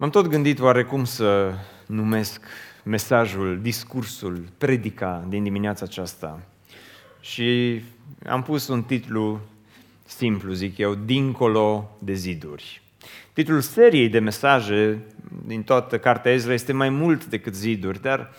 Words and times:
M-am 0.00 0.10
tot 0.10 0.26
gândit 0.26 0.60
oare 0.60 0.84
cum 0.84 1.04
să 1.04 1.54
numesc 1.86 2.42
mesajul, 2.84 3.60
discursul, 3.62 4.44
predica 4.58 5.26
din 5.28 5.42
dimineața 5.42 5.84
aceasta. 5.84 6.40
Și 7.20 7.80
am 8.26 8.42
pus 8.42 8.68
un 8.68 8.82
titlu 8.82 9.40
simplu, 10.06 10.52
zic 10.52 10.78
eu, 10.78 10.94
Dincolo 10.94 11.96
de 11.98 12.12
ziduri. 12.12 12.82
Titlul 13.32 13.60
seriei 13.60 14.08
de 14.08 14.18
mesaje 14.18 14.98
din 15.46 15.62
toată 15.62 15.98
cartea 15.98 16.32
Ezra 16.32 16.52
este 16.52 16.72
mai 16.72 16.88
mult 16.88 17.24
decât 17.24 17.54
ziduri, 17.54 18.02
dar 18.02 18.32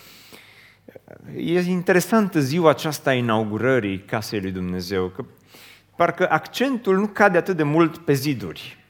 e 1.36 1.60
interesantă 1.60 2.40
ziua 2.40 2.70
aceasta 2.70 3.10
a 3.10 3.14
inaugurării 3.14 3.98
Casei 3.98 4.40
lui 4.40 4.50
Dumnezeu, 4.50 5.08
că 5.08 5.24
parcă 5.96 6.30
accentul 6.30 6.96
nu 6.96 7.06
cade 7.06 7.38
atât 7.38 7.56
de 7.56 7.62
mult 7.62 7.96
pe 7.96 8.12
ziduri. 8.12 8.81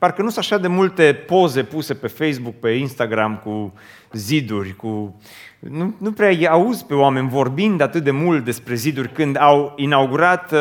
Parcă 0.00 0.22
nu 0.22 0.30
sunt 0.30 0.44
așa 0.44 0.58
de 0.58 0.68
multe 0.68 1.12
poze 1.26 1.62
puse 1.62 1.94
pe 1.94 2.06
Facebook, 2.06 2.54
pe 2.54 2.70
Instagram 2.70 3.36
cu 3.44 3.72
ziduri, 4.12 4.76
cu... 4.76 5.20
Nu, 5.58 5.94
nu 5.98 6.12
prea 6.12 6.50
auzi 6.50 6.84
pe 6.84 6.94
oameni 6.94 7.28
vorbind 7.28 7.80
atât 7.80 8.02
de 8.02 8.10
mult 8.10 8.44
despre 8.44 8.74
ziduri. 8.74 9.12
Când 9.12 9.36
au 9.40 9.72
inaugurat 9.76 10.52
uh, 10.52 10.58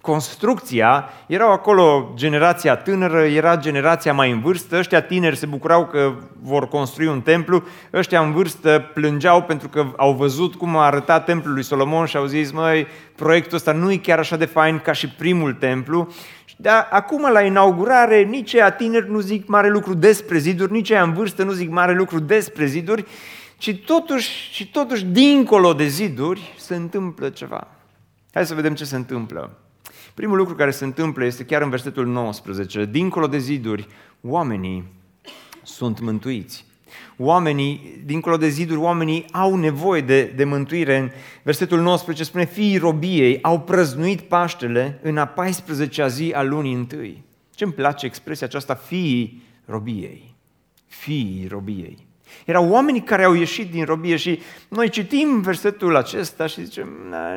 construcția, 0.00 1.08
erau 1.26 1.52
acolo 1.52 2.12
generația 2.14 2.76
tânără, 2.76 3.24
era 3.24 3.56
generația 3.56 4.12
mai 4.12 4.30
în 4.30 4.40
vârstă, 4.40 4.76
ăștia 4.76 5.00
tineri 5.00 5.36
se 5.36 5.46
bucurau 5.46 5.86
că 5.86 6.14
vor 6.40 6.68
construi 6.68 7.06
un 7.06 7.20
templu, 7.20 7.62
ăștia 7.92 8.20
în 8.20 8.32
vârstă 8.32 8.90
plângeau 8.94 9.42
pentru 9.42 9.68
că 9.68 9.86
au 9.96 10.12
văzut 10.12 10.54
cum 10.54 10.76
a 10.76 10.84
arătat 10.84 11.24
templul 11.24 11.54
lui 11.54 11.62
Solomon 11.62 12.06
și 12.06 12.16
au 12.16 12.24
zis, 12.24 12.52
măi, 12.52 12.86
proiectul 13.16 13.56
ăsta 13.56 13.72
nu 13.72 13.92
e 13.92 13.96
chiar 13.96 14.18
așa 14.18 14.36
de 14.36 14.44
fain 14.44 14.78
ca 14.78 14.92
și 14.92 15.08
primul 15.08 15.52
templu. 15.52 16.08
Dar 16.56 16.88
acum, 16.90 17.30
la 17.32 17.42
inaugurare, 17.42 18.22
nici 18.22 18.52
ea 18.52 18.70
tineri 18.70 19.10
nu 19.10 19.20
zic 19.20 19.46
mare 19.46 19.68
lucru 19.68 19.94
despre 19.94 20.38
ziduri, 20.38 20.72
nici 20.72 20.90
ea 20.90 21.02
în 21.02 21.12
vârstă 21.12 21.42
nu 21.42 21.52
zic 21.52 21.70
mare 21.70 21.94
lucru 21.94 22.18
despre 22.18 22.66
ziduri, 22.66 23.04
ci 23.58 23.82
totuși, 23.86 24.50
și 24.52 24.70
totuși, 24.70 25.04
dincolo 25.04 25.72
de 25.72 25.86
ziduri, 25.86 26.54
se 26.58 26.74
întâmplă 26.74 27.28
ceva. 27.28 27.68
Hai 28.32 28.46
să 28.46 28.54
vedem 28.54 28.74
ce 28.74 28.84
se 28.84 28.96
întâmplă. 28.96 29.58
Primul 30.14 30.36
lucru 30.36 30.54
care 30.54 30.70
se 30.70 30.84
întâmplă 30.84 31.24
este 31.24 31.44
chiar 31.44 31.62
în 31.62 31.70
versetul 31.70 32.06
19. 32.06 32.84
Dincolo 32.84 33.26
de 33.26 33.38
ziduri, 33.38 33.88
oamenii 34.20 34.92
sunt 35.62 36.00
mântuiți. 36.00 36.66
Oamenii, 37.24 38.00
dincolo 38.04 38.36
de 38.36 38.48
ziduri, 38.48 38.80
oamenii 38.80 39.24
au 39.32 39.56
nevoie 39.56 40.00
de, 40.00 40.22
de 40.24 40.44
mântuire. 40.44 40.96
În 40.96 41.10
versetul 41.42 41.80
19 41.80 42.24
spune, 42.24 42.44
fiii 42.44 42.76
robiei 42.76 43.38
au 43.42 43.60
prăznuit 43.60 44.20
Paștele 44.20 44.98
în 45.02 45.18
a 45.18 45.32
14-a 45.32 46.06
zi 46.06 46.32
a 46.34 46.42
lunii 46.42 46.74
întâi. 46.74 47.22
Ce 47.54 47.64
îmi 47.64 47.72
place 47.72 48.06
expresia 48.06 48.46
aceasta, 48.46 48.74
fiii 48.74 49.42
robiei. 49.64 50.34
Fiii 50.86 51.46
robiei. 51.50 52.06
Erau 52.44 52.68
oamenii 52.68 53.02
care 53.02 53.24
au 53.24 53.34
ieșit 53.34 53.70
din 53.70 53.84
robie 53.84 54.16
și 54.16 54.40
noi 54.68 54.88
citim 54.88 55.40
versetul 55.40 55.96
acesta 55.96 56.46
și 56.46 56.64
zicem, 56.64 56.88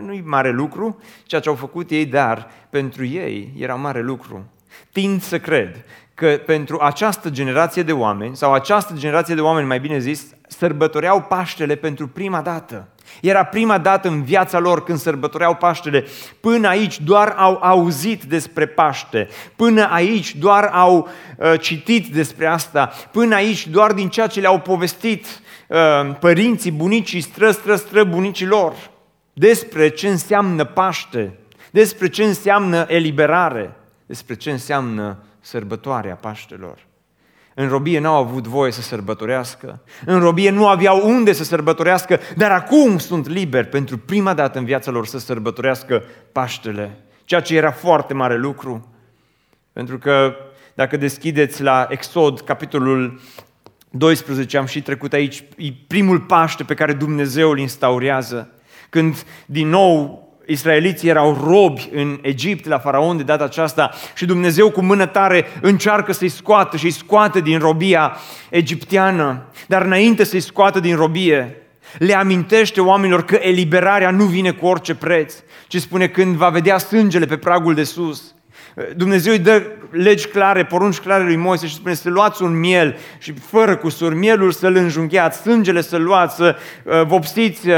nu-i 0.02 0.22
mare 0.26 0.52
lucru 0.52 1.02
ceea 1.24 1.42
ce 1.42 1.50
au 1.50 1.56
făcut 1.56 1.90
ei, 1.90 2.06
dar 2.06 2.50
pentru 2.70 3.06
ei 3.06 3.54
era 3.58 3.76
mare 3.76 4.02
lucru. 4.02 4.46
Tind 4.92 5.22
să 5.22 5.40
cred 5.40 5.86
că 6.16 6.42
pentru 6.46 6.80
această 6.82 7.30
generație 7.30 7.84
de 7.84 7.92
oameni, 7.92 8.36
sau 8.36 8.54
această 8.54 8.94
generație 8.98 9.36
de 9.36 9.42
oameni, 9.42 9.68
mai 9.68 9.80
bine 9.80 10.00
zis, 10.00 10.26
sărbătoreau 10.48 11.22
Paștele 11.22 11.76
pentru 11.76 12.08
prima 12.08 12.42
dată. 12.42 12.88
Era 13.22 13.44
prima 13.44 13.78
dată 13.78 14.08
în 14.08 14.24
viața 14.24 14.60
lor 14.60 14.84
când 14.84 14.98
sărbătoreau 14.98 15.56
Paștele. 15.56 16.06
Până 16.40 16.68
aici 16.68 17.02
doar 17.02 17.34
au 17.38 17.60
auzit 17.62 18.24
despre 18.24 18.66
Paște. 18.66 19.28
Până 19.56 19.88
aici 19.92 20.36
doar 20.36 20.64
au 20.64 21.08
uh, 21.38 21.60
citit 21.60 22.14
despre 22.14 22.46
asta. 22.46 22.92
Până 23.12 23.36
aici 23.36 23.68
doar 23.68 23.94
din 23.94 24.10
ceea 24.10 24.28
ce 24.28 24.40
le-au 24.40 24.60
povestit 24.60 25.26
uh, 25.68 26.16
părinții, 26.20 26.72
bunicii, 26.72 27.22
stră, 27.22 27.52
stră, 27.52 27.76
stră 27.76 28.04
bunicii 28.04 28.46
lor. 28.46 28.74
Despre 29.34 29.90
ce 29.90 30.08
înseamnă 30.08 30.64
Paște. 30.64 31.34
Despre 31.72 32.08
ce 32.08 32.24
înseamnă 32.24 32.86
eliberare. 32.88 33.76
Despre 34.06 34.36
ce 34.36 34.52
înseamnă 34.52 35.18
sărbătoarea 35.46 36.16
Paștelor. 36.16 36.86
În 37.54 37.68
robie 37.68 38.00
n-au 38.00 38.16
avut 38.16 38.48
voie 38.48 38.72
să 38.72 38.82
sărbătorească. 38.82 39.82
În 40.06 40.20
robie 40.20 40.50
nu 40.50 40.68
aveau 40.68 41.10
unde 41.10 41.34
să 41.34 41.44
sărbătorească, 41.44 42.20
dar 42.36 42.52
acum 42.52 42.98
sunt 42.98 43.28
liberi 43.28 43.68
pentru 43.68 43.98
prima 43.98 44.34
dată 44.34 44.60
în 44.60 44.66
viața 44.66 44.92
lor 44.92 45.06
să 45.06 45.20
sărbătorească 45.20 46.04
Paștele. 46.32 46.98
Ceea 47.26 47.42
ce 47.42 47.56
era 47.56 47.72
foarte 47.72 48.14
mare 48.14 48.38
lucru. 48.38 48.94
Pentru 49.74 49.98
că 49.98 50.36
dacă 50.74 50.98
deschideți 50.98 51.62
la 51.62 51.88
Exod, 51.90 52.42
capitolul 52.42 53.20
12, 53.90 54.58
am 54.58 54.66
și 54.66 54.82
trecut 54.82 55.14
aici, 55.14 55.44
e 55.58 55.72
primul 55.88 56.20
Paște 56.20 56.64
pe 56.64 56.74
care 56.74 56.94
Dumnezeu 56.94 57.50
îl 57.50 57.60
instaurează. 57.60 58.50
Când 58.90 59.26
din 59.46 59.70
nou 59.70 60.25
Israeliții 60.48 61.10
erau 61.10 61.38
robi 61.48 61.90
în 61.94 62.20
Egipt 62.22 62.66
la 62.66 62.80
faraon 62.80 63.18
de 63.18 63.24
data 63.24 63.44
aceasta 63.44 63.92
și 64.16 64.26
Dumnezeu 64.26 64.72
cu 64.72 64.82
mână 64.82 65.06
tare 65.06 65.46
încearcă 65.62 66.14
să-i 66.14 66.30
scoată 66.30 66.78
și 66.78 66.86
îi 66.86 66.92
scoate 66.92 67.40
din 67.40 67.60
robia 67.60 68.18
egipteană. 68.50 69.46
Dar 69.68 69.82
înainte 69.82 70.24
să-i 70.24 70.40
scoată 70.40 70.80
din 70.80 70.96
robie, 70.96 71.58
le 71.98 72.14
amintește 72.14 72.82
oamenilor 72.82 73.26
că 73.26 73.36
eliberarea 73.42 74.12
nu 74.12 74.24
vine 74.24 74.52
cu 74.52 74.66
orice 74.66 74.96
preț, 74.96 75.34
ci 75.68 75.82
spune 75.82 76.08
când 76.08 76.36
va 76.36 76.50
vedea 76.50 76.78
sângele 76.78 77.26
pe 77.26 77.38
pragul 77.38 77.74
de 77.74 77.84
sus. 77.84 78.36
Dumnezeu 78.96 79.34
îi 79.34 79.40
dă 79.40 79.64
legi 79.92 80.28
clare, 80.28 80.66
porunci 80.66 81.00
clare 81.00 81.24
lui 81.24 81.36
Moise 81.36 81.68
și 81.68 81.76
spune 81.76 81.94
să 81.94 82.10
luați 82.10 82.44
un 82.44 82.60
miel 82.60 82.98
și 83.18 83.34
fără 83.34 83.76
cusur, 83.76 84.14
mielul 84.14 84.52
să-l 84.52 84.76
înjunghiați, 84.76 85.42
sângele 85.42 85.82
să-l 85.82 86.02
luați, 86.02 86.36
să 86.36 86.56
uh, 86.84 87.06
vopsiți 87.06 87.70
uh, 87.70 87.76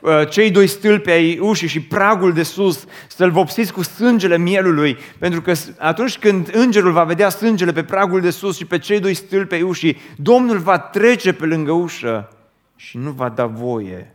Uh, 0.00 0.28
cei 0.28 0.50
doi 0.50 0.66
stâlpi 0.66 1.10
ai 1.10 1.38
ușii 1.38 1.68
și 1.68 1.80
pragul 1.80 2.32
de 2.32 2.42
sus, 2.42 2.84
să-l 3.08 3.30
vopsiți 3.30 3.72
cu 3.72 3.82
sângele 3.82 4.36
mielului, 4.36 4.98
pentru 5.18 5.42
că 5.42 5.52
atunci 5.78 6.18
când 6.18 6.50
îngerul 6.52 6.92
va 6.92 7.04
vedea 7.04 7.28
sângele 7.28 7.72
pe 7.72 7.84
pragul 7.84 8.20
de 8.20 8.30
sus 8.30 8.56
și 8.56 8.64
pe 8.64 8.78
cei 8.78 9.00
doi 9.00 9.14
stâlpi 9.14 9.54
ai 9.54 9.62
ușii, 9.62 9.96
Domnul 10.16 10.58
va 10.58 10.78
trece 10.78 11.32
pe 11.32 11.46
lângă 11.46 11.72
ușă 11.72 12.28
și 12.76 12.96
nu 12.96 13.10
va 13.10 13.28
da 13.28 13.46
voie 13.46 14.14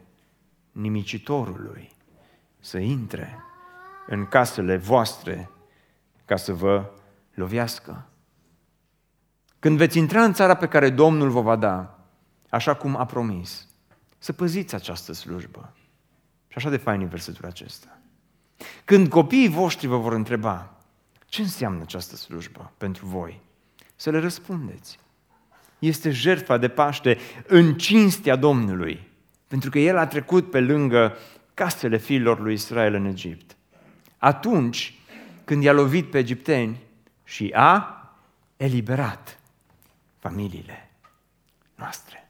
nimicitorului 0.71 1.91
să 2.59 2.77
intre 2.77 3.37
în 4.07 4.25
casele 4.25 4.77
voastre 4.77 5.49
ca 6.25 6.35
să 6.35 6.53
vă 6.53 6.89
lovească. 7.33 8.07
Când 9.59 9.77
veți 9.77 9.97
intra 9.97 10.23
în 10.23 10.33
țara 10.33 10.55
pe 10.55 10.67
care 10.67 10.89
Domnul 10.89 11.29
vă 11.29 11.41
va 11.41 11.55
da, 11.55 11.99
așa 12.49 12.73
cum 12.73 12.95
a 12.95 13.05
promis, 13.05 13.67
să 14.17 14.33
păziți 14.33 14.75
această 14.75 15.13
slujbă. 15.13 15.73
Și 16.47 16.57
așa 16.57 16.69
de 16.69 16.77
fain 16.77 17.01
e 17.01 17.05
versetul 17.05 17.45
acesta. 17.45 17.97
Când 18.85 19.07
copiii 19.07 19.49
voștri 19.49 19.87
vă 19.87 19.97
vor 19.97 20.13
întreba 20.13 20.77
ce 21.25 21.41
înseamnă 21.41 21.81
această 21.81 22.15
slujbă 22.15 22.71
pentru 22.77 23.05
voi, 23.05 23.41
să 23.95 24.09
le 24.09 24.19
răspundeți. 24.19 24.99
Este 25.79 26.09
jertfa 26.09 26.57
de 26.57 26.67
Paște 26.67 27.17
în 27.47 27.77
cinstea 27.77 28.35
Domnului, 28.35 29.07
pentru 29.47 29.69
că 29.69 29.79
El 29.79 29.97
a 29.97 30.07
trecut 30.07 30.49
pe 30.51 30.59
lângă 30.59 31.17
casele 31.53 31.97
fiilor 31.97 32.39
lui 32.39 32.53
Israel 32.53 32.93
în 32.93 33.05
Egipt. 33.05 33.55
Atunci 34.17 34.99
când 35.43 35.63
i-a 35.63 35.73
lovit 35.73 36.09
pe 36.09 36.17
egipteni 36.17 36.79
și 37.23 37.51
a 37.55 37.97
eliberat 38.57 39.39
familiile 40.19 40.91
noastre. 41.75 42.29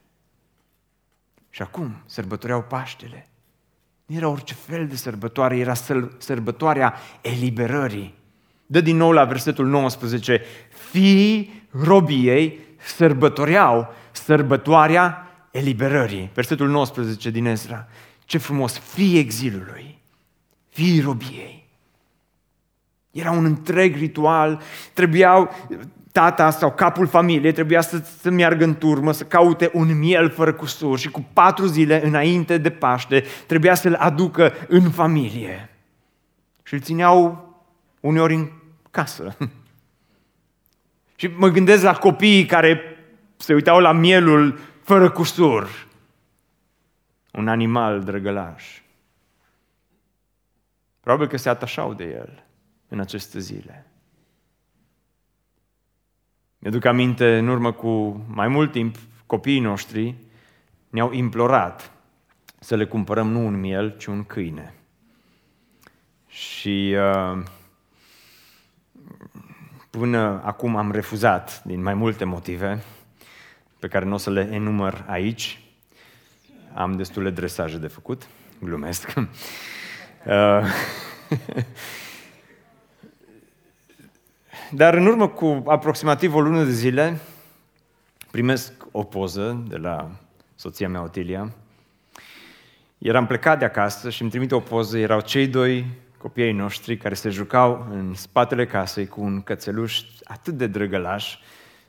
Și 1.50 1.62
acum 1.62 2.02
sărbătoreau 2.06 2.62
Paștele. 2.62 3.28
Nu 4.06 4.16
era 4.16 4.28
orice 4.28 4.54
fel 4.54 4.86
de 4.86 4.96
sărbătoare, 4.96 5.58
era 5.58 5.74
sărbătoarea 6.18 6.94
eliberării. 7.20 8.14
Dă 8.66 8.80
din 8.80 8.96
nou 8.96 9.12
la 9.12 9.24
versetul 9.24 9.66
19. 9.66 10.42
Fiii 10.90 11.68
robiei 11.70 12.58
sărbătoreau 12.76 13.94
sărbătoarea 14.12 15.28
eliberării. 15.50 16.30
Versetul 16.34 16.68
19 16.68 17.30
din 17.30 17.44
Ezra. 17.44 17.88
Ce 18.24 18.38
frumos! 18.38 18.78
Fii 18.78 19.18
exilului, 19.18 19.98
fii 20.68 21.00
robiei. 21.00 21.63
Era 23.14 23.30
un 23.30 23.44
întreg 23.44 23.96
ritual, 23.96 24.60
trebuiau, 24.92 25.50
tata 26.12 26.50
sau 26.50 26.72
capul 26.72 27.06
familiei 27.06 27.52
trebuia 27.52 27.80
să, 27.80 27.98
să 28.20 28.30
meargă 28.30 28.64
în 28.64 28.76
turmă, 28.76 29.12
să 29.12 29.24
caute 29.24 29.70
un 29.72 29.98
miel 29.98 30.30
fără 30.30 30.52
cusur 30.52 30.98
și 30.98 31.10
cu 31.10 31.26
patru 31.32 31.66
zile 31.66 32.06
înainte 32.06 32.58
de 32.58 32.70
Paște 32.70 33.24
trebuia 33.46 33.74
să-l 33.74 33.94
aducă 33.94 34.52
în 34.68 34.90
familie. 34.90 35.70
Și 36.62 36.74
îl 36.74 36.80
țineau 36.80 37.48
uneori 38.00 38.34
în 38.34 38.50
casă. 38.90 39.36
Și 41.16 41.26
mă 41.26 41.48
gândesc 41.48 41.82
la 41.82 41.94
copiii 41.94 42.46
care 42.46 42.80
se 43.36 43.54
uitau 43.54 43.80
la 43.80 43.92
mielul 43.92 44.58
fără 44.82 45.10
cusur. 45.10 45.86
Un 47.32 47.48
animal 47.48 48.02
drăgălaș. 48.02 48.80
Probabil 51.00 51.26
că 51.26 51.36
se 51.36 51.48
atașau 51.48 51.94
de 51.94 52.04
el 52.04 52.44
în 52.94 53.00
aceste 53.00 53.38
zile. 53.38 53.86
Mi-aduc 56.58 56.84
aminte, 56.84 57.38
în 57.38 57.48
urmă 57.48 57.72
cu 57.72 58.24
mai 58.26 58.48
mult 58.48 58.72
timp, 58.72 58.96
copiii 59.26 59.60
noștri 59.60 60.14
ne-au 60.88 61.12
implorat 61.12 61.92
să 62.58 62.76
le 62.76 62.86
cumpărăm 62.86 63.30
nu 63.30 63.46
un 63.46 63.60
miel, 63.60 63.96
ci 63.98 64.06
un 64.06 64.24
câine. 64.24 64.74
Și 66.26 66.96
uh, 66.96 67.42
până 69.90 70.42
acum 70.44 70.76
am 70.76 70.90
refuzat 70.90 71.62
din 71.64 71.82
mai 71.82 71.94
multe 71.94 72.24
motive, 72.24 72.82
pe 73.78 73.88
care 73.88 74.04
nu 74.04 74.14
o 74.14 74.16
să 74.16 74.30
le 74.30 74.48
enumăr 74.52 75.04
aici. 75.06 75.60
Am 76.74 76.96
destule 76.96 77.30
dresaje 77.30 77.78
de 77.78 77.86
făcut, 77.86 78.28
glumesc. 78.58 79.14
Uh, 80.26 80.64
dar 84.76 84.94
în 84.94 85.06
urmă 85.06 85.28
cu 85.28 85.62
aproximativ 85.66 86.34
o 86.34 86.40
lună 86.40 86.64
de 86.64 86.70
zile, 86.70 87.20
primesc 88.30 88.72
o 88.90 89.02
poză 89.02 89.64
de 89.68 89.76
la 89.76 90.10
soția 90.54 90.88
mea, 90.88 91.02
Otilia. 91.02 91.52
Eram 92.98 93.26
plecat 93.26 93.58
de 93.58 93.64
acasă 93.64 94.10
și 94.10 94.22
îmi 94.22 94.30
trimite 94.30 94.54
o 94.54 94.60
poză, 94.60 94.98
erau 94.98 95.20
cei 95.20 95.46
doi 95.46 95.86
copiii 96.18 96.52
noștri 96.52 96.96
care 96.96 97.14
se 97.14 97.28
jucau 97.28 97.86
în 97.90 98.14
spatele 98.14 98.66
casei 98.66 99.06
cu 99.06 99.22
un 99.22 99.42
cățeluș 99.42 100.00
atât 100.24 100.54
de 100.54 100.66
drăgălaș, 100.66 101.38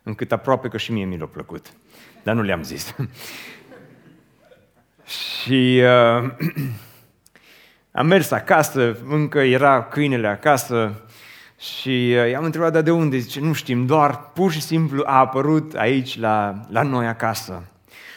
încât 0.04 0.32
aproape 0.32 0.68
că 0.68 0.78
și 0.78 0.92
mie 0.92 1.06
mi 1.06 1.18
l-a 1.18 1.26
plăcut. 1.26 1.74
Dar 2.24 2.36
nu 2.36 2.42
le-am 2.42 2.64
zis. 2.64 2.96
și 5.44 5.82
uh, 5.84 6.32
am 8.00 8.08
mers 8.08 8.32
acasă, 8.32 8.98
încă 9.08 9.40
era 9.40 9.84
câinele 9.84 10.28
acasă 10.28 11.05
și 11.66 12.16
uh, 12.18 12.30
i-am 12.30 12.44
întrebat, 12.44 12.72
dar 12.72 12.82
de 12.82 12.92
unde? 12.92 13.18
Zice, 13.18 13.40
nu 13.40 13.54
știm, 13.54 13.86
doar 13.86 14.32
pur 14.34 14.52
și 14.52 14.62
simplu 14.62 15.04
a 15.06 15.18
apărut 15.18 15.74
aici 15.74 16.20
la, 16.20 16.60
la 16.70 16.82
noi 16.82 17.08
acasă. 17.08 17.64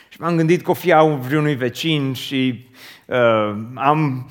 Și 0.09 0.21
m-am 0.21 0.37
gândit 0.37 0.63
că 0.63 0.71
o 0.71 0.75
fi 0.75 0.95
vreunui 1.21 1.55
vecin 1.55 2.13
și 2.13 2.69
uh, 3.07 3.57
am, 3.75 4.31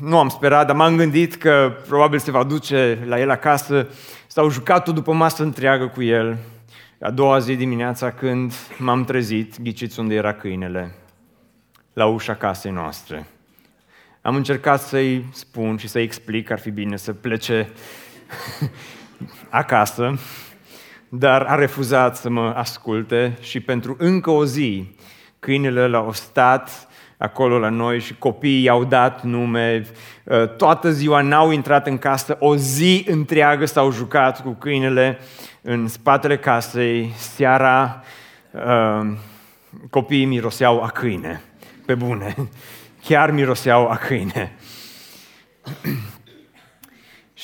nu 0.00 0.18
am 0.18 0.28
sperat, 0.28 0.66
dar 0.66 0.76
m-am 0.76 0.96
gândit 0.96 1.34
că 1.34 1.72
probabil 1.88 2.18
se 2.18 2.30
va 2.30 2.44
duce 2.44 2.98
la 3.06 3.20
el 3.20 3.30
acasă. 3.30 3.88
S-au 4.26 4.50
jucat-o 4.50 4.92
după 4.92 5.12
masă 5.12 5.42
întreagă 5.42 5.86
cu 5.86 6.02
el. 6.02 6.38
A 7.00 7.10
doua 7.10 7.38
zi 7.38 7.56
dimineața 7.56 8.10
când 8.10 8.52
m-am 8.78 9.04
trezit, 9.04 9.60
ghiciți 9.62 10.00
unde 10.00 10.14
era 10.14 10.32
câinele? 10.32 10.94
La 11.92 12.06
ușa 12.06 12.34
casei 12.34 12.72
noastre. 12.72 13.26
Am 14.26 14.34
încercat 14.34 14.80
să-i 14.80 15.24
spun 15.32 15.76
și 15.76 15.88
să-i 15.88 16.02
explic 16.02 16.46
că 16.46 16.52
ar 16.52 16.58
fi 16.58 16.70
bine 16.70 16.96
să 16.96 17.12
plece 17.12 17.68
acasă, 19.48 20.18
dar 21.08 21.42
a 21.42 21.54
refuzat 21.54 22.16
să 22.16 22.28
mă 22.30 22.52
asculte 22.56 23.38
și 23.40 23.60
pentru 23.60 23.96
încă 23.98 24.30
o 24.30 24.44
zi 24.44 24.94
câinele 25.38 25.86
l-a 25.86 26.08
stat 26.12 26.88
acolo 27.18 27.58
la 27.58 27.68
noi 27.68 28.00
și 28.00 28.14
copiii 28.18 28.62
i-au 28.62 28.84
dat 28.84 29.22
nume, 29.22 29.82
uh, 30.24 30.48
toată 30.56 30.90
ziua 30.90 31.20
n-au 31.20 31.50
intrat 31.50 31.86
în 31.86 31.98
casă, 31.98 32.36
o 32.40 32.56
zi 32.56 33.04
întreagă 33.08 33.64
s-au 33.64 33.90
jucat 33.90 34.42
cu 34.42 34.50
câinele 34.50 35.18
în 35.62 35.88
spatele 35.88 36.38
casei, 36.38 37.12
seara 37.16 38.02
uh, 38.50 39.16
copiii 39.90 40.24
miroseau 40.24 40.82
a 40.82 40.88
câine, 40.88 41.42
pe 41.86 41.94
bune, 41.94 42.34
chiar 43.04 43.30
miroseau 43.30 43.88
a 43.88 43.96
câine. 43.96 44.56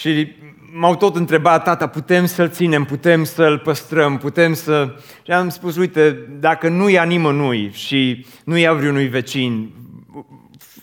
și 0.00 0.32
m-au 0.72 0.96
tot 0.96 1.16
întrebat, 1.16 1.64
tata, 1.64 1.86
putem 1.86 2.26
să-l 2.26 2.50
ținem, 2.50 2.84
putem 2.84 3.24
să-l 3.24 3.58
păstrăm, 3.58 4.18
putem 4.18 4.54
să... 4.54 4.94
Și 5.22 5.30
am 5.30 5.48
spus, 5.48 5.76
uite, 5.76 6.26
dacă 6.28 6.68
nu 6.68 6.88
ia 6.88 7.02
nimănui 7.02 7.70
și 7.72 8.26
nu 8.44 8.56
ia 8.56 8.72
vreunui 8.72 9.06
vecin, 9.06 9.72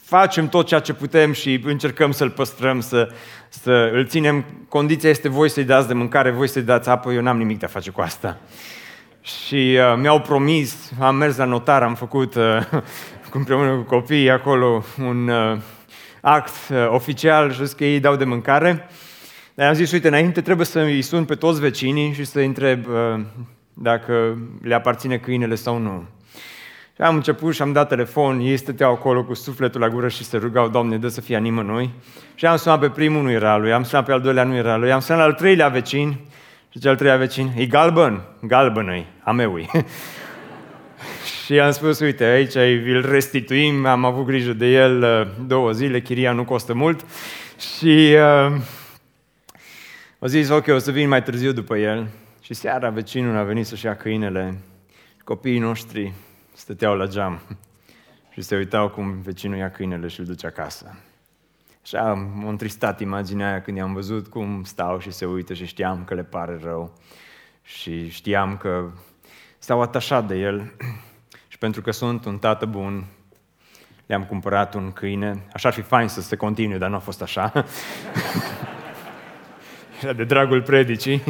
facem 0.04 0.50
tot 0.50 0.68
ceea 0.68 0.80
ce 0.80 0.94
putem 0.94 1.34
și 1.34 1.62
încercăm 1.66 2.12
să-l 2.12 2.30
păstrăm, 2.30 2.80
să, 2.80 3.10
să 3.50 3.90
îl 3.94 4.06
ținem. 4.08 4.46
Condiția 4.70 5.10
este 5.10 5.30
voi 5.30 5.50
să-i 5.50 5.64
dați 5.64 5.88
de 5.88 5.94
mâncare, 5.94 6.32
voi 6.32 6.48
să-i 6.48 6.62
dați 6.62 6.90
apă, 6.90 7.12
eu 7.12 7.22
n-am 7.22 7.38
nimic 7.38 7.60
de 7.60 7.66
a 7.66 7.70
face 7.70 7.90
cu 7.90 8.02
asta. 8.02 8.38
Și 9.22 9.78
uh, 9.80 9.98
mi-au 10.00 10.22
promis, 10.22 10.92
am 11.00 11.16
mers 11.16 11.38
la 11.38 11.46
notar, 11.46 11.84
am 11.84 11.96
făcut 11.96 12.36
uh, 12.36 12.44
împreună 13.34 13.76
cu 13.76 13.82
copiii 13.82 14.30
acolo 14.30 14.84
un 15.00 15.28
uh, 15.28 15.58
act 16.22 16.54
uh, 16.70 16.88
oficial 16.90 17.52
și 17.52 17.62
că 17.78 17.84
ei 17.86 18.00
dau 18.00 18.16
de 18.16 18.24
mâncare. 18.24 18.90
Dar 19.54 19.68
am 19.68 19.74
zis, 19.74 19.92
uite, 19.92 20.08
înainte 20.08 20.42
trebuie 20.42 20.66
să 20.66 20.80
îi 20.80 21.02
sun 21.02 21.26
pe 21.26 21.36
toți 21.36 21.60
vecinii 21.60 22.14
și 22.14 22.24
să 22.26 22.40
întreb 22.40 22.86
uh, 22.88 23.22
dacă 23.74 24.38
le 24.62 24.76
aparține 24.76 25.18
câinele 25.18 25.56
sau 25.56 25.78
nu. 25.78 26.04
Și 26.96 27.02
am 27.02 27.16
început 27.16 27.54
și 27.54 27.62
am 27.62 27.72
dat 27.72 27.88
telefon, 27.88 28.40
ei 28.40 28.58
stăteau 28.58 28.92
acolo 28.92 29.24
cu 29.24 29.34
sufletul 29.34 29.82
la 29.82 29.90
gură 29.90 30.08
și 30.08 30.24
se 30.24 30.38
rugau, 30.38 30.68
Doamne, 30.68 30.98
dă 30.98 31.08
să 31.08 31.22
fie 31.22 31.36
a 31.36 31.40
nimănui. 31.40 31.94
Și 32.36 32.46
am 32.46 32.58
sunat 32.58 32.80
pe 32.80 32.90
primul, 32.90 33.22
nu 33.22 33.32
era 33.32 33.58
lui, 33.58 33.74
am 33.74 33.84
sunat 33.84 34.06
pe 34.06 34.12
al 34.12 34.22
doilea, 34.22 34.44
nu 34.44 34.56
era 34.56 34.78
lui, 34.78 34.92
am 34.92 35.00
sunat 35.00 35.20
la 35.20 35.26
al 35.26 35.34
treilea 35.34 35.68
vecin 35.68 36.18
și 36.70 36.80
cel 36.80 36.96
treilea 36.96 37.18
vecin, 37.18 37.52
e 37.56 37.66
galben, 37.66 38.22
galben 38.42 39.06
a 39.24 39.32
meui. 39.32 39.70
și 41.48 41.60
am 41.60 41.72
spus, 41.72 42.00
uite, 42.00 42.24
aici 42.24 42.56
îl 42.56 43.10
restituim, 43.10 43.86
am 43.86 44.06
avut 44.06 44.26
grijă 44.26 44.54
de 44.54 44.66
el 44.66 45.02
uh, 45.02 45.46
două 45.48 45.72
zile, 45.72 46.02
chiria 46.02 46.32
nu 46.32 46.46
costă 46.46 46.74
mult. 46.74 47.06
Și 47.60 48.16
uh, 48.16 48.62
o 50.20 50.28
zis, 50.28 50.50
ok, 50.50 50.68
o 50.68 50.78
să 50.78 50.92
vin 50.92 51.08
mai 51.08 51.24
târziu 51.24 51.52
după 51.52 51.78
el. 51.78 52.08
Și 52.42 52.54
seara 52.54 52.90
vecinul 52.90 53.38
a 53.38 53.44
venit 53.44 53.66
să-și 53.66 53.86
ia 53.86 53.96
câinele. 53.96 54.58
Copiii 55.24 55.60
noștri 55.60 56.14
stăteau 56.54 56.96
la 56.96 57.08
geam 57.08 57.42
și 58.30 58.42
se 58.42 58.56
uitau 58.56 58.90
cum 58.90 59.22
vecinul 59.22 59.58
ia 59.58 59.72
câinele 59.72 60.08
și 60.08 60.20
îl 60.20 60.26
duce 60.26 60.48
acasă. 60.48 60.98
Și 61.86 61.96
am 61.96 62.46
întristat 62.48 63.00
imaginea 63.00 63.50
aia 63.50 63.62
când 63.62 63.78
i-am 63.78 63.94
văzut 63.94 64.28
cum 64.28 64.64
stau 64.64 65.00
și 65.00 65.12
se 65.12 65.26
uită 65.26 65.54
și 65.54 65.66
știam 65.66 66.04
că 66.04 66.14
le 66.14 66.24
pare 66.24 66.60
rău. 66.64 66.94
Și 67.62 68.10
știam 68.10 68.58
că 68.58 68.92
s-au 69.58 69.82
atașat 69.82 70.28
de 70.28 70.36
el. 70.36 70.72
Și 71.58 71.64
pentru 71.64 71.82
că 71.82 71.92
sunt 71.92 72.26
un 72.26 72.38
tată 72.38 72.66
bun, 72.66 73.06
le-am 74.06 74.24
cumpărat 74.26 74.74
un 74.74 74.92
câine. 74.92 75.46
Așa 75.54 75.68
ar 75.68 75.74
fi 75.74 75.82
fain 75.82 76.08
să 76.08 76.22
se 76.22 76.36
continue, 76.36 76.78
dar 76.78 76.90
nu 76.90 76.96
a 76.96 77.00
fost 77.00 77.22
așa. 77.22 77.52
Era 80.02 80.14
de 80.14 80.24
dragul 80.24 80.62
predicii. 80.62 81.24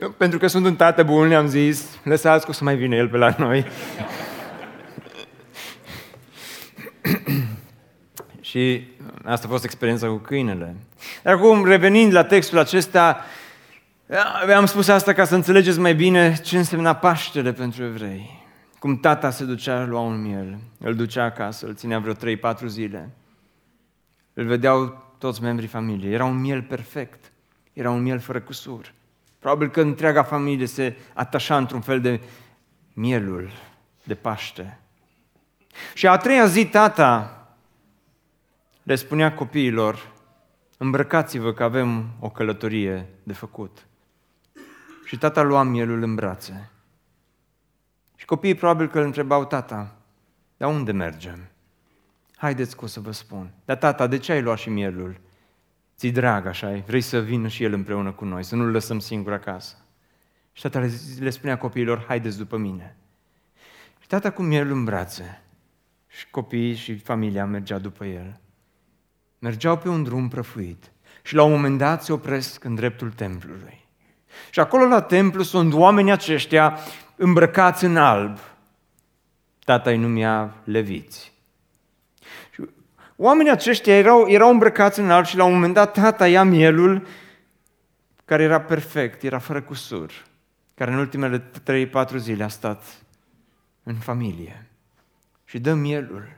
Eu, 0.00 0.10
pentru 0.22 0.38
că 0.38 0.46
sunt 0.46 0.66
un 0.66 0.76
tată 0.76 1.02
bun, 1.02 1.28
le-am 1.28 1.46
zis, 1.46 1.98
lăsați 2.04 2.44
că 2.44 2.50
o 2.50 2.54
să 2.54 2.64
mai 2.64 2.76
vină 2.76 2.94
el 2.94 3.08
pe 3.08 3.16
la 3.16 3.34
noi. 3.38 3.66
și 8.40 8.88
asta 9.24 9.46
a 9.46 9.50
fost 9.50 9.64
experiența 9.64 10.06
cu 10.06 10.16
câinele. 10.16 10.76
Dar 11.22 11.34
acum, 11.34 11.64
revenind 11.64 12.12
la 12.12 12.24
textul 12.24 12.58
acesta, 12.58 13.24
am 14.54 14.66
spus 14.66 14.88
asta 14.88 15.12
ca 15.12 15.24
să 15.24 15.34
înțelegeți 15.34 15.78
mai 15.78 15.94
bine 15.94 16.36
ce 16.36 16.58
însemna 16.58 16.94
Paștele 16.94 17.52
pentru 17.52 17.84
evrei. 17.84 18.40
Cum 18.78 18.98
tata 19.00 19.30
se 19.30 19.44
ducea, 19.44 19.84
lua 19.84 20.00
un 20.00 20.22
miel, 20.22 20.58
îl 20.78 20.94
ducea 20.94 21.24
acasă, 21.24 21.66
îl 21.66 21.74
ținea 21.74 21.98
vreo 21.98 22.14
3-4 22.14 22.66
zile. 22.66 23.10
Îl 24.32 24.46
vedeau 24.46 25.04
toți 25.18 25.42
membrii 25.42 25.68
familiei. 25.68 26.12
Era 26.12 26.24
un 26.24 26.40
miel 26.40 26.62
perfect. 26.62 27.32
Era 27.72 27.90
un 27.90 28.02
miel 28.02 28.18
fără 28.18 28.40
cusur. 28.40 28.92
Probabil 29.38 29.70
că 29.70 29.80
întreaga 29.80 30.22
familie 30.22 30.66
se 30.66 30.96
atașa 31.14 31.56
într-un 31.56 31.80
fel 31.80 32.00
de 32.00 32.20
mielul 32.92 33.50
de 34.04 34.14
Paște. 34.14 34.78
Și 35.94 36.06
a 36.06 36.16
treia 36.16 36.46
zi 36.46 36.66
tata 36.66 37.36
le 38.82 38.94
spunea 38.94 39.34
copiilor, 39.34 40.12
îmbrăcați-vă 40.76 41.52
că 41.52 41.62
avem 41.62 42.10
o 42.20 42.28
călătorie 42.28 43.06
de 43.22 43.32
făcut. 43.32 43.86
Și 45.12 45.18
tata 45.18 45.42
lua 45.42 45.62
mielul 45.62 46.02
în 46.02 46.14
brațe. 46.14 46.70
Și 48.16 48.24
copiii 48.24 48.54
probabil 48.54 48.88
că 48.88 48.98
îl 48.98 49.04
întrebau, 49.04 49.44
tata, 49.44 49.96
dar 50.56 50.70
unde 50.70 50.92
mergem? 50.92 51.38
Haideți 52.36 52.76
că 52.76 52.84
o 52.84 52.86
să 52.86 53.00
vă 53.00 53.10
spun. 53.10 53.50
Dar 53.64 53.76
tata, 53.76 54.06
de 54.06 54.18
ce 54.18 54.32
ai 54.32 54.42
luat 54.42 54.58
și 54.58 54.70
mielul? 54.70 55.20
ți 55.96 56.08
drag 56.08 56.46
așa 56.46 56.82
vrei 56.86 57.00
să 57.00 57.20
vină 57.20 57.48
și 57.48 57.64
el 57.64 57.72
împreună 57.72 58.12
cu 58.12 58.24
noi, 58.24 58.44
să 58.44 58.56
nu-l 58.56 58.70
lăsăm 58.70 58.98
singur 58.98 59.32
acasă. 59.32 59.76
Și 60.52 60.62
tata 60.62 60.88
le 61.18 61.30
spunea 61.30 61.58
copiilor, 61.58 62.04
haideți 62.06 62.38
după 62.38 62.56
mine. 62.56 62.96
Și 64.00 64.06
tata 64.06 64.30
cu 64.30 64.42
mielul 64.42 64.76
în 64.76 64.84
brațe 64.84 65.42
și 66.06 66.30
copiii 66.30 66.74
și 66.74 66.96
familia 66.96 67.46
mergeau 67.46 67.78
după 67.78 68.04
el. 68.04 68.40
Mergeau 69.38 69.78
pe 69.78 69.88
un 69.88 70.02
drum 70.02 70.28
prăfuit 70.28 70.92
și 71.22 71.34
la 71.34 71.42
un 71.42 71.50
moment 71.50 71.78
dat 71.78 72.02
se 72.02 72.12
opresc 72.12 72.64
în 72.64 72.74
dreptul 72.74 73.10
templului. 73.10 73.81
Și 74.50 74.60
acolo 74.60 74.84
la 74.84 75.00
templu 75.00 75.42
sunt 75.42 75.72
oamenii 75.72 76.12
aceștia 76.12 76.78
îmbrăcați 77.16 77.84
în 77.84 77.96
alb. 77.96 78.38
Tata 79.64 79.90
îi 79.90 79.96
numea 79.96 80.54
leviți. 80.64 81.32
Oamenii 83.16 83.52
aceștia 83.52 83.96
erau, 83.96 84.28
erau 84.28 84.50
îmbrăcați 84.50 85.00
în 85.00 85.10
alb 85.10 85.24
și 85.24 85.36
la 85.36 85.44
un 85.44 85.52
moment 85.52 85.74
dat 85.74 85.92
tata 85.92 86.28
ia 86.28 86.42
mielul 86.42 87.06
care 88.24 88.42
era 88.42 88.60
perfect, 88.60 89.22
era 89.22 89.38
fără 89.38 89.62
cusur, 89.62 90.12
care 90.74 90.90
în 90.90 90.98
ultimele 90.98 91.50
3-4 91.90 92.16
zile 92.16 92.44
a 92.44 92.48
stat 92.48 92.84
în 93.82 93.94
familie 93.94 94.66
și 95.44 95.58
dă 95.58 95.74
mielul 95.74 96.28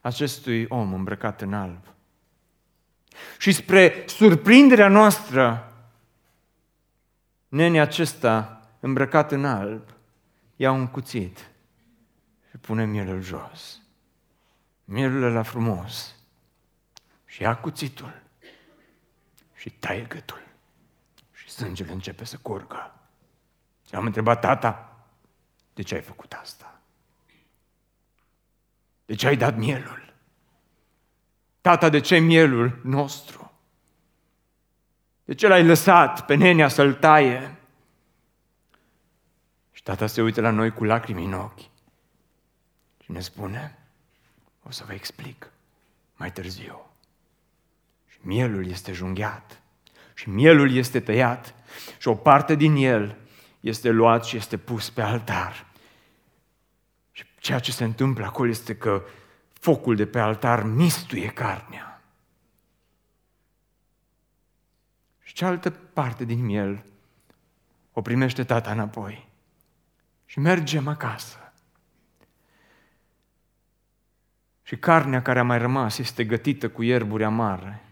acestui 0.00 0.66
om 0.68 0.94
îmbrăcat 0.94 1.40
în 1.40 1.52
alb. 1.52 1.78
Și 3.38 3.52
spre 3.52 4.04
surprinderea 4.06 4.88
noastră, 4.88 5.71
nenea 7.52 7.82
acesta 7.82 8.62
îmbrăcat 8.80 9.32
în 9.32 9.44
alb 9.44 9.82
ia 10.56 10.70
un 10.70 10.86
cuțit 10.86 11.50
și 12.50 12.56
pune 12.56 12.84
mielul 12.84 13.20
jos. 13.20 13.80
Mielul 14.84 15.32
la 15.32 15.42
frumos 15.42 16.14
și 17.24 17.42
ia 17.42 17.56
cuțitul 17.56 18.22
și 19.54 19.70
taie 19.70 20.02
gâtul 20.02 20.42
și 21.32 21.50
sângele 21.50 21.92
începe 21.92 22.24
să 22.24 22.38
curgă. 22.42 22.94
Și 23.88 23.94
am 23.94 24.06
întrebat 24.06 24.40
tata, 24.40 24.96
de 25.74 25.82
ce 25.82 25.94
ai 25.94 26.02
făcut 26.02 26.32
asta? 26.32 26.80
De 29.04 29.14
ce 29.14 29.26
ai 29.26 29.36
dat 29.36 29.56
mielul? 29.56 30.14
Tata, 31.60 31.88
de 31.88 32.00
ce 32.00 32.18
mielul 32.18 32.80
nostru? 32.84 33.41
De 35.24 35.34
ce 35.34 35.48
l-ai 35.48 35.64
lăsat 35.64 36.26
pe 36.26 36.34
nenea 36.34 36.68
să-l 36.68 36.94
taie? 36.94 37.56
Și 39.72 39.82
tata 39.82 40.06
se 40.06 40.22
uită 40.22 40.40
la 40.40 40.50
noi 40.50 40.70
cu 40.70 40.84
lacrimi 40.84 41.24
în 41.24 41.32
ochi 41.32 41.60
și 43.04 43.12
ne 43.12 43.20
spune, 43.20 43.78
o 44.62 44.70
să 44.70 44.84
vă 44.86 44.92
explic 44.92 45.50
mai 46.16 46.32
târziu. 46.32 46.86
Și 48.08 48.18
mielul 48.22 48.66
este 48.66 48.92
junghiat 48.92 49.62
și 50.14 50.28
mielul 50.28 50.72
este 50.74 51.00
tăiat 51.00 51.54
și 51.98 52.08
o 52.08 52.14
parte 52.14 52.54
din 52.54 52.76
el 52.76 53.16
este 53.60 53.90
luat 53.90 54.24
și 54.24 54.36
este 54.36 54.56
pus 54.56 54.90
pe 54.90 55.02
altar. 55.02 55.66
Și 57.12 57.24
ceea 57.38 57.58
ce 57.58 57.72
se 57.72 57.84
întâmplă 57.84 58.24
acolo 58.24 58.50
este 58.50 58.76
că 58.76 59.04
focul 59.52 59.96
de 59.96 60.06
pe 60.06 60.18
altar 60.18 60.62
mistuie 60.62 61.28
carnea. 61.28 61.91
Și 65.32 65.38
cealaltă 65.38 65.70
parte 65.70 66.24
din 66.24 66.44
miel 66.44 66.84
o 67.92 68.00
primește 68.00 68.44
tata 68.44 68.70
înapoi. 68.70 69.28
Și 70.26 70.38
mergem 70.38 70.88
acasă. 70.88 71.52
Și 74.62 74.76
carnea 74.76 75.22
care 75.22 75.38
a 75.38 75.42
mai 75.42 75.58
rămas 75.58 75.98
este 75.98 76.24
gătită 76.24 76.68
cu 76.68 76.82
ierburi 76.82 77.24
amare 77.24 77.84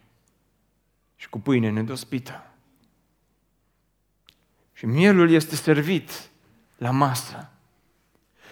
și 1.16 1.28
cu 1.28 1.38
pâine 1.38 1.70
nedospită. 1.70 2.46
Și 4.72 4.86
mielul 4.86 5.30
este 5.30 5.56
servit 5.56 6.30
la 6.76 6.90
masă. 6.90 7.50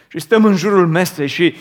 Și 0.08 0.18
stăm 0.18 0.44
în 0.44 0.56
jurul 0.56 0.86
mesei 0.86 1.26
și 1.26 1.56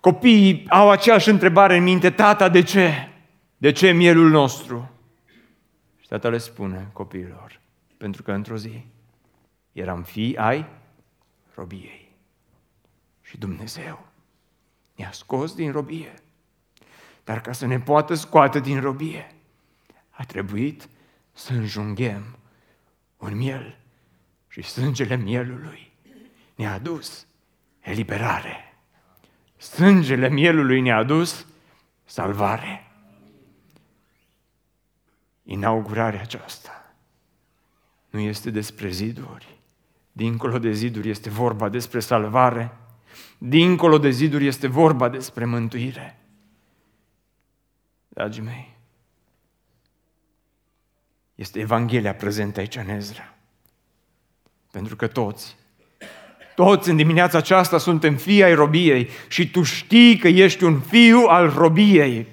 copiii 0.00 0.68
au 0.68 0.90
aceeași 0.90 1.28
întrebare 1.28 1.76
în 1.76 1.82
minte, 1.82 2.10
tata, 2.10 2.48
de 2.48 2.62
ce? 2.62 3.08
De 3.56 3.72
ce 3.72 3.90
mielul 3.90 4.30
nostru? 4.30 4.90
Și 6.06 6.12
tata 6.12 6.28
le 6.28 6.38
spune 6.38 6.88
copiilor, 6.92 7.60
pentru 7.96 8.22
că 8.22 8.32
într-o 8.32 8.56
zi 8.56 8.84
eram 9.72 10.02
fii 10.02 10.36
ai 10.36 10.66
robiei. 11.54 12.10
Și 13.22 13.38
Dumnezeu 13.38 14.06
ne-a 14.96 15.12
scos 15.12 15.54
din 15.54 15.72
robie. 15.72 16.14
Dar 17.24 17.40
ca 17.40 17.52
să 17.52 17.66
ne 17.66 17.80
poată 17.80 18.14
scoate 18.14 18.60
din 18.60 18.80
robie, 18.80 19.34
a 20.10 20.24
trebuit 20.24 20.88
să 21.32 21.52
înjunghem 21.52 22.38
un 23.16 23.36
miel 23.36 23.78
și 24.48 24.62
sângele 24.62 25.16
mielului 25.16 25.92
ne-a 26.54 26.72
adus 26.72 27.26
eliberare. 27.80 28.76
Sângele 29.56 30.28
mielului 30.28 30.80
ne-a 30.80 30.96
adus 30.96 31.46
salvare. 32.04 32.85
Inaugurarea 35.46 36.20
aceasta 36.20 36.94
nu 38.10 38.20
este 38.20 38.50
despre 38.50 38.90
ziduri. 38.90 39.58
Dincolo 40.12 40.58
de 40.58 40.72
ziduri 40.72 41.08
este 41.08 41.30
vorba 41.30 41.68
despre 41.68 42.00
salvare. 42.00 42.76
Dincolo 43.38 43.98
de 43.98 44.10
ziduri 44.10 44.46
este 44.46 44.66
vorba 44.66 45.08
despre 45.08 45.44
mântuire. 45.44 46.18
Dragii 48.08 48.42
mei, 48.42 48.76
este 51.34 51.58
Evanghelia 51.58 52.14
prezentă 52.14 52.60
aici 52.60 52.76
în 52.76 52.88
Ezra. 52.88 53.34
Pentru 54.70 54.96
că 54.96 55.06
toți, 55.06 55.56
toți 56.54 56.90
în 56.90 56.96
dimineața 56.96 57.38
aceasta 57.38 57.78
suntem 57.78 58.16
fii 58.16 58.42
ai 58.42 58.54
robiei 58.54 59.08
și 59.28 59.50
tu 59.50 59.62
știi 59.62 60.18
că 60.18 60.28
ești 60.28 60.64
un 60.64 60.80
fiu 60.80 61.18
al 61.18 61.50
robiei. 61.50 62.26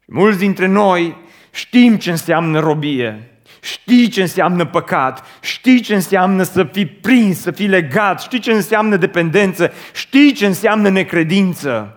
Și 0.00 0.12
mulți 0.12 0.38
dintre 0.38 0.66
noi 0.66 1.26
știm 1.58 1.96
ce 1.96 2.10
înseamnă 2.10 2.60
robie. 2.60 3.32
Știi 3.60 4.08
ce 4.08 4.20
înseamnă 4.20 4.66
păcat, 4.66 5.24
știi 5.40 5.80
ce 5.80 5.94
înseamnă 5.94 6.42
să 6.42 6.64
fii 6.72 6.86
prins, 6.86 7.40
să 7.40 7.50
fii 7.50 7.66
legat, 7.66 8.20
știi 8.20 8.38
ce 8.38 8.52
înseamnă 8.52 8.96
dependență, 8.96 9.72
știi 9.94 10.32
ce 10.32 10.46
înseamnă 10.46 10.88
necredință, 10.88 11.96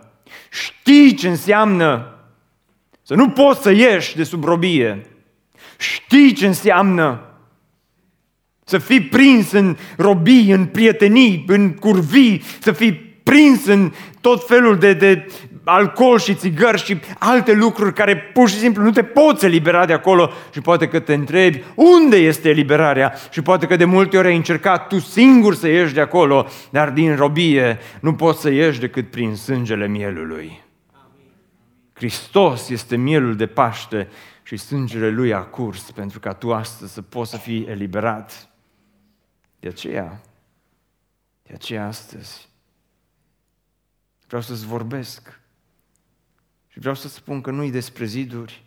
știi 0.52 1.14
ce 1.14 1.28
înseamnă 1.28 2.16
să 3.02 3.16
nu 3.16 3.30
poți 3.30 3.62
să 3.62 3.72
ieși 3.72 4.16
de 4.16 4.24
sub 4.24 4.44
robie, 4.44 5.06
știi 5.78 6.34
ce 6.34 6.48
înseamnă 6.48 7.22
să 8.64 8.78
fii 8.78 9.02
prins 9.02 9.52
în 9.52 9.78
robii, 9.98 10.52
în 10.52 10.66
prietenii, 10.66 11.44
în 11.48 11.74
curvii, 11.74 12.44
să 12.60 12.72
fii 12.72 12.94
prins 13.24 13.66
în 13.66 13.94
tot 14.22 14.48
felul 14.48 14.78
de, 14.78 14.94
de 14.94 15.28
alcool 15.64 16.20
și 16.20 16.36
țigări 16.36 16.84
și 16.84 17.00
alte 17.20 17.54
lucruri 17.54 17.94
care 17.94 18.18
pur 18.18 18.50
și 18.50 18.58
simplu 18.58 18.84
nu 18.84 18.92
te 18.92 19.04
poți 19.04 19.46
elibera 19.46 19.86
de 19.86 19.94
acolo 19.94 20.32
și 20.52 20.62
poate 20.62 20.88
că 20.88 21.00
te 21.00 21.14
întrebi 21.14 21.64
unde 21.76 22.18
este 22.18 22.50
eliberarea 22.50 23.14
și 23.32 23.42
poate 23.42 23.68
că 23.68 23.76
de 23.76 23.86
multe 23.86 24.18
ori 24.18 24.28
ai 24.28 24.36
încercat 24.36 24.88
tu 24.88 25.00
singur 25.00 25.56
să 25.56 25.68
ieși 25.68 25.94
de 25.94 26.02
acolo, 26.02 26.48
dar 26.70 26.90
din 26.90 27.16
robie 27.16 27.80
nu 28.00 28.16
poți 28.16 28.42
să 28.42 28.50
ieși 28.50 28.80
decât 28.80 29.12
prin 29.12 29.36
sângele 29.36 29.88
mielului. 29.88 30.64
Hristos 31.94 32.70
este 32.70 32.96
mielul 32.96 33.36
de 33.36 33.48
Paște 33.48 34.10
și 34.44 34.58
sângele 34.58 35.10
Lui 35.10 35.34
a 35.34 35.44
curs 35.44 35.92
pentru 35.92 36.20
ca 36.20 36.34
tu 36.34 36.54
astăzi 36.54 36.94
să 36.94 37.02
poți 37.02 37.30
să 37.30 37.38
fii 37.38 37.66
eliberat. 37.66 38.50
De 39.60 39.68
aceea, 39.68 40.22
de 41.44 41.54
aceea 41.54 41.88
astăzi, 41.88 42.50
vreau 44.28 44.42
să-ți 44.42 44.66
vorbesc 44.66 45.41
și 46.72 46.80
vreau 46.80 46.96
să 46.96 47.08
spun 47.08 47.42
că 47.42 47.52
nu-i 47.52 47.72
despre 47.72 48.06
ziduri, 48.06 48.64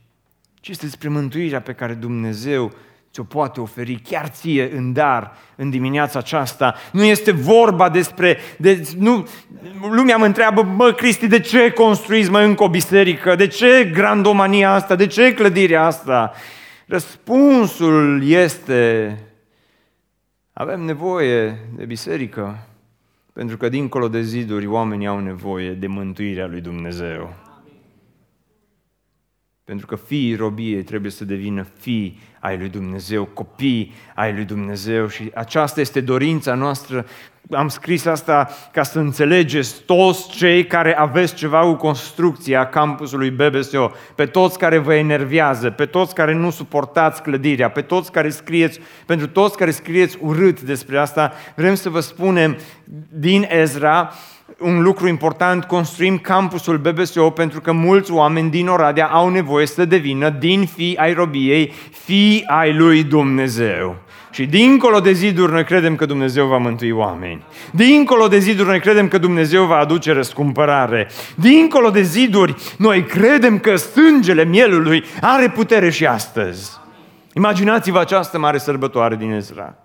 ci 0.61 0.68
este 0.68 0.84
despre 0.84 1.08
mântuirea 1.08 1.61
pe 1.61 1.73
care 1.73 1.94
Dumnezeu 1.94 2.73
ți-o 3.12 3.23
poate 3.23 3.61
oferi 3.61 3.94
chiar 3.94 4.26
ție 4.28 4.76
în 4.76 4.92
dar 4.92 5.37
în 5.56 5.70
dimineața 5.70 6.18
aceasta. 6.18 6.75
Nu 6.92 7.04
este 7.04 7.30
vorba 7.30 7.88
despre... 7.88 8.38
De, 8.58 8.88
nu, 8.99 9.26
lumea 9.90 10.16
mă 10.16 10.25
întreabă, 10.25 10.62
bă, 10.62 10.92
Cristi, 10.92 11.26
de 11.26 11.40
ce 11.40 11.70
construiți 11.70 12.30
mai 12.30 12.44
încă 12.44 12.62
o 12.62 12.68
biserică? 12.68 13.34
De 13.34 13.46
ce 13.46 13.90
grandomania 13.92 14.73
asta? 14.73 14.94
De 14.94 15.06
ce 15.06 15.34
clădirea 15.34 15.84
asta? 15.84 16.32
Răspunsul 16.87 18.23
este, 18.25 19.18
avem 20.52 20.80
nevoie 20.80 21.58
de 21.76 21.84
biserică, 21.84 22.66
pentru 23.32 23.56
că 23.56 23.68
dincolo 23.68 24.08
de 24.08 24.23
ziduri 24.23 24.66
oamenii 24.66 25.06
au 25.06 25.18
nevoie 25.18 25.70
de 25.70 25.87
mântuirea 25.87 26.46
lui 26.46 26.61
Dumnezeu. 26.61 27.43
Pentru 29.64 29.87
că 29.87 29.97
fiii 29.97 30.37
robiei 30.37 30.83
trebuie 30.83 31.11
să 31.11 31.25
devină 31.25 31.66
fii 31.78 32.21
ai 32.40 32.59
lui 32.59 32.68
Dumnezeu, 32.68 33.25
copii 33.25 33.92
ai 34.14 34.35
lui 34.35 34.44
Dumnezeu 34.44 35.06
și 35.06 35.30
aceasta 35.35 35.80
este 35.80 36.00
dorința 36.00 36.54
noastră. 36.54 37.06
Am 37.50 37.68
scris 37.68 38.04
asta 38.04 38.49
ca 38.73 38.83
să 38.83 38.99
înțelegeți 38.99 39.83
toți 39.87 40.28
cei 40.28 40.66
care 40.66 40.97
aveți 40.97 41.35
ceva 41.35 41.61
cu 41.61 41.75
construcția 41.75 42.68
campusului 42.68 43.30
BBSO, 43.30 43.92
pe 44.14 44.26
toți 44.26 44.59
care 44.59 44.78
vă 44.78 44.94
enervează, 44.94 45.71
pe 45.71 45.87
toți 45.87 46.14
care 46.14 46.35
nu 46.35 46.50
suportați 46.50 47.23
clădirea, 47.23 47.71
pe 47.71 47.80
toți 47.80 48.12
care 48.12 48.30
scrieți, 48.30 48.80
pentru 49.06 49.28
toți 49.28 49.56
care 49.56 49.71
scrieți 49.71 50.18
urât 50.21 50.61
despre 50.61 50.99
asta, 50.99 51.33
vrem 51.56 51.75
să 51.75 51.88
vă 51.88 52.00
spunem 52.00 52.56
din 53.09 53.47
Ezra, 53.49 54.12
un 54.64 54.83
lucru 54.83 55.09
important, 55.09 55.64
construim 55.64 56.18
campusul 56.18 56.78
BBSO 56.78 57.30
pentru 57.30 57.61
că 57.61 57.73
mulți 57.73 58.12
oameni 58.12 58.50
din 58.50 58.68
Oradea 58.68 59.06
au 59.06 59.28
nevoie 59.28 59.66
să 59.66 59.85
devină 59.85 60.30
din 60.30 60.66
fii 60.66 60.97
ai 60.97 61.12
robiei, 61.12 61.73
fii 62.04 62.44
ai 62.47 62.75
lui 62.75 63.02
Dumnezeu. 63.02 63.97
Și 64.30 64.47
dincolo 64.47 65.00
de 65.00 65.12
ziduri 65.12 65.52
noi 65.52 65.64
credem 65.64 65.97
că 65.97 66.06
Dumnezeu 66.06 66.47
va 66.47 66.56
mântui 66.56 66.90
oameni. 66.90 67.42
Dincolo 67.71 68.28
de 68.28 68.38
ziduri 68.38 68.68
noi 68.68 68.80
credem 68.80 69.09
că 69.09 69.18
Dumnezeu 69.18 69.64
va 69.64 69.76
aduce 69.76 70.12
răscumpărare. 70.12 71.09
Dincolo 71.35 71.90
de 71.90 72.02
ziduri 72.02 72.54
noi 72.78 73.04
credem 73.04 73.59
că 73.59 73.76
sângele 73.76 74.44
mielului 74.44 75.04
are 75.21 75.49
putere 75.49 75.90
și 75.90 76.06
astăzi. 76.06 76.71
Imaginați-vă 77.33 77.99
această 77.99 78.38
mare 78.38 78.59
sărbătoare 78.59 79.16
din 79.16 79.30
Ezra. 79.30 79.84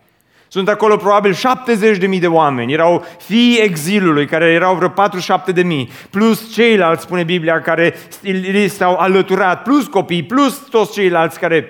Sunt 0.52 0.70
acolo 0.70 0.96
probabil 0.96 1.34
70.000 1.34 2.20
de 2.20 2.28
oameni, 2.28 2.74
erau 2.74 3.06
fii 3.20 3.60
exilului, 3.62 4.26
care 4.26 4.46
erau 4.46 4.76
vreo 4.76 4.90
47.000, 4.90 6.10
plus 6.10 6.54
ceilalți, 6.54 7.04
spune 7.04 7.24
Biblia, 7.24 7.62
care 7.62 7.96
li 8.22 8.68
s-au 8.68 8.96
alăturat, 8.96 9.64
plus 9.64 9.88
copii, 9.88 10.24
plus 10.24 10.58
toți 10.58 10.94
ceilalți 10.94 11.40
care 11.40 11.68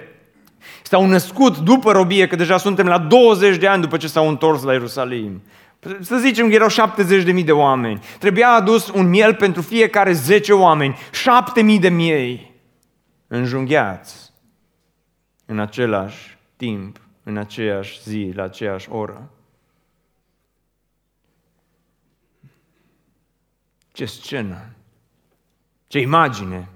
s-au 0.82 1.06
născut 1.06 1.58
după 1.58 1.92
robie, 1.92 2.28
că 2.28 2.36
deja 2.36 2.58
suntem 2.58 2.86
la 2.86 2.98
20 2.98 3.58
de 3.58 3.68
ani 3.68 3.82
după 3.82 3.98
ce 3.98 4.08
s-au 4.08 4.28
întors 4.28 4.64
la 4.64 4.72
Ierusalim. 4.72 5.42
Să 6.00 6.18
zicem 6.18 6.48
că 6.48 6.54
erau 6.54 6.68
70.000 7.36 7.46
de 7.46 7.52
oameni. 7.52 8.00
Trebuia 8.20 8.50
adus 8.50 8.90
un 8.90 9.10
miel 9.10 9.34
pentru 9.36 9.62
fiecare 9.62 10.12
10 10.12 10.54
oameni, 10.54 10.98
7.000 11.74 11.80
de 11.80 11.90
miei 11.90 12.52
înjunghiați 13.28 14.34
în 15.46 15.60
același 15.60 16.38
timp 16.56 16.98
în 17.30 17.38
aceeași 17.38 18.02
zi, 18.02 18.32
la 18.36 18.44
aceeași 18.44 18.90
oră. 18.90 19.30
Ce 23.92 24.06
scenă! 24.06 24.74
Ce 25.88 26.00
imagine! 26.00 26.70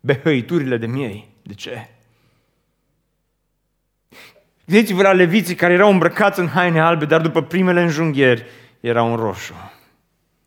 Behăiturile 0.00 0.76
de 0.76 0.86
miei. 0.86 1.28
De 1.42 1.54
ce? 1.54 1.88
Gândiți-vă 4.64 5.02
la 5.02 5.12
leviții 5.12 5.54
care 5.54 5.72
erau 5.72 5.90
îmbrăcați 5.90 6.40
în 6.40 6.48
haine 6.48 6.80
albe, 6.80 7.04
dar 7.04 7.20
după 7.20 7.42
primele 7.42 7.82
înjunghieri 7.82 8.46
erau 8.80 9.10
în 9.10 9.16
roșu. 9.16 9.54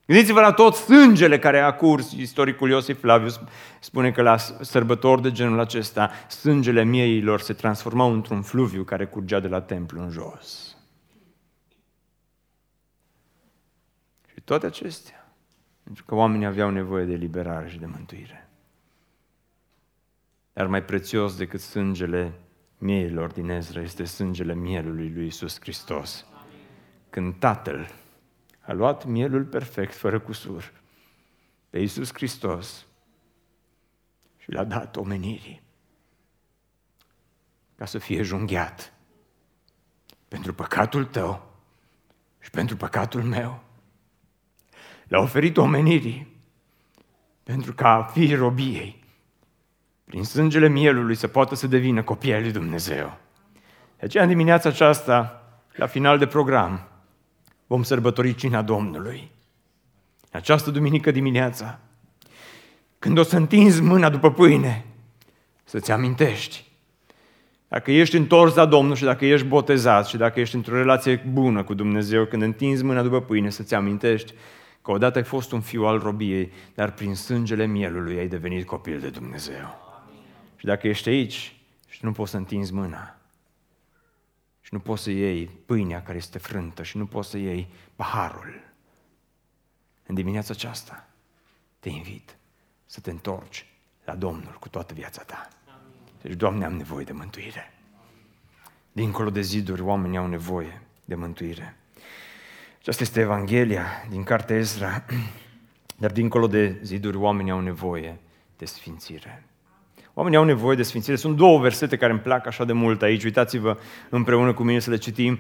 Gândiți-vă 0.07 0.39
la 0.39 0.53
tot 0.53 0.75
sângele 0.75 1.39
care 1.39 1.59
a 1.59 1.73
curs. 1.73 2.11
Istoricul 2.11 2.69
Iosif 2.69 2.99
Flavius 2.99 3.39
spune 3.79 4.11
că 4.11 4.21
la 4.21 4.37
sărbători 4.61 5.21
de 5.21 5.31
genul 5.31 5.59
acesta, 5.59 6.11
sângele 6.29 6.83
mieilor 6.83 7.41
se 7.41 7.53
transformau 7.53 8.13
într-un 8.13 8.41
fluviu 8.41 8.83
care 8.83 9.05
curgea 9.05 9.39
de 9.39 9.47
la 9.47 9.61
templu 9.61 10.01
în 10.01 10.09
jos. 10.09 10.77
Și 14.27 14.41
toate 14.43 14.65
acestea, 14.65 15.33
pentru 15.83 16.03
că 16.05 16.15
oamenii 16.15 16.45
aveau 16.45 16.69
nevoie 16.69 17.05
de 17.05 17.15
liberare 17.15 17.69
și 17.69 17.79
de 17.79 17.85
mântuire. 17.85 18.49
Dar 20.53 20.67
mai 20.67 20.83
prețios 20.83 21.37
decât 21.37 21.59
sângele 21.59 22.33
mieilor 22.77 23.31
din 23.31 23.49
Ezra 23.49 23.81
este 23.81 24.03
sângele 24.03 24.53
mielului 24.53 25.11
lui 25.15 25.25
Isus 25.25 25.59
Hristos. 25.59 26.25
Când 27.09 27.35
Tatăl 27.39 27.87
a 28.67 28.73
luat 28.73 29.05
mielul 29.05 29.43
perfect, 29.43 29.93
fără 29.93 30.19
cusur, 30.19 30.71
pe 31.69 31.79
Iisus 31.79 32.13
Hristos 32.13 32.85
și 34.37 34.51
l-a 34.51 34.63
dat 34.63 34.95
omenirii 34.95 35.61
ca 37.75 37.85
să 37.85 37.97
fie 37.97 38.21
junghiat 38.21 38.93
pentru 40.27 40.53
păcatul 40.53 41.05
tău 41.05 41.55
și 42.39 42.49
pentru 42.49 42.75
păcatul 42.75 43.23
meu. 43.23 43.63
L-a 45.07 45.19
oferit 45.19 45.57
omenirii 45.57 46.35
pentru 47.43 47.73
ca 47.73 48.03
fiii 48.03 48.35
robiei, 48.35 49.03
prin 50.03 50.23
sângele 50.23 50.67
mielului, 50.67 51.15
să 51.15 51.27
poată 51.27 51.55
să 51.55 51.67
devină 51.67 52.03
copii 52.03 52.33
al 52.33 52.41
lui 52.41 52.51
Dumnezeu. 52.51 53.17
De 53.97 54.05
aceea, 54.05 54.23
în 54.23 54.29
dimineața 54.29 54.69
aceasta, 54.69 55.41
la 55.75 55.85
final 55.85 56.17
de 56.17 56.27
program, 56.27 56.96
vom 57.67 57.83
sărbători 57.83 58.35
cina 58.35 58.61
Domnului. 58.61 59.31
Această 60.31 60.71
duminică 60.71 61.11
dimineața, 61.11 61.79
când 62.99 63.17
o 63.17 63.23
să 63.23 63.37
întinzi 63.37 63.81
mâna 63.81 64.09
după 64.09 64.31
pâine, 64.31 64.85
să-ți 65.63 65.91
amintești. 65.91 66.65
Dacă 67.67 67.91
ești 67.91 68.15
întors 68.15 68.55
la 68.55 68.65
Domnul 68.65 68.95
și 68.95 69.03
dacă 69.03 69.25
ești 69.25 69.47
botezat 69.47 70.07
și 70.07 70.17
dacă 70.17 70.39
ești 70.39 70.55
într-o 70.55 70.75
relație 70.75 71.23
bună 71.31 71.63
cu 71.63 71.73
Dumnezeu, 71.73 72.25
când 72.25 72.41
întinzi 72.41 72.83
mâna 72.83 73.01
după 73.01 73.21
pâine, 73.21 73.49
să-ți 73.49 73.75
amintești 73.75 74.33
că 74.81 74.91
odată 74.91 75.17
ai 75.17 75.23
fost 75.23 75.51
un 75.51 75.61
fiu 75.61 75.83
al 75.83 75.99
robiei, 75.99 76.51
dar 76.75 76.91
prin 76.91 77.15
sângele 77.15 77.65
mielului 77.65 78.17
ai 78.17 78.27
devenit 78.27 78.65
copil 78.65 78.99
de 78.99 79.09
Dumnezeu. 79.09 79.85
Și 80.55 80.65
dacă 80.65 80.87
ești 80.87 81.09
aici 81.09 81.55
și 81.87 81.99
nu 82.01 82.11
poți 82.11 82.31
să 82.31 82.37
întinzi 82.37 82.73
mâna, 82.73 83.16
și 84.67 84.73
nu 84.73 84.79
poți 84.79 85.03
să 85.03 85.09
iei 85.09 85.45
pâinea 85.65 86.03
care 86.03 86.17
este 86.17 86.37
frântă 86.37 86.83
și 86.83 86.97
nu 86.97 87.05
poți 87.05 87.29
să 87.29 87.37
iei 87.37 87.67
paharul. 87.95 88.61
În 90.05 90.15
dimineața 90.15 90.53
aceasta 90.53 91.07
te 91.79 91.89
invit 91.89 92.37
să 92.85 92.99
te 92.99 93.09
întorci 93.09 93.65
la 94.05 94.15
Domnul 94.15 94.57
cu 94.59 94.69
toată 94.69 94.93
viața 94.93 95.23
ta. 95.23 95.47
Deci, 96.21 96.33
Doamne, 96.33 96.65
am 96.65 96.73
nevoie 96.73 97.05
de 97.05 97.11
mântuire. 97.11 97.73
Dincolo 98.91 99.29
de 99.29 99.41
ziduri, 99.41 99.81
oamenii 99.81 100.17
au 100.17 100.27
nevoie 100.27 100.81
de 101.05 101.15
mântuire. 101.15 101.75
Aceasta 102.79 103.03
este 103.03 103.19
Evanghelia 103.19 103.85
din 104.09 104.23
cartea 104.23 104.55
Ezra, 104.55 105.05
dar 106.01 106.11
dincolo 106.11 106.47
de 106.47 106.79
ziduri, 106.83 107.17
oamenii 107.17 107.51
au 107.51 107.59
nevoie 107.59 108.19
de 108.57 108.65
sfințire. 108.65 109.43
Oamenii 110.17 110.37
au 110.37 110.43
nevoie 110.43 110.75
de 110.75 110.83
sfințire. 110.83 111.15
Sunt 111.15 111.35
două 111.35 111.59
versete 111.59 111.97
care 111.97 112.11
îmi 112.11 112.21
plac 112.21 112.47
așa 112.47 112.65
de 112.65 112.73
mult 112.73 113.01
aici. 113.01 113.23
Uitați-vă 113.23 113.77
împreună 114.09 114.53
cu 114.53 114.63
mine 114.63 114.79
să 114.79 114.89
le 114.89 114.97
citim. 114.97 115.39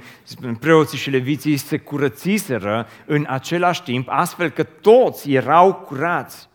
Preoții 0.59 0.97
și 0.97 1.09
leviții 1.09 1.57
se 1.57 1.77
curățiseră 1.77 2.87
în 3.05 3.25
același 3.27 3.83
timp, 3.83 4.07
astfel 4.09 4.49
că 4.49 4.63
toți 4.63 5.31
erau 5.31 5.73
curați. 5.73 6.49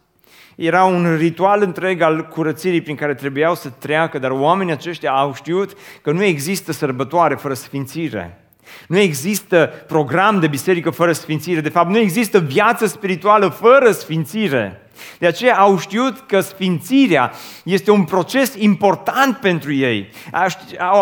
Era 0.56 0.84
un 0.84 1.16
ritual 1.16 1.62
întreg 1.62 2.00
al 2.00 2.26
curățirii 2.26 2.80
prin 2.80 2.96
care 2.96 3.14
trebuiau 3.14 3.54
să 3.54 3.68
treacă, 3.68 4.18
dar 4.18 4.30
oamenii 4.30 4.72
aceștia 4.72 5.10
au 5.10 5.34
știut 5.34 5.72
că 6.02 6.12
nu 6.12 6.22
există 6.22 6.72
sărbătoare 6.72 7.34
fără 7.34 7.54
sfințire. 7.54 8.44
Nu 8.88 8.98
există 8.98 9.70
program 9.86 10.40
de 10.40 10.46
biserică 10.46 10.90
fără 10.90 11.12
sfințire. 11.12 11.60
De 11.60 11.68
fapt, 11.68 11.90
nu 11.90 11.98
există 11.98 12.38
viață 12.38 12.86
spirituală 12.86 13.48
fără 13.48 13.90
sfințire. 13.90 14.81
De 15.18 15.26
aceea 15.26 15.58
au 15.58 15.78
știut 15.78 16.18
că 16.26 16.40
sfințirea 16.40 17.32
este 17.64 17.90
un 17.90 18.04
proces 18.04 18.54
important 18.58 19.36
pentru 19.36 19.72
ei. 19.72 20.10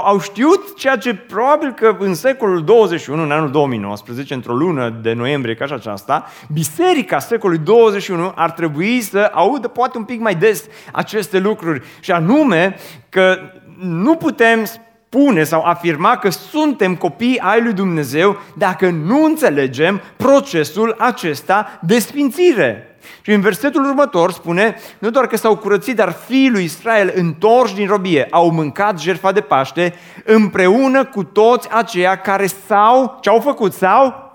Au 0.04 0.20
știut 0.20 0.76
ceea 0.76 0.96
ce 0.96 1.14
probabil 1.14 1.72
că 1.72 1.96
în 1.98 2.14
secolul 2.14 2.64
21, 2.64 3.22
în 3.22 3.30
anul 3.30 3.50
2019, 3.50 4.34
într-o 4.34 4.54
lună 4.54 4.98
de 5.02 5.12
noiembrie 5.12 5.54
ca 5.54 5.66
și 5.66 5.72
aceasta, 5.72 6.26
biserica 6.52 7.18
secolului 7.18 7.64
21 7.64 8.32
ar 8.34 8.50
trebui 8.50 9.00
să 9.00 9.30
audă 9.32 9.68
poate 9.68 9.98
un 9.98 10.04
pic 10.04 10.20
mai 10.20 10.34
des 10.34 10.64
aceste 10.92 11.38
lucruri. 11.38 11.82
Și 12.00 12.10
anume 12.10 12.76
că 13.08 13.38
nu 13.80 14.14
putem 14.14 14.64
spune 14.64 15.44
sau 15.44 15.62
afirma 15.62 16.16
că 16.16 16.30
suntem 16.30 16.96
copii 16.96 17.38
ai 17.38 17.62
lui 17.62 17.72
Dumnezeu 17.72 18.38
dacă 18.56 18.90
nu 18.90 19.24
înțelegem 19.24 20.00
procesul 20.16 20.94
acesta 20.98 21.80
de 21.82 21.98
sfințire. 21.98 22.89
Și 23.22 23.32
în 23.32 23.40
versetul 23.40 23.84
următor 23.84 24.32
spune, 24.32 24.76
nu 24.98 25.10
doar 25.10 25.26
că 25.26 25.36
s-au 25.36 25.56
curățit, 25.56 25.96
dar 25.96 26.16
fiii 26.26 26.50
lui 26.50 26.64
Israel 26.64 27.12
întorși 27.14 27.74
din 27.74 27.86
robie 27.86 28.26
au 28.30 28.50
mâncat 28.50 29.00
jertfa 29.00 29.32
de 29.32 29.40
Paște 29.40 29.94
împreună 30.24 31.04
cu 31.04 31.24
toți 31.24 31.68
aceia 31.72 32.16
care 32.16 32.46
s-au, 32.46 33.18
ce 33.20 33.28
au 33.28 33.40
făcut? 33.40 33.72
S-au 33.72 34.28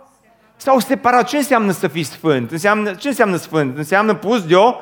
S-au 0.58 0.80
separat. 0.80 1.28
Ce 1.28 1.38
înseamnă 1.38 1.72
să 1.72 1.88
fii 1.88 2.04
sfânt? 2.04 2.52
Înseamnă, 2.52 2.94
ce 2.94 3.08
înseamnă 3.08 3.36
sfânt? 3.36 3.78
Înseamnă 3.78 4.14
pus 4.14 4.46
de 4.46 4.56
o 4.56 4.74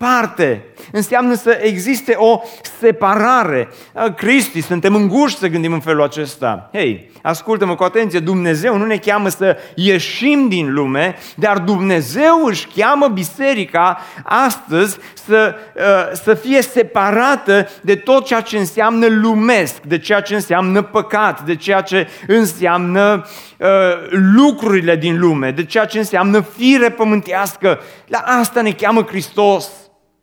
parte. 0.00 0.64
Înseamnă 0.92 1.34
să 1.34 1.58
existe 1.62 2.14
o 2.16 2.40
separare. 2.78 3.68
Cristi, 4.16 4.60
suntem 4.60 4.94
înguși 4.94 5.36
să 5.36 5.46
gândim 5.46 5.72
în 5.72 5.80
felul 5.80 6.02
acesta. 6.02 6.70
Hei, 6.72 7.10
ascultă-mă 7.22 7.74
cu 7.74 7.82
atenție, 7.82 8.18
Dumnezeu 8.18 8.76
nu 8.76 8.84
ne 8.84 8.96
cheamă 8.96 9.28
să 9.28 9.56
ieșim 9.74 10.48
din 10.48 10.72
lume, 10.72 11.16
dar 11.36 11.58
Dumnezeu 11.58 12.44
își 12.44 12.66
cheamă 12.76 13.08
biserica 13.08 13.98
astăzi 14.24 14.98
să, 15.26 15.54
uh, 15.76 15.82
să 16.12 16.34
fie 16.34 16.62
separată 16.62 17.68
de 17.82 17.94
tot 17.94 18.26
ceea 18.26 18.40
ce 18.40 18.58
înseamnă 18.58 19.06
lumesc, 19.06 19.80
de 19.80 19.98
ceea 19.98 20.20
ce 20.20 20.34
înseamnă 20.34 20.82
păcat, 20.82 21.42
de 21.42 21.56
ceea 21.56 21.80
ce 21.80 22.08
înseamnă 22.26 23.26
uh, 23.58 23.68
lucrurile 24.10 24.96
din 24.96 25.18
lume, 25.18 25.50
de 25.50 25.64
ceea 25.64 25.84
ce 25.84 25.98
înseamnă 25.98 26.40
fire 26.40 26.90
pământească. 26.90 27.80
La 28.06 28.18
asta 28.18 28.62
ne 28.62 28.72
cheamă 28.72 29.02
Hristos. 29.02 29.70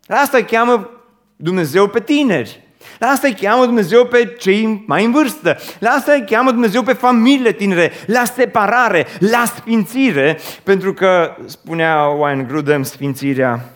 La 0.08 0.16
asta 0.16 0.38
îi 0.38 0.46
cheamă 0.46 0.90
Dumnezeu 1.36 1.88
pe 1.88 2.00
tineri. 2.00 2.66
La 3.00 3.08
asta 3.08 3.28
îi 3.28 3.34
cheamă 3.34 3.66
Dumnezeu 3.66 4.06
pe 4.06 4.36
cei 4.40 4.84
mai 4.88 5.06
în 5.06 5.12
vârstă. 5.12 5.58
La 5.80 5.90
asta 5.90 6.14
îi 6.14 6.26
cheamă 6.26 6.52
Dumnezeu 6.52 6.84
pe 6.84 6.94
familiile 6.94 7.52
tinere. 7.52 7.92
La 8.06 8.24
separare, 8.24 9.06
la 9.20 9.44
sfințire. 9.46 10.40
Pentru 10.64 10.94
că, 10.94 11.36
spunea 11.46 12.06
Wayne 12.06 12.44
Grudem, 12.44 12.84
sfințirea 12.84 13.74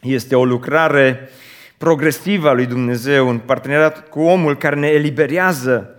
este 0.00 0.36
o 0.36 0.44
lucrare 0.44 1.30
progresivă 1.78 2.48
a 2.48 2.52
lui 2.52 2.66
Dumnezeu 2.66 3.28
în 3.28 3.38
parteneriat 3.38 4.08
cu 4.08 4.20
omul 4.20 4.56
care 4.56 4.76
ne 4.76 4.86
eliberează 4.86 5.96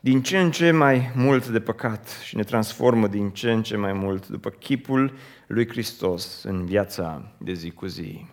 din 0.00 0.22
ce 0.22 0.38
în 0.38 0.50
ce 0.50 0.70
mai 0.70 1.10
mult 1.14 1.46
de 1.46 1.60
păcat 1.60 2.08
și 2.24 2.36
ne 2.36 2.42
transformă 2.42 3.06
din 3.06 3.30
ce 3.30 3.50
în 3.50 3.62
ce 3.62 3.76
mai 3.76 3.92
mult 3.92 4.28
după 4.28 4.50
chipul 4.50 5.14
lui 5.46 5.68
Hristos 5.68 6.42
în 6.44 6.64
viața 6.64 7.22
de 7.38 7.52
zi 7.52 7.70
cu 7.70 7.86
zi. 7.86 8.26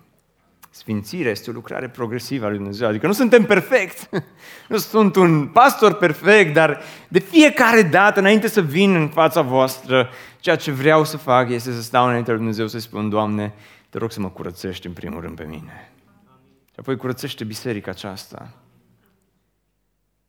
Sfințirea 0.80 1.32
este 1.32 1.50
o 1.50 1.54
lucrare 1.54 1.90
progresivă 1.90 2.46
a 2.46 2.48
lui 2.48 2.58
Dumnezeu. 2.58 2.88
Adică 2.88 3.08
nu 3.08 3.14
suntem 3.14 3.44
perfecti. 3.44 4.08
Nu 4.70 4.78
sunt 4.78 5.16
un 5.16 5.48
pastor 5.48 5.94
perfect, 5.94 6.54
dar 6.54 6.82
de 7.08 7.20
fiecare 7.20 7.82
dată, 7.82 8.20
înainte 8.20 8.48
să 8.48 8.62
vin 8.62 8.96
în 8.96 9.08
fața 9.08 9.42
voastră, 9.42 10.10
ceea 10.40 10.56
ce 10.56 10.72
vreau 10.72 11.04
să 11.04 11.18
fac 11.18 11.50
este 11.50 11.72
să 11.72 11.82
stau 11.82 12.08
înainte 12.08 12.30
lui 12.30 12.40
Dumnezeu 12.40 12.68
să 12.68 12.80
spun, 12.80 13.10
Doamne, 13.10 13.54
te 13.90 13.98
rog 13.98 14.12
să 14.12 14.20
mă 14.20 14.30
curățești 14.30 14.88
în 14.88 14.94
primul 14.94 15.22
rând 15.22 15.36
pe 15.36 15.44
mine. 15.44 15.92
Și 16.66 16.76
apoi 16.76 16.98
curățește 16.98 17.44
biserica 17.44 17.92
aceasta. 17.92 18.54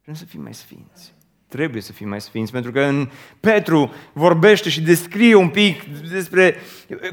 Vrem 0.02 0.14
să 0.14 0.24
fim 0.24 0.42
mai 0.42 0.54
sfinți. 0.54 1.14
Trebuie 1.50 1.82
să 1.82 1.92
fim 1.92 2.08
mai 2.08 2.20
sfinți, 2.20 2.52
pentru 2.52 2.72
că 2.72 2.80
în 2.80 3.08
Petru 3.40 3.92
vorbește 4.12 4.68
și 4.68 4.80
descrie 4.80 5.34
un 5.34 5.48
pic 5.48 5.82
despre 6.10 6.56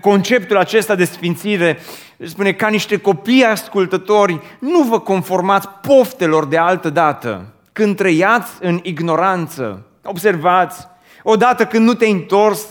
conceptul 0.01 0.57
acesta 0.57 0.95
de 0.95 1.05
sfințire. 1.05 1.79
Spune, 2.17 2.51
ca 2.51 2.67
niște 2.67 2.97
copii 2.97 3.43
ascultători, 3.43 4.39
nu 4.59 4.81
vă 4.83 4.99
conformați 4.99 5.67
poftelor 5.67 6.45
de 6.45 6.57
altă 6.57 6.89
dată, 6.89 7.53
când 7.73 7.95
trăiați 7.95 8.51
în 8.59 8.79
ignoranță. 8.83 9.85
Observați, 10.03 10.87
odată 11.23 11.65
când 11.65 11.85
nu 11.85 11.93
te-ai 11.93 12.11
întors 12.11 12.67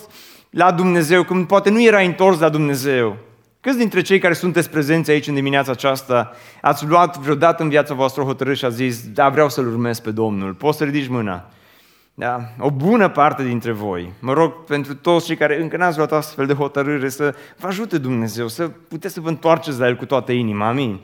la 0.51 0.73
Dumnezeu, 0.73 1.23
când 1.23 1.47
poate 1.47 1.71
nu 1.71 1.83
erai 1.83 2.07
întors 2.07 2.39
la 2.39 2.49
Dumnezeu, 2.49 3.17
Câți 3.61 3.79
dintre 3.79 4.01
cei 4.01 4.19
care 4.19 4.35
sunteți 4.35 4.71
prezenți 4.71 5.11
aici 5.11 5.27
în 5.27 5.35
dimineața 5.35 5.73
aceasta 5.73 6.33
ați 6.61 6.87
luat 6.87 7.19
vreodată 7.19 7.63
în 7.63 7.69
viața 7.69 7.95
voastră 7.95 8.23
o 8.23 8.25
hotărâre 8.25 8.57
și 8.57 8.65
a 8.65 8.69
zis, 8.69 9.09
da, 9.09 9.29
vreau 9.29 9.49
să-L 9.49 9.67
urmez 9.67 10.01
pe 10.01 10.11
Domnul. 10.11 10.53
Poți 10.53 10.79
să 10.79 10.85
ridici 10.85 11.09
mâna. 11.09 11.51
Da? 12.19 12.41
O 12.59 12.71
bună 12.71 13.09
parte 13.09 13.45
dintre 13.45 13.73
voi. 13.73 14.13
Mă 14.21 14.33
rog 14.33 14.65
pentru 14.65 14.95
toți 14.95 15.27
cei 15.27 15.37
care 15.37 15.61
încă 15.63 15.77
n-ați 15.77 15.97
luat 15.97 16.13
astfel 16.13 16.47
de 16.47 16.53
hotărâre 16.53 17.09
să 17.09 17.35
vă 17.57 17.67
ajute 17.67 17.99
Dumnezeu, 17.99 18.49
să 18.49 18.69
puteți 18.69 19.15
să 19.15 19.21
vă 19.21 19.29
întoarceți 19.29 19.79
la 19.79 19.87
El 19.87 19.97
cu 19.97 20.07
toată 20.07 20.33
inima. 20.33 20.69
Amin. 20.69 21.01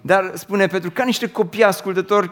Dar 0.00 0.30
spune 0.34 0.66
Petru, 0.66 0.90
ca 0.90 1.04
niște 1.04 1.30
copii 1.30 1.64
ascultători, 1.64 2.30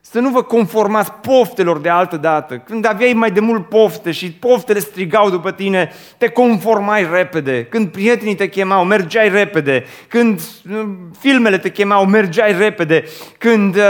să 0.00 0.20
nu 0.20 0.30
vă 0.30 0.42
conformați 0.42 1.12
poftelor 1.12 1.78
de 1.78 1.88
altă 1.88 2.16
dată. 2.16 2.58
Când 2.58 2.84
aveai 2.84 3.12
mai 3.12 3.30
de 3.30 3.40
mult 3.40 3.68
pofte 3.68 4.10
și 4.10 4.32
poftele 4.32 4.78
strigau 4.78 5.30
după 5.30 5.52
tine, 5.52 5.92
te 6.18 6.28
conformai 6.28 7.08
repede. 7.12 7.64
Când 7.64 7.88
prietenii 7.88 8.34
te 8.34 8.48
chemau, 8.48 8.84
mergeai 8.84 9.28
repede. 9.28 9.84
Când 10.08 10.40
uh, 10.70 10.82
filmele 11.18 11.58
te 11.58 11.70
chemau, 11.70 12.06
mergeai 12.06 12.56
repede. 12.58 13.04
Când 13.38 13.76
uh, 13.76 13.82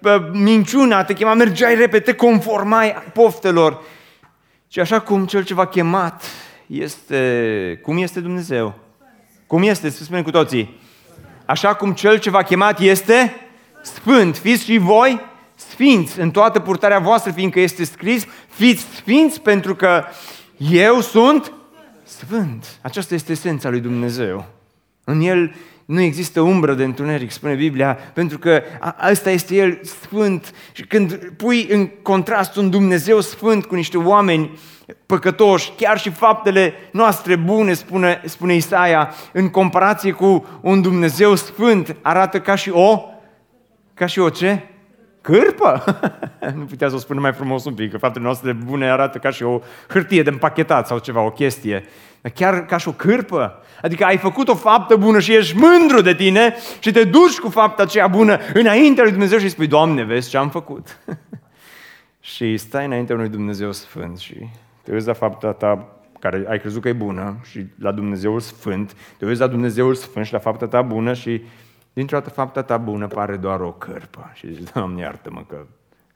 uh, 0.00 0.28
minciuna 0.32 1.04
te 1.04 1.12
chema, 1.12 1.34
mergeai 1.34 1.74
repede, 1.74 2.04
te 2.04 2.14
conformai 2.14 2.94
poftelor. 3.12 3.82
Și 4.68 4.80
așa 4.80 5.00
cum 5.00 5.26
cel 5.26 5.44
ce 5.44 5.54
v-a 5.54 5.66
chemat 5.66 6.22
este... 6.66 7.80
Cum 7.82 7.98
este 7.98 8.20
Dumnezeu? 8.20 8.74
Cum 9.46 9.62
este? 9.62 9.90
Să 9.90 10.02
spunem 10.02 10.22
cu 10.22 10.30
toții. 10.30 10.80
Așa 11.44 11.74
cum 11.74 11.92
cel 11.92 12.18
ce 12.18 12.30
v-a 12.30 12.42
chemat 12.42 12.80
este 12.80 13.34
sfânt. 13.82 14.36
Fiți 14.36 14.64
și 14.64 14.78
voi 14.78 15.34
sfinți 15.70 16.20
în 16.20 16.30
toată 16.30 16.60
purtarea 16.60 16.98
voastră, 16.98 17.32
fiindcă 17.32 17.60
este 17.60 17.84
scris, 17.84 18.26
fiți 18.48 18.86
sfinți 18.96 19.40
pentru 19.40 19.74
că 19.74 20.04
eu 20.58 21.00
sunt 21.00 21.52
sfânt. 22.02 22.78
Aceasta 22.80 23.14
este 23.14 23.32
esența 23.32 23.68
lui 23.68 23.80
Dumnezeu. 23.80 24.44
În 25.04 25.20
El 25.20 25.54
nu 25.84 26.00
există 26.00 26.40
umbră 26.40 26.74
de 26.74 26.84
întuneric, 26.84 27.30
spune 27.30 27.54
Biblia, 27.54 27.94
pentru 27.94 28.38
că 28.38 28.62
ăsta 29.10 29.30
este 29.30 29.54
El 29.54 29.80
sfânt. 29.82 30.54
Și 30.72 30.86
când 30.86 31.32
pui 31.36 31.66
în 31.70 31.86
contrast 31.86 32.56
un 32.56 32.70
Dumnezeu 32.70 33.20
sfânt 33.20 33.64
cu 33.64 33.74
niște 33.74 33.98
oameni 33.98 34.58
păcătoși, 35.06 35.72
chiar 35.76 35.98
și 35.98 36.10
faptele 36.10 36.74
noastre 36.92 37.36
bune, 37.36 37.72
spune, 37.72 38.22
spune 38.24 38.54
Isaia, 38.54 39.14
în 39.32 39.48
comparație 39.48 40.12
cu 40.12 40.46
un 40.60 40.82
Dumnezeu 40.82 41.34
sfânt, 41.34 41.96
arată 42.02 42.40
ca 42.40 42.54
și 42.54 42.70
o, 42.70 43.02
ca 43.94 44.06
și 44.06 44.18
o 44.18 44.28
ce? 44.28 44.62
Cârpă? 45.26 45.84
nu 46.58 46.64
putea 46.64 46.88
să 46.88 46.94
o 46.94 46.98
spună 46.98 47.20
mai 47.20 47.32
frumos 47.32 47.64
un 47.64 47.74
pic, 47.74 47.90
că 47.90 47.98
faptele 47.98 48.24
noastre 48.24 48.52
bune 48.52 48.90
arată 48.90 49.18
ca 49.18 49.30
și 49.30 49.42
o 49.42 49.60
hârtie 49.88 50.22
de 50.22 50.30
împachetat 50.30 50.86
sau 50.86 50.98
ceva, 50.98 51.20
o 51.20 51.30
chestie. 51.30 51.84
Dar 52.20 52.32
chiar 52.32 52.64
ca 52.66 52.76
și 52.76 52.88
o 52.88 52.92
cârpă. 52.92 53.62
Adică 53.82 54.04
ai 54.04 54.16
făcut 54.16 54.48
o 54.48 54.54
faptă 54.54 54.96
bună 54.96 55.18
și 55.18 55.34
ești 55.34 55.56
mândru 55.56 56.00
de 56.00 56.14
tine 56.14 56.54
și 56.78 56.90
te 56.90 57.04
duci 57.04 57.38
cu 57.38 57.48
fapta 57.48 57.82
aceea 57.82 58.06
bună 58.06 58.38
înaintea 58.54 59.02
lui 59.02 59.12
Dumnezeu 59.12 59.38
și 59.38 59.44
îi 59.44 59.50
spui, 59.50 59.66
Doamne, 59.66 60.02
vezi 60.02 60.28
ce 60.30 60.36
am 60.36 60.50
făcut? 60.50 60.98
și 62.34 62.56
stai 62.56 62.84
înaintea 62.84 63.14
unui 63.14 63.28
Dumnezeu 63.28 63.72
Sfânt 63.72 64.18
și 64.18 64.48
te 64.82 64.92
uiți 64.92 65.06
la 65.06 65.12
fapta 65.12 65.52
ta 65.52 65.88
care 66.20 66.44
ai 66.48 66.58
crezut 66.60 66.82
că 66.82 66.88
e 66.88 66.92
bună 66.92 67.36
și 67.50 67.64
la 67.78 67.92
Dumnezeul 67.92 68.40
Sfânt, 68.40 68.96
te 69.18 69.26
uiți 69.26 69.40
la 69.40 69.46
Dumnezeul 69.46 69.94
Sfânt 69.94 70.26
și 70.26 70.32
la 70.32 70.38
fapta 70.38 70.66
ta 70.66 70.82
bună 70.82 71.12
și 71.12 71.42
dintr-o 71.96 72.18
dată 72.18 72.30
fapta 72.30 72.62
ta 72.62 72.76
bună 72.76 73.06
pare 73.06 73.36
doar 73.36 73.60
o 73.60 73.72
cărpă. 73.72 74.30
Și 74.34 74.52
zici, 74.52 74.70
Doamne, 74.72 75.00
iartă-mă 75.00 75.44
că 75.44 75.66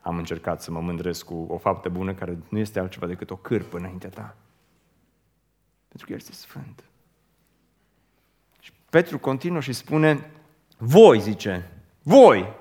am 0.00 0.16
încercat 0.16 0.62
să 0.62 0.70
mă 0.70 0.80
mândresc 0.80 1.24
cu 1.24 1.46
o 1.48 1.58
faptă 1.58 1.88
bună 1.88 2.14
care 2.14 2.38
nu 2.48 2.58
este 2.58 2.78
altceva 2.78 3.06
decât 3.06 3.30
o 3.30 3.36
cârpă 3.36 3.76
înaintea 3.76 4.08
ta. 4.08 4.36
Pentru 5.88 6.06
că 6.06 6.12
El 6.12 6.18
este 6.18 6.32
Sfânt. 6.32 6.84
Și 8.60 8.72
Petru 8.90 9.18
continuă 9.18 9.60
și 9.60 9.72
spune, 9.72 10.30
voi, 10.76 11.20
zice, 11.20 11.70
voi 12.02 12.52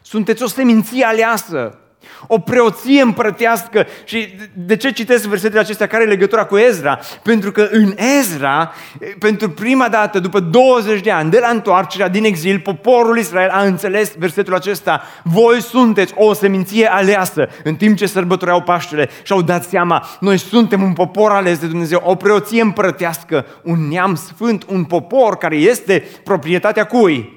sunteți 0.00 0.42
o 0.42 0.46
seminție 0.46 1.04
aleasă, 1.04 1.78
o 2.26 2.38
preoție 2.38 3.02
împărătească. 3.02 3.86
Și 4.04 4.34
de 4.52 4.76
ce 4.76 4.92
citesc 4.92 5.24
versetele 5.24 5.60
acestea? 5.60 5.86
Care 5.86 6.02
e 6.02 6.06
legătura 6.06 6.44
cu 6.44 6.56
Ezra? 6.56 6.98
Pentru 7.22 7.52
că 7.52 7.68
în 7.70 7.94
Ezra, 8.18 8.72
pentru 9.18 9.50
prima 9.50 9.88
dată, 9.88 10.18
după 10.18 10.40
20 10.40 11.00
de 11.00 11.10
ani 11.10 11.30
de 11.30 11.38
la 11.38 11.48
întoarcerea 11.48 12.08
din 12.08 12.24
exil, 12.24 12.60
poporul 12.60 13.18
Israel 13.18 13.48
a 13.50 13.62
înțeles 13.62 14.14
versetul 14.18 14.54
acesta. 14.54 15.02
Voi 15.22 15.62
sunteți 15.62 16.12
o 16.16 16.32
seminție 16.32 16.92
aleasă 16.92 17.48
în 17.64 17.74
timp 17.74 17.96
ce 17.96 18.06
sărbătoreau 18.06 18.62
Paștele 18.62 19.08
și 19.22 19.32
au 19.32 19.42
dat 19.42 19.64
seama, 19.64 20.06
noi 20.20 20.38
suntem 20.38 20.82
un 20.82 20.92
popor 20.92 21.30
ales 21.30 21.58
de 21.58 21.66
Dumnezeu, 21.66 22.02
o 22.04 22.14
preoție 22.14 22.62
împărătească, 22.62 23.46
un 23.62 23.88
neam 23.88 24.14
sfânt, 24.14 24.64
un 24.68 24.84
popor 24.84 25.36
care 25.36 25.56
este 25.56 26.04
proprietatea 26.24 26.84
cui? 26.84 27.36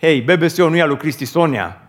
Hei, 0.00 0.20
BBSO 0.20 0.68
nu 0.68 0.76
e 0.76 0.80
al 0.80 0.88
lui 0.88 0.96
Cristi 0.96 1.24
Sonia, 1.24 1.83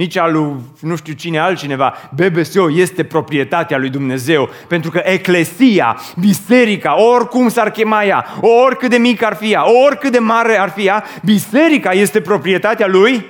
nici 0.00 0.16
al 0.16 0.32
lui 0.32 0.54
nu 0.80 0.96
știu 0.96 1.12
cine 1.12 1.38
altcineva. 1.38 1.94
BBSO 2.14 2.70
este 2.70 3.04
proprietatea 3.04 3.78
lui 3.78 3.90
Dumnezeu, 3.90 4.48
pentru 4.68 4.90
că 4.90 5.00
eclesia, 5.04 6.00
biserica, 6.18 7.02
oricum 7.02 7.48
s-ar 7.48 7.70
chema 7.70 8.04
ea, 8.04 8.26
oricât 8.64 8.90
de 8.90 8.96
mică 8.96 9.26
ar 9.26 9.34
fi 9.34 9.52
ea, 9.52 9.62
oricât 9.86 10.12
de 10.12 10.18
mare 10.18 10.58
ar 10.58 10.70
fi 10.70 10.86
ea, 10.86 11.04
biserica 11.24 11.90
este 11.90 12.20
proprietatea 12.20 12.86
lui 12.86 13.24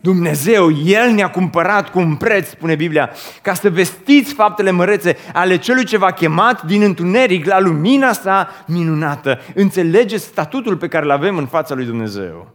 Dumnezeu. 0.00 0.70
El 0.84 1.10
ne-a 1.10 1.30
cumpărat 1.30 1.90
cu 1.90 1.98
un 1.98 2.14
preț, 2.16 2.48
spune 2.48 2.74
Biblia, 2.74 3.10
ca 3.42 3.54
să 3.54 3.70
vestiți 3.70 4.34
faptele 4.34 4.70
mărețe 4.70 5.16
ale 5.32 5.56
celui 5.56 5.84
ce 5.84 5.98
v-a 5.98 6.10
chemat 6.10 6.62
din 6.62 6.82
întuneric 6.82 7.46
la 7.46 7.60
lumina 7.60 8.12
sa 8.12 8.48
minunată. 8.66 9.38
Înțelegeți 9.54 10.24
statutul 10.24 10.76
pe 10.76 10.88
care 10.88 11.04
îl 11.04 11.10
avem 11.10 11.36
în 11.36 11.46
fața 11.46 11.74
lui 11.74 11.84
Dumnezeu. 11.84 12.54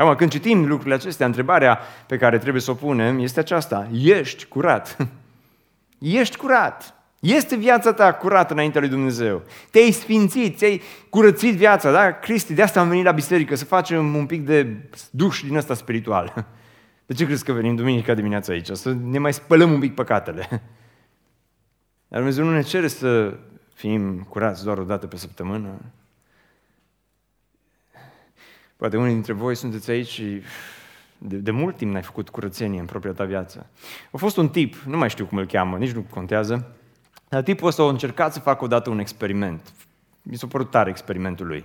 Acum, 0.00 0.14
când 0.14 0.30
citim 0.30 0.66
lucrurile 0.66 0.94
acestea, 0.94 1.26
întrebarea 1.26 1.78
pe 2.06 2.16
care 2.16 2.38
trebuie 2.38 2.62
să 2.62 2.70
o 2.70 2.74
punem 2.74 3.18
este 3.18 3.40
aceasta. 3.40 3.88
Ești 4.02 4.44
curat? 4.44 4.96
Ești 5.98 6.36
curat? 6.36 6.94
Este 7.18 7.56
viața 7.56 7.92
ta 7.92 8.12
curată 8.12 8.52
înaintea 8.52 8.80
lui 8.80 8.88
Dumnezeu? 8.88 9.42
Te-ai 9.70 9.90
sfințit, 9.90 10.56
ți-ai 10.56 10.82
curățit 11.10 11.54
viața, 11.54 11.92
da? 11.92 12.12
Cristi, 12.12 12.54
de 12.54 12.62
asta 12.62 12.80
am 12.80 12.88
venit 12.88 13.04
la 13.04 13.12
biserică, 13.12 13.54
să 13.54 13.64
facem 13.64 14.14
un 14.14 14.26
pic 14.26 14.46
de 14.46 14.76
duș 15.10 15.42
din 15.42 15.56
ăsta 15.56 15.74
spiritual. 15.74 16.32
De 17.06 17.14
ce 17.14 17.24
crezi 17.24 17.44
că 17.44 17.52
venim 17.52 17.74
duminica 17.74 18.14
dimineața 18.14 18.52
aici? 18.52 18.68
Să 18.68 18.96
ne 19.04 19.18
mai 19.18 19.32
spălăm 19.32 19.72
un 19.72 19.80
pic 19.80 19.94
păcatele. 19.94 20.48
Dar 22.08 22.18
Dumnezeu 22.18 22.44
nu 22.44 22.52
ne 22.52 22.62
cere 22.62 22.88
să 22.88 23.36
fim 23.74 24.26
curați 24.28 24.64
doar 24.64 24.78
o 24.78 24.84
dată 24.84 25.06
pe 25.06 25.16
săptămână, 25.16 25.68
Poate 28.80 28.96
unii 28.96 29.12
dintre 29.12 29.32
voi 29.32 29.54
sunteți 29.54 29.90
aici 29.90 30.08
și 30.08 30.42
de, 31.18 31.36
de 31.36 31.50
mult 31.50 31.76
timp 31.76 31.92
n-ai 31.92 32.02
făcut 32.02 32.28
curățenie 32.28 32.80
în 32.80 32.86
propria 32.86 33.12
ta 33.12 33.24
viață. 33.24 33.66
A 34.10 34.16
fost 34.16 34.36
un 34.36 34.48
tip, 34.48 34.74
nu 34.86 34.96
mai 34.96 35.10
știu 35.10 35.24
cum 35.24 35.38
îl 35.38 35.46
cheamă, 35.46 35.76
nici 35.76 35.90
nu 35.90 36.06
contează, 36.10 36.66
dar 37.28 37.42
tipul 37.42 37.68
ăsta 37.68 37.82
a 37.82 37.88
încercat 37.88 38.32
să 38.32 38.40
facă 38.40 38.64
odată 38.64 38.90
un 38.90 38.98
experiment. 38.98 39.72
Mi 40.22 40.36
s-a 40.36 40.46
părut 40.46 40.70
tare 40.70 40.90
experimentul 40.90 41.46
lui. 41.46 41.64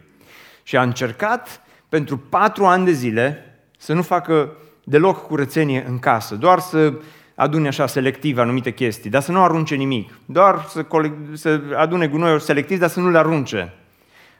Și 0.63 0.77
a 0.77 0.81
încercat 0.81 1.61
pentru 1.89 2.17
patru 2.17 2.65
ani 2.65 2.85
de 2.85 2.91
zile 2.91 3.55
să 3.77 3.93
nu 3.93 4.01
facă 4.01 4.51
deloc 4.83 5.27
curățenie 5.27 5.85
în 5.87 5.99
casă, 5.99 6.35
doar 6.35 6.59
să 6.59 6.93
adune 7.35 7.67
așa 7.67 7.87
selectiv 7.87 8.37
anumite 8.37 8.73
chestii, 8.73 9.09
dar 9.09 9.21
să 9.21 9.31
nu 9.31 9.43
arunce 9.43 9.75
nimic, 9.75 10.13
doar 10.25 10.65
să, 10.67 10.83
coleg- 10.83 11.33
să 11.33 11.61
adune 11.75 12.07
gunoiul 12.07 12.39
selectiv, 12.39 12.79
dar 12.79 12.89
să 12.89 12.99
nu 12.99 13.09
le 13.09 13.17
arunce. 13.17 13.73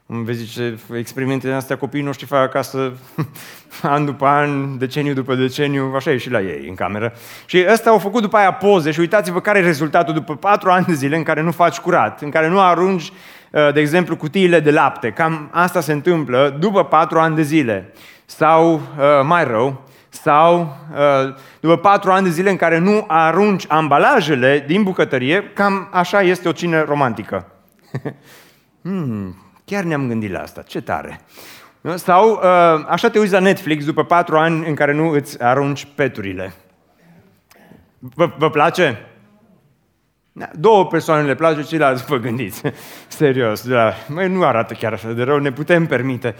Vezi 0.07 0.53
ce 0.53 0.79
experimentele 0.97 1.53
astea 1.53 1.77
copiii 1.77 2.03
noștri 2.03 2.25
fac 2.25 2.39
acasă 2.39 2.93
an 3.81 4.05
după 4.05 4.25
an, 4.25 4.77
deceniu 4.77 5.13
după 5.13 5.35
deceniu, 5.35 5.93
așa 5.95 6.11
e 6.11 6.17
și 6.17 6.29
la 6.29 6.41
ei 6.41 6.67
în 6.67 6.75
cameră. 6.75 7.13
Și 7.45 7.65
ăsta 7.71 7.89
au 7.89 7.97
făcut 7.97 8.21
după 8.21 8.37
aia 8.37 8.53
poze 8.53 8.91
și 8.91 8.99
uitați-vă 8.99 9.41
care 9.41 9.59
e 9.59 9.61
rezultatul 9.61 10.13
după 10.13 10.35
patru 10.35 10.69
ani 10.69 10.85
de 10.85 10.93
zile 10.93 11.15
în 11.15 11.23
care 11.23 11.41
nu 11.41 11.51
faci 11.51 11.77
curat, 11.77 12.21
în 12.21 12.29
care 12.29 12.49
nu 12.49 12.59
arunci, 12.61 13.11
uh, 13.51 13.73
de 13.73 13.79
exemplu, 13.79 14.15
cutiile 14.15 14.59
de 14.59 14.71
lapte. 14.71 15.11
Cam 15.11 15.49
asta 15.51 15.81
se 15.81 15.91
întâmplă 15.91 16.55
după 16.59 16.83
patru 16.83 17.19
ani 17.19 17.35
de 17.35 17.41
zile. 17.41 17.93
Sau, 18.25 18.73
uh, 18.73 18.81
mai 19.23 19.43
rău, 19.43 19.81
sau 20.09 20.77
uh, 20.91 21.35
după 21.59 21.77
patru 21.77 22.11
ani 22.11 22.25
de 22.25 22.31
zile 22.31 22.49
în 22.49 22.55
care 22.55 22.77
nu 22.77 23.03
arunci 23.07 23.65
ambalajele 23.67 24.63
din 24.67 24.83
bucătărie, 24.83 25.51
cam 25.53 25.89
așa 25.91 26.21
este 26.21 26.47
o 26.47 26.51
cină 26.51 26.81
romantică. 26.81 27.47
hmm, 28.83 29.44
chiar 29.65 29.83
ne-am 29.83 30.07
gândit 30.07 30.31
la 30.31 30.39
asta, 30.39 30.61
ce 30.61 30.81
tare. 30.81 31.21
Sau 31.95 32.31
uh, 32.31 32.85
așa 32.87 33.09
te 33.09 33.19
uiți 33.19 33.31
la 33.31 33.39
Netflix 33.39 33.85
după 33.85 34.03
patru 34.03 34.37
ani 34.37 34.67
în 34.67 34.75
care 34.75 34.93
nu 34.93 35.09
îți 35.09 35.43
arunci 35.43 35.87
peturile. 35.95 36.53
Vă, 37.99 38.33
vă 38.37 38.49
place? 38.49 39.05
Da, 40.31 40.49
două 40.59 40.85
persoane 40.85 41.27
le 41.27 41.35
place, 41.35 41.63
ceilalți 41.63 42.05
vă 42.05 42.17
gândiți. 42.17 42.61
Serios, 43.07 43.67
da. 43.67 43.93
Măi, 44.07 44.27
nu 44.27 44.43
arată 44.43 44.73
chiar 44.73 44.93
așa 44.93 45.11
de 45.11 45.23
rău, 45.23 45.37
ne 45.37 45.51
putem 45.51 45.85
permite. 45.85 46.35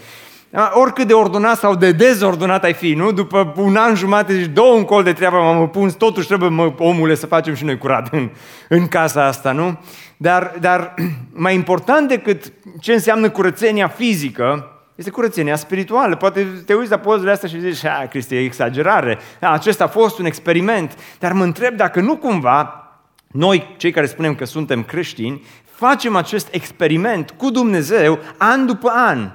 Oricât 0.72 1.08
de 1.08 1.14
ordonat 1.14 1.58
sau 1.58 1.76
de 1.76 1.92
dezordonat 1.92 2.64
ai 2.64 2.74
fi, 2.74 2.94
nu? 2.94 3.12
După 3.12 3.54
un 3.56 3.76
an 3.76 3.96
jumate 3.96 4.34
zici, 4.34 4.54
două 4.54 4.76
un 4.76 4.84
col 4.84 5.04
de 5.04 5.14
treabă 5.14 5.38
m-am 5.38 5.70
pus, 5.70 5.94
totuși 5.94 6.28
trebuie, 6.28 6.50
mă, 6.50 6.74
omule, 6.78 7.16
să 7.16 7.26
facem 7.26 7.54
și 7.54 7.64
noi 7.64 7.78
curat 7.78 8.14
în, 8.14 8.30
în 8.70 8.88
casa 8.88 9.26
asta, 9.26 9.52
nu? 9.52 9.80
Dar, 10.18 10.54
dar 10.60 10.94
mai 11.46 11.56
important 11.56 12.08
decât 12.08 12.54
ce 12.80 12.94
înseamnă 12.94 13.30
curățenia 13.30 13.88
fizică, 13.88 14.70
este 14.96 15.10
curățenia 15.10 15.56
spirituală. 15.56 16.16
Poate 16.16 16.48
te 16.66 16.74
uiți 16.74 16.90
la 16.90 16.98
pozele 16.98 17.32
astea 17.32 17.50
și 17.50 17.60
zici, 17.60 17.86
a, 17.86 18.08
Cristi, 18.10 18.36
e 18.36 18.44
exagerare. 18.44 19.18
A, 19.42 19.52
acesta 19.52 19.84
a 19.84 19.88
fost 19.88 20.20
un 20.20 20.26
experiment. 20.26 20.98
Dar 21.20 21.32
mă 21.32 21.44
întreb 21.44 21.76
dacă 21.76 22.02
nu 22.02 22.16
cumva 22.18 22.90
noi, 23.28 23.76
cei 23.78 23.92
care 23.92 24.06
spunem 24.06 24.36
că 24.36 24.46
suntem 24.46 24.84
creștini, 24.84 25.44
facem 25.64 26.16
acest 26.16 26.48
experiment 26.52 27.32
cu 27.38 27.50
Dumnezeu 27.50 28.20
an 28.38 28.66
după 28.66 28.90
an. 28.90 29.30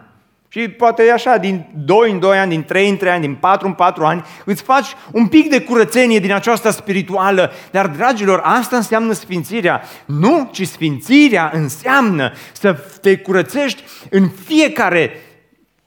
Și 0.52 0.68
poate 0.68 1.02
e 1.02 1.12
așa, 1.12 1.36
din 1.36 1.66
2 1.74 2.10
în 2.10 2.18
2 2.18 2.38
ani, 2.38 2.50
din 2.50 2.64
3 2.64 2.88
în 2.88 2.96
3 2.96 3.12
ani, 3.12 3.20
din 3.20 3.34
4 3.34 3.66
în 3.66 3.72
4 3.72 4.04
ani, 4.04 4.24
îți 4.44 4.62
faci 4.62 4.86
un 5.12 5.26
pic 5.26 5.50
de 5.50 5.60
curățenie 5.60 6.18
din 6.18 6.32
aceasta 6.32 6.70
spirituală. 6.70 7.52
Dar, 7.70 7.86
dragilor, 7.86 8.40
asta 8.44 8.76
înseamnă 8.76 9.12
sfințirea. 9.12 9.82
Nu, 10.04 10.48
ci 10.52 10.66
sfințirea 10.66 11.50
înseamnă 11.54 12.32
să 12.52 12.72
te 13.00 13.16
curățești 13.16 13.82
în 14.10 14.28
fiecare 14.44 15.12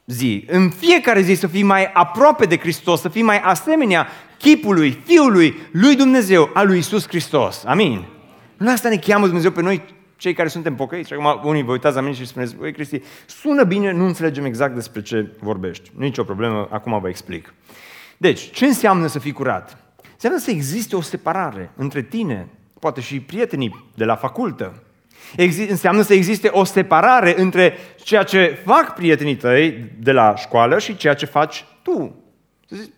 zi. 0.04 0.44
În 0.48 0.70
fiecare 0.70 1.20
zi 1.20 1.34
să 1.34 1.46
fii 1.46 1.62
mai 1.62 1.90
aproape 1.92 2.44
de 2.44 2.58
Hristos, 2.58 3.00
să 3.00 3.08
fii 3.08 3.22
mai 3.22 3.38
asemenea 3.38 4.06
chipului, 4.38 5.02
Fiului, 5.04 5.56
lui 5.72 5.96
Dumnezeu, 5.96 6.50
al 6.54 6.66
lui 6.66 6.78
Isus 6.78 7.08
Hristos. 7.08 7.62
Amin. 7.66 8.04
La 8.56 8.70
asta 8.70 8.88
ne 8.88 8.96
cheamă 8.96 9.26
Dumnezeu 9.26 9.50
pe 9.50 9.62
noi 9.62 9.82
cei 10.16 10.32
care 10.32 10.48
suntem 10.48 10.74
pocăiți. 10.74 11.12
Acum 11.12 11.48
unii 11.48 11.62
vă 11.62 11.72
uitați 11.72 11.94
la 11.94 12.00
mine 12.00 12.14
și 12.14 12.26
spuneți, 12.26 12.56
băi 12.56 12.72
Cristi, 12.72 13.00
sună 13.26 13.64
bine, 13.64 13.92
nu 13.92 14.04
înțelegem 14.06 14.44
exact 14.44 14.74
despre 14.74 15.02
ce 15.02 15.32
vorbești. 15.40 15.90
Nu 15.96 16.04
nicio 16.04 16.24
problemă, 16.24 16.68
acum 16.70 17.00
vă 17.00 17.08
explic. 17.08 17.54
Deci, 18.16 18.50
ce 18.50 18.66
înseamnă 18.66 19.06
să 19.06 19.18
fii 19.18 19.32
curat? 19.32 19.78
Înseamnă 20.12 20.38
să 20.38 20.50
existe 20.50 20.96
o 20.96 21.00
separare 21.00 21.70
între 21.76 22.02
tine, 22.02 22.48
poate 22.80 23.00
și 23.00 23.20
prietenii 23.20 23.90
de 23.94 24.04
la 24.04 24.16
facultă. 24.16 24.82
Exi- 25.36 25.70
înseamnă 25.70 26.02
să 26.02 26.14
existe 26.14 26.48
o 26.48 26.64
separare 26.64 27.40
între 27.40 27.76
ceea 27.96 28.22
ce 28.22 28.58
fac 28.64 28.94
prietenii 28.94 29.36
tăi 29.36 29.90
de 29.98 30.12
la 30.12 30.34
școală 30.36 30.78
și 30.78 30.96
ceea 30.96 31.14
ce 31.14 31.26
faci 31.26 31.64
tu. 31.82 32.23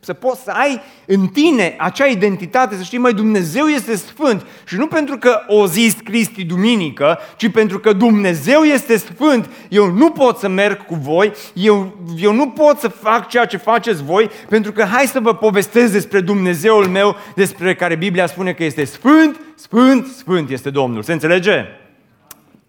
Să 0.01 0.13
poți 0.13 0.43
să 0.43 0.51
ai 0.51 0.81
în 1.07 1.27
tine 1.27 1.75
acea 1.79 2.07
identitate, 2.07 2.77
să 2.77 2.83
știi, 2.83 2.99
mai 2.99 3.13
Dumnezeu 3.13 3.67
este 3.67 3.97
sfânt. 3.97 4.47
Și 4.67 4.77
nu 4.77 4.87
pentru 4.87 5.19
că 5.19 5.41
o 5.47 5.67
zis 5.67 5.95
Cristi 6.05 6.45
duminică, 6.45 7.19
ci 7.37 7.51
pentru 7.51 7.79
că 7.79 7.93
Dumnezeu 7.93 8.63
este 8.63 8.97
sfânt. 8.97 9.51
Eu 9.69 9.91
nu 9.91 10.11
pot 10.11 10.39
să 10.39 10.49
merg 10.49 10.87
cu 10.87 10.95
voi, 10.95 11.33
eu, 11.53 11.97
eu 12.19 12.33
nu 12.33 12.49
pot 12.49 12.79
să 12.79 12.89
fac 12.89 13.29
ceea 13.29 13.45
ce 13.45 13.57
faceți 13.57 14.03
voi, 14.03 14.31
pentru 14.49 14.73
că 14.73 14.85
hai 14.85 15.07
să 15.07 15.21
vă 15.21 15.35
povestesc 15.35 15.93
despre 15.93 16.21
Dumnezeul 16.21 16.87
meu, 16.87 17.17
despre 17.35 17.75
care 17.75 17.95
Biblia 17.95 18.27
spune 18.27 18.53
că 18.53 18.65
este 18.65 18.85
sfânt, 18.85 19.41
sfânt, 19.55 20.07
sfânt 20.07 20.51
este 20.51 20.71
Domnul. 20.71 21.03
Se 21.03 21.13
înțelege? 21.13 21.65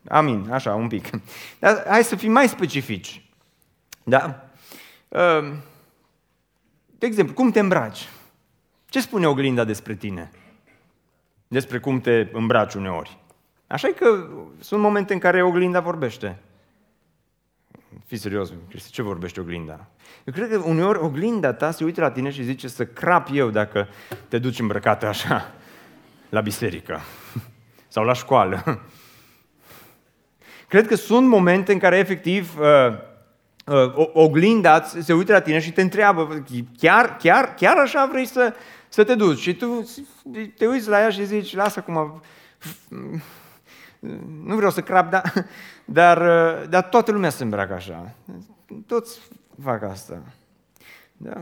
Amin, 0.07 0.47
așa, 0.51 0.73
un 0.73 0.87
pic. 0.87 1.09
Dar 1.59 1.85
hai 1.87 2.03
să 2.03 2.15
fim 2.15 2.31
mai 2.31 2.47
specifici. 2.47 3.21
Da? 4.03 4.49
Uh, 5.07 5.53
de 6.97 7.05
exemplu, 7.05 7.33
cum 7.33 7.51
te 7.51 7.59
îmbraci? 7.59 8.09
Ce 8.89 9.01
spune 9.01 9.27
oglinda 9.27 9.63
despre 9.63 9.95
tine? 9.95 10.31
Despre 11.47 11.79
cum 11.79 12.01
te 12.01 12.27
îmbraci 12.31 12.73
uneori. 12.73 13.17
Așa 13.67 13.87
că 13.87 14.27
sunt 14.59 14.81
momente 14.81 15.13
în 15.13 15.19
care 15.19 15.43
oglinda 15.43 15.79
vorbește. 15.79 16.37
Fii 18.05 18.17
serios, 18.17 18.53
Cristi, 18.69 18.91
ce 18.91 19.01
vorbește 19.01 19.39
oglinda? 19.39 19.87
Eu 20.23 20.33
cred 20.33 20.49
că 20.49 20.57
uneori 20.57 20.99
oglinda 20.99 21.53
ta 21.53 21.71
se 21.71 21.83
uită 21.83 22.01
la 22.01 22.11
tine 22.11 22.29
și 22.29 22.43
zice 22.43 22.67
să 22.67 22.85
crap 22.85 23.29
eu 23.33 23.49
dacă 23.49 23.87
te 24.27 24.39
duci 24.39 24.59
îmbrăcată 24.59 25.05
așa 25.05 25.53
la 26.29 26.41
biserică 26.41 26.99
sau 27.87 28.03
la 28.03 28.13
școală. 28.13 28.63
Cred 30.67 30.87
că 30.87 30.95
sunt 30.95 31.27
momente 31.27 31.71
în 31.71 31.79
care 31.79 31.97
efectiv 31.97 32.59
uh, 32.59 32.65
uh, 32.65 32.99
oglinda 34.13 34.83
se 34.83 35.13
uită 35.13 35.31
la 35.31 35.41
tine 35.41 35.59
și 35.59 35.71
te 35.71 35.81
întreabă, 35.81 36.43
chiar, 36.77 37.17
chiar, 37.17 37.53
chiar 37.53 37.77
așa 37.77 38.05
vrei 38.11 38.25
să, 38.25 38.53
să 38.89 39.03
te 39.03 39.15
duci? 39.15 39.39
Și 39.39 39.55
tu 39.55 39.89
te 40.57 40.67
uiți 40.67 40.87
la 40.87 40.99
ea 40.99 41.09
și 41.09 41.25
zici, 41.25 41.55
lasă 41.55 41.79
acum, 41.79 42.21
nu 44.43 44.55
vreau 44.55 44.71
să 44.71 44.81
crap, 44.81 45.09
dar, 45.09 45.33
dar, 45.85 46.17
uh, 46.17 46.69
dar 46.69 46.83
toată 46.83 47.11
lumea 47.11 47.29
se 47.29 47.43
îmbracă 47.43 47.73
așa. 47.73 48.15
Toți 48.85 49.19
fac 49.63 49.83
asta. 49.83 50.21
Da. 51.17 51.41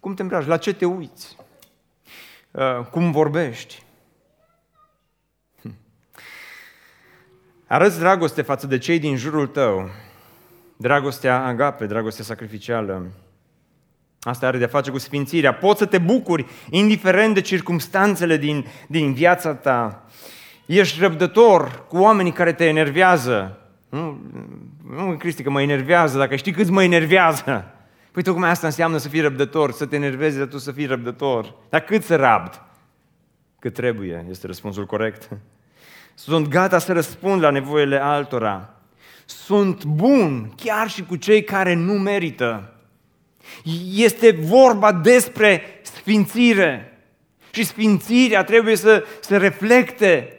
Cum 0.00 0.14
te 0.14 0.22
îmbraci? 0.22 0.46
La 0.46 0.56
ce 0.56 0.74
te 0.74 0.84
uiți? 0.84 1.36
Uh, 2.50 2.86
cum 2.90 3.10
vorbești? 3.10 3.82
Hm. 5.62 5.74
Arăți 7.66 7.98
dragoste 7.98 8.42
față 8.42 8.66
de 8.66 8.78
cei 8.78 8.98
din 8.98 9.16
jurul 9.16 9.46
tău 9.46 9.90
dragostea 10.80 11.44
agape, 11.44 11.86
dragostea 11.86 12.24
sacrificială. 12.24 13.06
Asta 14.20 14.46
are 14.46 14.58
de-a 14.58 14.66
face 14.66 14.90
cu 14.90 14.98
sfințirea. 14.98 15.54
Poți 15.54 15.78
să 15.78 15.86
te 15.86 15.98
bucuri, 15.98 16.46
indiferent 16.70 17.34
de 17.34 17.40
circumstanțele 17.40 18.36
din, 18.36 18.66
din 18.88 19.12
viața 19.12 19.54
ta. 19.54 20.04
Ești 20.66 21.00
răbdător 21.00 21.84
cu 21.88 21.96
oamenii 21.96 22.32
care 22.32 22.52
te 22.52 22.64
enervează. 22.64 23.58
Nu, 23.88 24.20
nu 24.90 25.16
Cristi, 25.18 25.42
că 25.42 25.50
mă 25.50 25.62
enervează, 25.62 26.18
dacă 26.18 26.36
știi 26.36 26.52
cât 26.52 26.68
mă 26.68 26.82
enervează. 26.82 27.72
Păi 28.12 28.22
tocmai 28.22 28.50
asta 28.50 28.66
înseamnă 28.66 28.96
să 28.96 29.08
fii 29.08 29.20
răbdător, 29.20 29.72
să 29.72 29.86
te 29.86 29.96
enervezi, 29.96 30.38
dar 30.38 30.46
tu 30.46 30.58
să 30.58 30.72
fii 30.72 30.86
răbdător. 30.86 31.54
Dar 31.68 31.80
cât 31.80 32.02
să 32.02 32.16
rabd? 32.16 32.62
Cât 33.58 33.74
trebuie, 33.74 34.26
este 34.30 34.46
răspunsul 34.46 34.86
corect. 34.86 35.28
Sunt 36.14 36.48
gata 36.48 36.78
să 36.78 36.92
răspund 36.92 37.42
la 37.42 37.50
nevoile 37.50 38.02
altora 38.02 38.77
sunt 39.30 39.84
bun 39.84 40.52
chiar 40.56 40.90
și 40.90 41.02
cu 41.02 41.16
cei 41.16 41.44
care 41.44 41.74
nu 41.74 41.92
merită. 41.92 42.72
Este 43.94 44.30
vorba 44.40 44.92
despre 44.92 45.62
sfințire. 45.82 46.98
Și 47.50 47.64
sfințirea 47.64 48.44
trebuie 48.44 48.76
să 48.76 49.04
se 49.20 49.36
reflecte, 49.36 50.32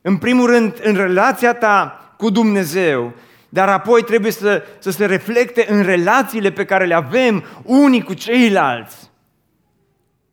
în 0.00 0.16
primul 0.16 0.46
rând, 0.46 0.80
în 0.82 0.94
relația 0.94 1.54
ta 1.54 2.14
cu 2.18 2.30
Dumnezeu, 2.30 3.12
dar 3.48 3.68
apoi 3.68 4.02
trebuie 4.02 4.32
să, 4.32 4.62
să 4.78 4.90
se 4.90 5.06
reflecte 5.06 5.66
în 5.68 5.82
relațiile 5.82 6.50
pe 6.50 6.64
care 6.64 6.84
le 6.84 6.94
avem 6.94 7.44
unii 7.62 8.02
cu 8.02 8.14
ceilalți. 8.14 9.10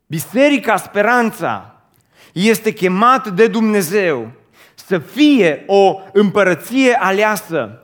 Biserica 0.06 0.76
Speranța 0.76 1.82
este 2.32 2.72
chemată 2.72 3.30
de 3.30 3.46
Dumnezeu 3.46 4.30
să 4.74 4.98
fie 4.98 5.64
o 5.66 6.00
împărăție 6.12 6.96
aleasă, 7.00 7.81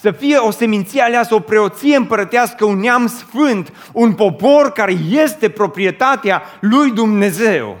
să 0.00 0.10
fie 0.10 0.36
o 0.36 0.50
seminție 0.50 1.02
aleasă, 1.02 1.34
o 1.34 1.40
preoție 1.40 1.96
împărătească, 1.96 2.64
un 2.64 2.78
neam 2.78 3.06
sfânt, 3.06 3.72
un 3.92 4.12
popor 4.12 4.72
care 4.72 4.94
este 5.10 5.48
proprietatea 5.48 6.42
lui 6.60 6.90
Dumnezeu. 6.90 7.76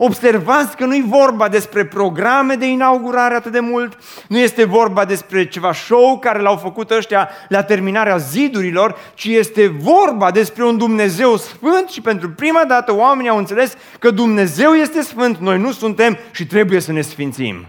Observați 0.00 0.76
că 0.76 0.84
nu-i 0.84 1.04
vorba 1.08 1.48
despre 1.48 1.84
programe 1.84 2.54
de 2.54 2.66
inaugurare 2.66 3.34
atât 3.34 3.52
de 3.52 3.60
mult, 3.60 3.98
nu 4.28 4.38
este 4.38 4.64
vorba 4.64 5.04
despre 5.04 5.48
ceva 5.48 5.72
show 5.72 6.18
care 6.18 6.40
l-au 6.40 6.56
făcut 6.56 6.90
ăștia 6.90 7.28
la 7.48 7.62
terminarea 7.62 8.16
zidurilor, 8.16 8.96
ci 9.14 9.24
este 9.24 9.66
vorba 9.66 10.30
despre 10.30 10.64
un 10.64 10.78
Dumnezeu 10.78 11.36
sfânt 11.36 11.88
și 11.88 12.00
pentru 12.00 12.30
prima 12.30 12.64
dată 12.68 12.94
oamenii 12.94 13.30
au 13.30 13.38
înțeles 13.38 13.76
că 13.98 14.10
Dumnezeu 14.10 14.72
este 14.72 15.02
sfânt, 15.02 15.38
noi 15.38 15.58
nu 15.58 15.72
suntem 15.72 16.18
și 16.30 16.46
trebuie 16.46 16.80
să 16.80 16.92
ne 16.92 17.00
sfințim. 17.00 17.66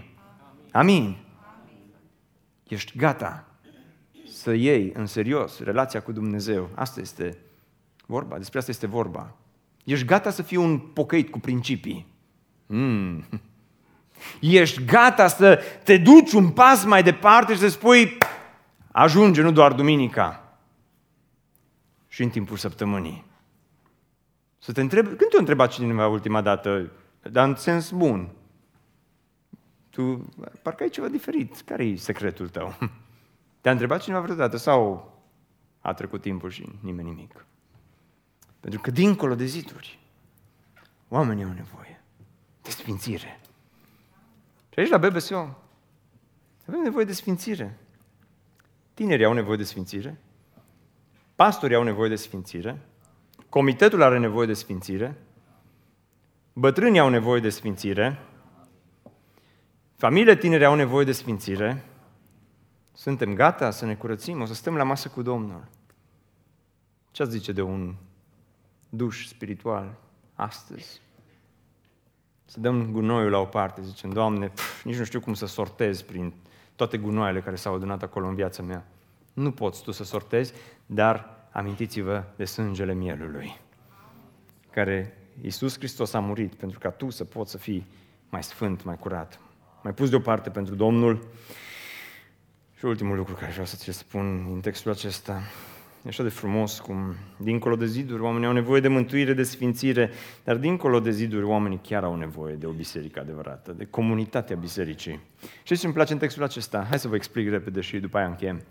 Amin. 0.72 1.16
Ești 2.70 2.98
gata 2.98 3.44
să 4.32 4.52
iei 4.52 4.92
în 4.94 5.06
serios 5.06 5.58
relația 5.58 6.02
cu 6.02 6.12
Dumnezeu. 6.12 6.68
Asta 6.74 7.00
este 7.00 7.38
vorba, 8.06 8.36
despre 8.38 8.58
asta 8.58 8.70
este 8.70 8.86
vorba. 8.86 9.36
Ești 9.84 10.04
gata 10.04 10.30
să 10.30 10.42
fii 10.42 10.56
un 10.56 10.78
pocăit 10.78 11.30
cu 11.30 11.38
principii. 11.38 12.06
Mm. 12.66 13.24
Ești 14.40 14.84
gata 14.84 15.26
să 15.26 15.62
te 15.84 15.96
duci 15.96 16.32
un 16.32 16.50
pas 16.50 16.84
mai 16.84 17.02
departe 17.02 17.52
și 17.52 17.58
să 17.58 17.68
spui, 17.68 18.18
ajunge 18.92 19.42
nu 19.42 19.52
doar 19.52 19.72
duminica, 19.72 20.58
și 22.08 22.22
în 22.22 22.28
timpul 22.28 22.56
săptămânii. 22.56 23.24
Să 24.58 24.72
te 24.72 24.80
întreb, 24.80 25.04
când 25.04 25.30
te-a 25.30 25.38
întrebat 25.38 25.70
cineva 25.70 26.08
ultima 26.08 26.40
dată, 26.40 26.90
dar 27.22 27.48
în 27.48 27.56
sens 27.56 27.90
bun, 27.90 28.28
tu, 29.90 30.28
parcă 30.62 30.82
ai 30.82 30.88
ceva 30.88 31.08
diferit, 31.08 31.60
care 31.60 31.84
e 31.84 31.96
secretul 31.96 32.48
tău? 32.48 32.78
Te-a 33.60 33.72
întrebat 33.72 34.02
cineva 34.02 34.20
vreodată 34.20 34.56
sau 34.56 35.12
a 35.80 35.92
trecut 35.92 36.20
timpul 36.20 36.50
și 36.50 36.68
nimeni 36.80 37.08
nimic? 37.08 37.46
Pentru 38.60 38.80
că 38.80 38.90
dincolo 38.90 39.34
de 39.34 39.44
ziduri, 39.44 39.98
oamenii 41.08 41.44
au 41.44 41.52
nevoie 41.52 42.02
de 42.62 42.70
sfințire. 42.70 43.40
Și 44.72 44.78
aici 44.78 44.88
la 44.88 44.98
BBSO 44.98 45.58
avem 46.66 46.80
nevoie 46.82 47.04
de 47.04 47.12
sfințire. 47.12 47.78
Tinerii 48.94 49.24
au 49.24 49.32
nevoie 49.32 49.56
de 49.56 49.64
sfințire, 49.64 50.20
pastorii 51.34 51.76
au 51.76 51.82
nevoie 51.82 52.08
de 52.08 52.16
sfințire, 52.16 52.78
comitetul 53.48 54.02
are 54.02 54.18
nevoie 54.18 54.46
de 54.46 54.52
sfințire, 54.52 55.16
bătrânii 56.52 57.00
au 57.00 57.08
nevoie 57.08 57.40
de 57.40 57.48
sfințire, 57.48 58.18
familiile 60.00 60.36
tinere 60.36 60.64
au 60.64 60.74
nevoie 60.74 61.04
de 61.04 61.12
sfințire, 61.12 61.84
suntem 62.92 63.34
gata 63.34 63.70
să 63.70 63.84
ne 63.84 63.94
curățim, 63.94 64.40
o 64.40 64.44
să 64.44 64.54
stăm 64.54 64.76
la 64.76 64.82
masă 64.82 65.08
cu 65.08 65.22
Domnul. 65.22 65.64
Ce 67.10 67.22
ați 67.22 67.30
zice 67.30 67.52
de 67.52 67.62
un 67.62 67.94
duș 68.88 69.26
spiritual 69.26 69.94
astăzi? 70.34 71.00
Să 72.44 72.60
dăm 72.60 72.92
gunoiul 72.92 73.30
la 73.30 73.38
o 73.38 73.44
parte, 73.44 73.82
zicem, 73.82 74.10
Doamne, 74.10 74.48
pf, 74.48 74.84
nici 74.84 74.96
nu 74.96 75.04
știu 75.04 75.20
cum 75.20 75.34
să 75.34 75.46
sortez 75.46 76.02
prin 76.02 76.32
toate 76.76 76.98
gunoaiele 76.98 77.40
care 77.40 77.56
s-au 77.56 77.74
adunat 77.74 78.02
acolo 78.02 78.26
în 78.26 78.34
viața 78.34 78.62
mea. 78.62 78.86
Nu 79.32 79.50
poți 79.50 79.82
tu 79.82 79.90
să 79.90 80.04
sortezi, 80.04 80.52
dar 80.86 81.46
amintiți-vă 81.50 82.24
de 82.36 82.44
sângele 82.44 82.94
mielului, 82.94 83.60
care 84.70 85.18
Iisus 85.42 85.76
Hristos 85.76 86.12
a 86.12 86.20
murit 86.20 86.54
pentru 86.54 86.78
ca 86.78 86.90
tu 86.90 87.10
să 87.10 87.24
poți 87.24 87.50
să 87.50 87.58
fii 87.58 87.86
mai 88.28 88.42
sfânt, 88.42 88.84
mai 88.84 88.96
curat, 88.96 89.40
mai 89.82 89.94
pus 89.94 90.10
deoparte 90.10 90.50
pentru 90.50 90.74
Domnul. 90.74 91.26
Și 92.78 92.84
ultimul 92.84 93.16
lucru 93.16 93.34
care 93.34 93.50
vreau 93.50 93.66
să 93.66 93.76
ți 93.76 93.92
spun 93.92 94.46
în 94.52 94.60
textul 94.60 94.90
acesta, 94.90 95.40
e 96.04 96.08
așa 96.08 96.22
de 96.22 96.28
frumos 96.28 96.78
cum 96.78 97.14
dincolo 97.36 97.76
de 97.76 97.86
ziduri 97.86 98.22
oamenii 98.22 98.46
au 98.46 98.52
nevoie 98.52 98.80
de 98.80 98.88
mântuire, 98.88 99.32
de 99.32 99.42
sfințire, 99.42 100.10
dar 100.44 100.56
dincolo 100.56 101.00
de 101.00 101.10
ziduri 101.10 101.44
oamenii 101.44 101.80
chiar 101.82 102.04
au 102.04 102.14
nevoie 102.14 102.54
de 102.54 102.66
o 102.66 102.70
biserică 102.70 103.20
adevărată, 103.20 103.72
de 103.72 103.84
comunitatea 103.84 104.56
bisericii. 104.56 105.20
Și 105.62 105.76
ce 105.76 105.84
îmi 105.84 105.94
place 105.94 106.12
în 106.12 106.18
textul 106.18 106.42
acesta? 106.42 106.86
Hai 106.88 106.98
să 106.98 107.08
vă 107.08 107.14
explic 107.14 107.48
repede 107.48 107.80
și 107.80 107.98
după 107.98 108.18
aia 108.18 108.26
încheiem. 108.26 108.62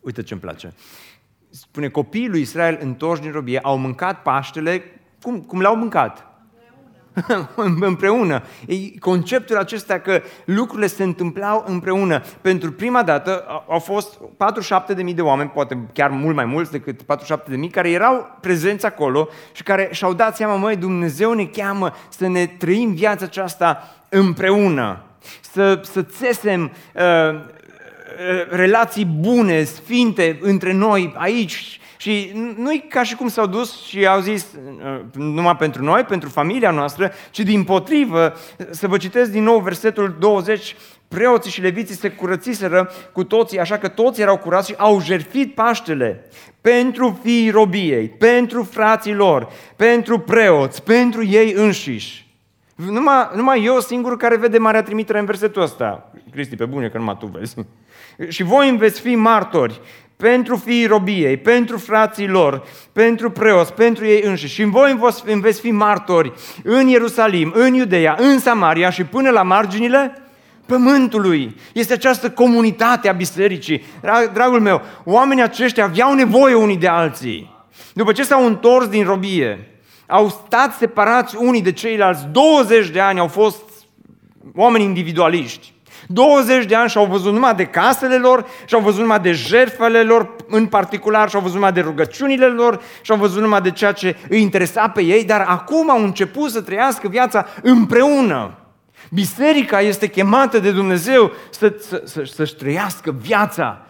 Uite 0.00 0.22
ce 0.22 0.32
îmi 0.32 0.42
place. 0.42 0.72
Spune, 1.48 1.88
copiii 1.88 2.28
lui 2.28 2.40
Israel 2.40 2.78
întorși 2.80 3.22
din 3.22 3.30
robie 3.30 3.58
au 3.58 3.78
mâncat 3.78 4.22
Paștele, 4.22 4.82
cum, 5.22 5.40
cum 5.40 5.60
l-au 5.60 5.76
mâncat? 5.76 6.29
împreună. 7.80 8.42
E 8.66 8.98
conceptul 8.98 9.56
acesta 9.56 9.98
că 9.98 10.22
lucrurile 10.44 10.86
se 10.86 11.02
întâmplau 11.02 11.64
împreună. 11.66 12.22
Pentru 12.40 12.72
prima 12.72 13.02
dată 13.02 13.44
au 13.68 13.78
fost 13.78 14.18
47.000 15.04 15.14
de 15.14 15.22
oameni, 15.22 15.48
poate 15.48 15.78
chiar 15.92 16.10
mult 16.10 16.34
mai 16.34 16.44
mulți 16.44 16.70
decât 16.70 17.00
47.000, 17.02 17.70
care 17.70 17.90
erau 17.90 18.38
prezenți 18.40 18.86
acolo 18.86 19.28
și 19.52 19.62
care 19.62 19.88
și-au 19.92 20.12
dat 20.12 20.36
seama, 20.36 20.56
măi, 20.56 20.76
Dumnezeu 20.76 21.32
ne 21.32 21.44
cheamă 21.44 21.92
să 22.08 22.28
ne 22.28 22.46
trăim 22.46 22.94
viața 22.94 23.24
aceasta 23.24 23.94
împreună. 24.08 25.04
Să, 25.40 25.80
să 25.84 26.02
țesem 26.02 26.72
uh, 26.94 27.58
relații 28.48 29.04
bune, 29.04 29.64
sfinte 29.64 30.38
între 30.40 30.72
noi 30.72 31.14
aici 31.16 31.80
și 32.00 32.32
nu 32.56 32.72
e 32.72 32.84
ca 32.88 33.02
și 33.02 33.14
cum 33.14 33.28
s-au 33.28 33.46
dus 33.46 33.82
și 33.82 34.06
au 34.06 34.20
zis 34.20 34.46
uh, 34.84 35.00
numai 35.14 35.56
pentru 35.56 35.82
noi, 35.82 36.02
pentru 36.02 36.28
familia 36.28 36.70
noastră, 36.70 37.12
ci 37.30 37.40
din 37.40 37.64
potrivă, 37.64 38.34
să 38.70 38.88
vă 38.88 38.96
citesc 38.96 39.30
din 39.30 39.42
nou 39.42 39.58
versetul 39.58 40.16
20, 40.18 40.76
preoții 41.08 41.50
și 41.50 41.60
leviții 41.60 41.94
se 41.94 42.10
curățiseră 42.10 42.90
cu 43.12 43.24
toții, 43.24 43.58
așa 43.58 43.78
că 43.78 43.88
toți 43.88 44.20
erau 44.20 44.38
curați 44.38 44.68
și 44.68 44.74
au 44.78 45.00
jertfit 45.00 45.54
Paștele 45.54 46.24
pentru 46.60 47.20
fiii 47.22 47.50
robiei, 47.50 48.08
pentru 48.08 48.62
frații 48.62 49.14
lor, 49.14 49.48
pentru 49.76 50.18
preoți, 50.18 50.82
pentru 50.82 51.24
ei 51.24 51.52
înșiși. 51.52 52.28
Numai, 52.74 53.30
numai 53.34 53.64
eu 53.64 53.80
singur 53.80 54.16
care 54.16 54.36
vede 54.36 54.58
marea 54.58 54.82
trimitere 54.82 55.18
în 55.18 55.24
versetul 55.24 55.62
ăsta. 55.62 56.10
Cristi, 56.30 56.56
pe 56.56 56.64
bune 56.64 56.88
că 56.88 56.98
numai 56.98 57.16
tu 57.18 57.26
vezi. 57.26 57.54
Și 58.28 58.42
voi 58.42 58.68
îmi 58.68 58.78
veți 58.78 59.00
fi 59.00 59.14
martori 59.14 59.80
pentru 60.16 60.56
fiii 60.56 60.86
robiei, 60.86 61.36
pentru 61.36 61.78
frații 61.78 62.28
lor, 62.28 62.62
pentru 62.92 63.30
preoți, 63.30 63.72
pentru 63.72 64.06
ei 64.06 64.22
înșiși. 64.22 64.54
Și 64.54 64.64
voi 64.64 64.98
îmi 65.24 65.40
veți 65.40 65.60
fi 65.60 65.70
martori 65.70 66.32
în 66.64 66.86
Ierusalim, 66.86 67.52
în 67.54 67.74
Iudeea, 67.74 68.16
în 68.18 68.38
Samaria 68.38 68.90
și 68.90 69.04
până 69.04 69.30
la 69.30 69.42
marginile 69.42 70.22
pământului. 70.66 71.56
Este 71.72 71.92
această 71.92 72.30
comunitate 72.30 73.08
a 73.08 73.12
bisericii. 73.12 73.84
Dragul 74.32 74.60
meu, 74.60 74.82
oamenii 75.04 75.42
aceștia 75.42 75.84
aveau 75.84 76.14
nevoie 76.14 76.54
unii 76.54 76.76
de 76.76 76.88
alții. 76.88 77.58
După 77.92 78.12
ce 78.12 78.22
s-au 78.22 78.46
întors 78.46 78.88
din 78.88 79.04
robie, 79.04 79.68
au 80.06 80.28
stat 80.28 80.74
separați 80.74 81.36
unii 81.38 81.62
de 81.62 81.72
ceilalți, 81.72 82.26
20 82.32 82.88
de 82.88 83.00
ani 83.00 83.18
au 83.18 83.26
fost 83.26 83.62
oameni 84.54 84.84
individualiști. 84.84 85.72
20 86.12 86.64
de 86.64 86.74
ani 86.74 86.88
și-au 86.88 87.06
văzut 87.06 87.32
numai 87.32 87.54
de 87.54 87.64
casele 87.64 88.16
lor, 88.16 88.46
și-au 88.64 88.80
văzut 88.80 89.00
numai 89.00 89.20
de 89.20 89.32
jertfele 89.32 90.02
lor 90.02 90.34
în 90.48 90.66
particular, 90.66 91.28
și-au 91.28 91.40
văzut 91.40 91.56
numai 91.56 91.72
de 91.72 91.80
rugăciunile 91.80 92.46
lor, 92.46 92.80
și-au 93.02 93.18
văzut 93.18 93.42
numai 93.42 93.60
de 93.60 93.70
ceea 93.70 93.92
ce 93.92 94.16
îi 94.28 94.40
interesa 94.40 94.88
pe 94.88 95.02
ei, 95.02 95.24
dar 95.24 95.44
acum 95.48 95.90
au 95.90 96.02
început 96.02 96.50
să 96.50 96.60
trăiască 96.60 97.08
viața 97.08 97.46
împreună. 97.62 98.54
Biserica 99.10 99.80
este 99.80 100.06
chemată 100.06 100.58
de 100.58 100.70
Dumnezeu 100.70 101.32
să, 101.50 101.74
să, 101.78 102.02
să, 102.04 102.22
să-și 102.24 102.54
trăiască 102.54 103.14
viața 103.20 103.84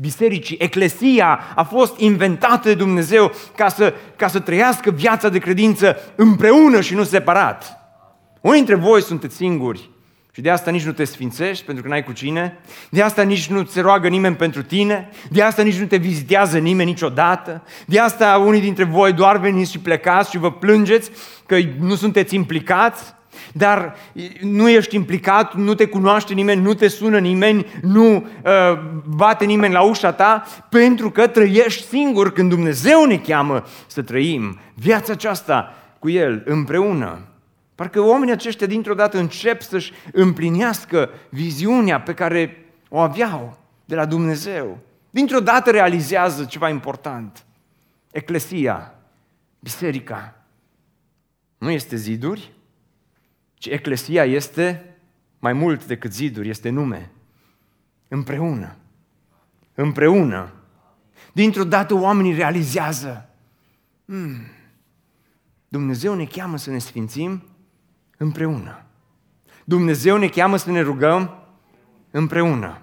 bisericii, 0.00 0.56
eclesia 0.60 1.40
a 1.54 1.62
fost 1.62 1.98
inventată 1.98 2.68
de 2.68 2.74
Dumnezeu 2.74 3.32
ca 3.56 3.68
să, 3.68 3.94
ca 4.16 4.28
să 4.28 4.40
trăiască 4.40 4.90
viața 4.90 5.28
de 5.28 5.38
credință 5.38 5.96
împreună 6.14 6.80
și 6.80 6.94
nu 6.94 7.02
separat. 7.02 7.78
Unii 8.40 8.56
dintre 8.56 8.74
voi 8.74 9.02
sunteți 9.02 9.36
singuri 9.36 9.90
și 10.32 10.40
de 10.40 10.50
asta 10.50 10.70
nici 10.70 10.84
nu 10.84 10.92
te 10.92 11.04
sfințești 11.04 11.64
pentru 11.64 11.82
că 11.82 11.88
n-ai 11.88 12.04
cu 12.04 12.12
cine, 12.12 12.58
de 12.90 13.02
asta 13.02 13.22
nici 13.22 13.48
nu 13.48 13.64
se 13.64 13.80
roagă 13.80 14.08
nimeni 14.08 14.36
pentru 14.36 14.62
tine, 14.62 15.10
de 15.30 15.42
asta 15.42 15.62
nici 15.62 15.78
nu 15.78 15.86
te 15.86 15.96
vizitează 15.96 16.58
nimeni 16.58 16.90
niciodată, 16.90 17.62
de 17.86 17.98
asta 17.98 18.42
unii 18.46 18.60
dintre 18.60 18.84
voi 18.84 19.12
doar 19.12 19.38
veniți 19.38 19.70
și 19.70 19.78
plecați 19.78 20.30
și 20.30 20.38
vă 20.38 20.52
plângeți 20.52 21.10
că 21.46 21.56
nu 21.78 21.94
sunteți 21.94 22.34
implicați, 22.34 23.14
dar 23.52 23.96
nu 24.40 24.68
ești 24.68 24.94
implicat, 24.94 25.54
nu 25.54 25.74
te 25.74 25.86
cunoaște 25.86 26.34
nimeni, 26.34 26.62
nu 26.62 26.74
te 26.74 26.88
sună 26.88 27.18
nimeni, 27.18 27.66
nu 27.82 28.14
uh, 28.14 28.22
bate 29.04 29.44
nimeni 29.44 29.72
la 29.72 29.82
ușa 29.82 30.12
ta, 30.12 30.46
pentru 30.68 31.10
că 31.10 31.26
trăiești 31.26 31.86
singur 31.86 32.32
când 32.32 32.48
Dumnezeu 32.48 33.04
ne 33.04 33.16
cheamă 33.16 33.64
să 33.86 34.02
trăim 34.02 34.60
viața 34.74 35.12
aceasta 35.12 35.74
cu 35.98 36.10
El 36.10 36.42
împreună. 36.46 37.29
Parcă 37.80 38.00
oamenii 38.00 38.32
aceștia 38.32 38.66
dintr-o 38.66 38.94
dată 38.94 39.18
încep 39.18 39.60
să-și 39.62 39.92
împlinească 40.12 41.10
viziunea 41.30 42.00
pe 42.00 42.14
care 42.14 42.66
o 42.88 42.98
aveau 42.98 43.58
de 43.84 43.94
la 43.94 44.06
Dumnezeu. 44.06 44.78
Dintr-o 45.10 45.40
dată 45.40 45.70
realizează 45.70 46.44
ceva 46.44 46.68
important. 46.68 47.44
Eclesia, 48.10 48.94
biserica, 49.60 50.44
nu 51.58 51.70
este 51.70 51.96
ziduri, 51.96 52.52
ci 53.54 53.66
eclesia 53.66 54.24
este 54.24 54.96
mai 55.38 55.52
mult 55.52 55.86
decât 55.86 56.12
ziduri, 56.12 56.48
este 56.48 56.68
nume. 56.68 57.10
Împreună. 58.08 58.76
Împreună. 59.74 60.52
Dintr-o 61.32 61.64
dată 61.64 61.94
oamenii 61.94 62.34
realizează. 62.34 63.28
Hmm, 64.04 64.46
Dumnezeu 65.68 66.14
ne 66.14 66.24
cheamă 66.24 66.56
să 66.56 66.70
ne 66.70 66.78
sfințim 66.78 67.44
împreună. 68.22 68.82
Dumnezeu 69.64 70.16
ne 70.16 70.28
cheamă 70.28 70.56
să 70.56 70.70
ne 70.70 70.80
rugăm 70.80 71.34
împreună. 72.10 72.78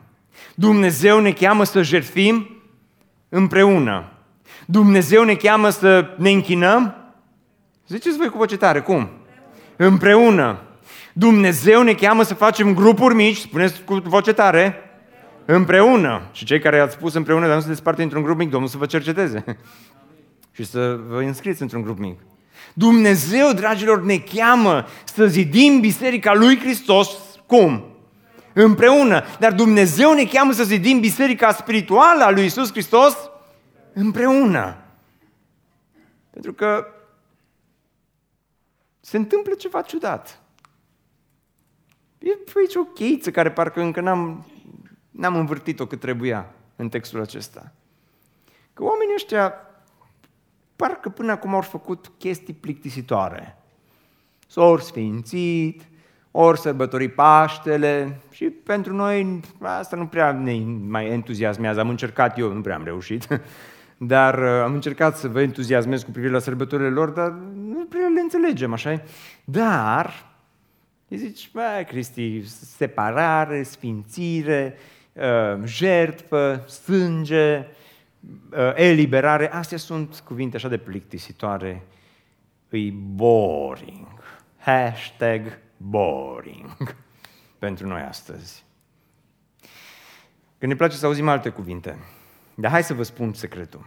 Dumnezeu 0.55 1.19
ne 1.19 1.31
cheamă 1.31 1.63
să 1.63 1.81
jertfim 1.81 2.61
împreună. 3.29 4.11
Dumnezeu 4.65 5.23
ne 5.23 5.35
cheamă 5.35 5.69
să 5.69 6.15
ne 6.17 6.29
închinăm? 6.29 6.95
Ziceți 7.87 8.17
voi 8.17 8.29
cu 8.29 8.37
voce 8.37 8.57
tare, 8.57 8.81
cum? 8.81 9.09
Împreună. 9.75 10.61
Dumnezeu 11.13 11.83
ne 11.83 11.93
cheamă 11.93 12.23
să 12.23 12.33
facem 12.33 12.73
grupuri 12.73 13.15
mici, 13.15 13.37
spuneți 13.37 13.83
cu 13.83 13.95
voce 13.95 14.33
tare, 14.33 14.81
Împreună. 15.49 16.21
Și 16.31 16.45
cei 16.45 16.59
care 16.59 16.79
ați 16.79 16.93
spus 16.93 17.13
împreună, 17.13 17.45
dar 17.45 17.55
nu 17.55 17.61
sunteți 17.61 17.83
parte 17.83 18.03
într-un 18.03 18.23
grup 18.23 18.37
mic, 18.37 18.49
Domnul 18.49 18.69
să 18.69 18.77
vă 18.77 18.85
cerceteze. 18.85 19.43
și 20.55 20.63
să 20.63 20.99
vă 21.07 21.21
înscriți 21.21 21.61
într-un 21.61 21.81
grup 21.81 21.97
mic. 21.97 22.19
Dumnezeu, 22.77 23.53
dragilor, 23.53 24.01
ne 24.01 24.17
cheamă 24.17 24.85
să 25.13 25.25
zidim 25.25 25.79
Biserica 25.79 26.33
lui 26.33 26.59
Hristos. 26.59 27.09
Cum? 27.45 27.85
Împreună. 28.53 29.23
Dar 29.39 29.53
Dumnezeu 29.53 30.13
ne 30.13 30.25
cheamă 30.25 30.51
să 30.51 30.63
zidim 30.63 30.99
Biserica 30.99 31.51
spirituală 31.51 32.23
a 32.23 32.31
lui 32.31 32.45
Isus 32.45 32.71
Hristos 32.71 33.29
împreună. 33.93 34.77
Pentru 36.29 36.53
că 36.53 36.85
se 38.99 39.17
întâmplă 39.17 39.53
ceva 39.53 39.81
ciudat. 39.81 40.41
E 42.17 42.29
aici 42.55 42.75
o 42.75 42.83
cheiță 42.83 43.31
care 43.31 43.51
parcă 43.51 43.81
încă 43.81 44.01
n-am, 44.01 44.45
n-am 45.11 45.35
învârtit-o 45.35 45.85
cât 45.85 45.99
trebuia 45.99 46.53
în 46.75 46.89
textul 46.89 47.21
acesta. 47.21 47.71
Că 48.73 48.83
oamenii 48.83 49.13
ăștia 49.15 49.66
parcă 50.77 51.09
până 51.09 51.31
acum 51.31 51.53
au 51.53 51.61
făcut 51.61 52.11
chestii 52.17 52.53
plictisitoare. 52.53 53.57
S-au 54.47 54.77
sfințit, 54.77 55.81
ori 56.31 56.59
sărbători 56.59 57.09
Paștele 57.09 58.19
și 58.31 58.45
pentru 58.45 58.95
noi 58.95 59.39
asta 59.61 59.95
nu 59.95 60.05
prea 60.07 60.31
ne 60.31 60.53
mai 60.87 61.07
entuziasmează. 61.09 61.79
Am 61.79 61.89
încercat 61.89 62.37
eu, 62.37 62.53
nu 62.53 62.61
prea 62.61 62.75
am 62.75 62.83
reușit, 62.83 63.27
dar 63.97 64.39
uh, 64.39 64.61
am 64.63 64.73
încercat 64.73 65.17
să 65.17 65.27
vă 65.27 65.41
entuziasmez 65.41 66.03
cu 66.03 66.11
privire 66.11 66.33
la 66.33 66.39
sărbătorile 66.39 66.89
lor, 66.89 67.09
dar 67.09 67.29
nu 67.55 67.85
prea 67.85 68.07
le 68.07 68.19
înțelegem, 68.19 68.73
așa 68.73 69.01
Dar, 69.43 70.25
îi 71.07 71.17
zici, 71.17 71.49
bă, 71.53 71.83
Cristi, 71.87 72.47
separare, 72.77 73.63
sfințire, 73.63 74.77
uh, 75.13 75.63
jertfă, 75.65 76.63
sânge, 76.67 77.57
uh, 77.57 77.65
eliberare, 78.75 79.51
astea 79.51 79.77
sunt 79.77 80.19
cuvinte 80.25 80.55
așa 80.55 80.67
de 80.67 80.77
plictisitoare, 80.77 81.83
îi 82.69 82.91
boring. 82.91 84.07
Hashtag 84.57 85.59
boring 85.77 86.75
pentru 87.59 87.87
noi 87.87 88.01
astăzi. 88.01 88.65
Că 90.57 90.65
ne 90.65 90.75
place 90.75 90.95
să 90.95 91.05
auzim 91.05 91.27
alte 91.27 91.49
cuvinte. 91.49 91.97
Dar 92.55 92.71
hai 92.71 92.83
să 92.83 92.93
vă 92.93 93.03
spun 93.03 93.33
secretul. 93.33 93.85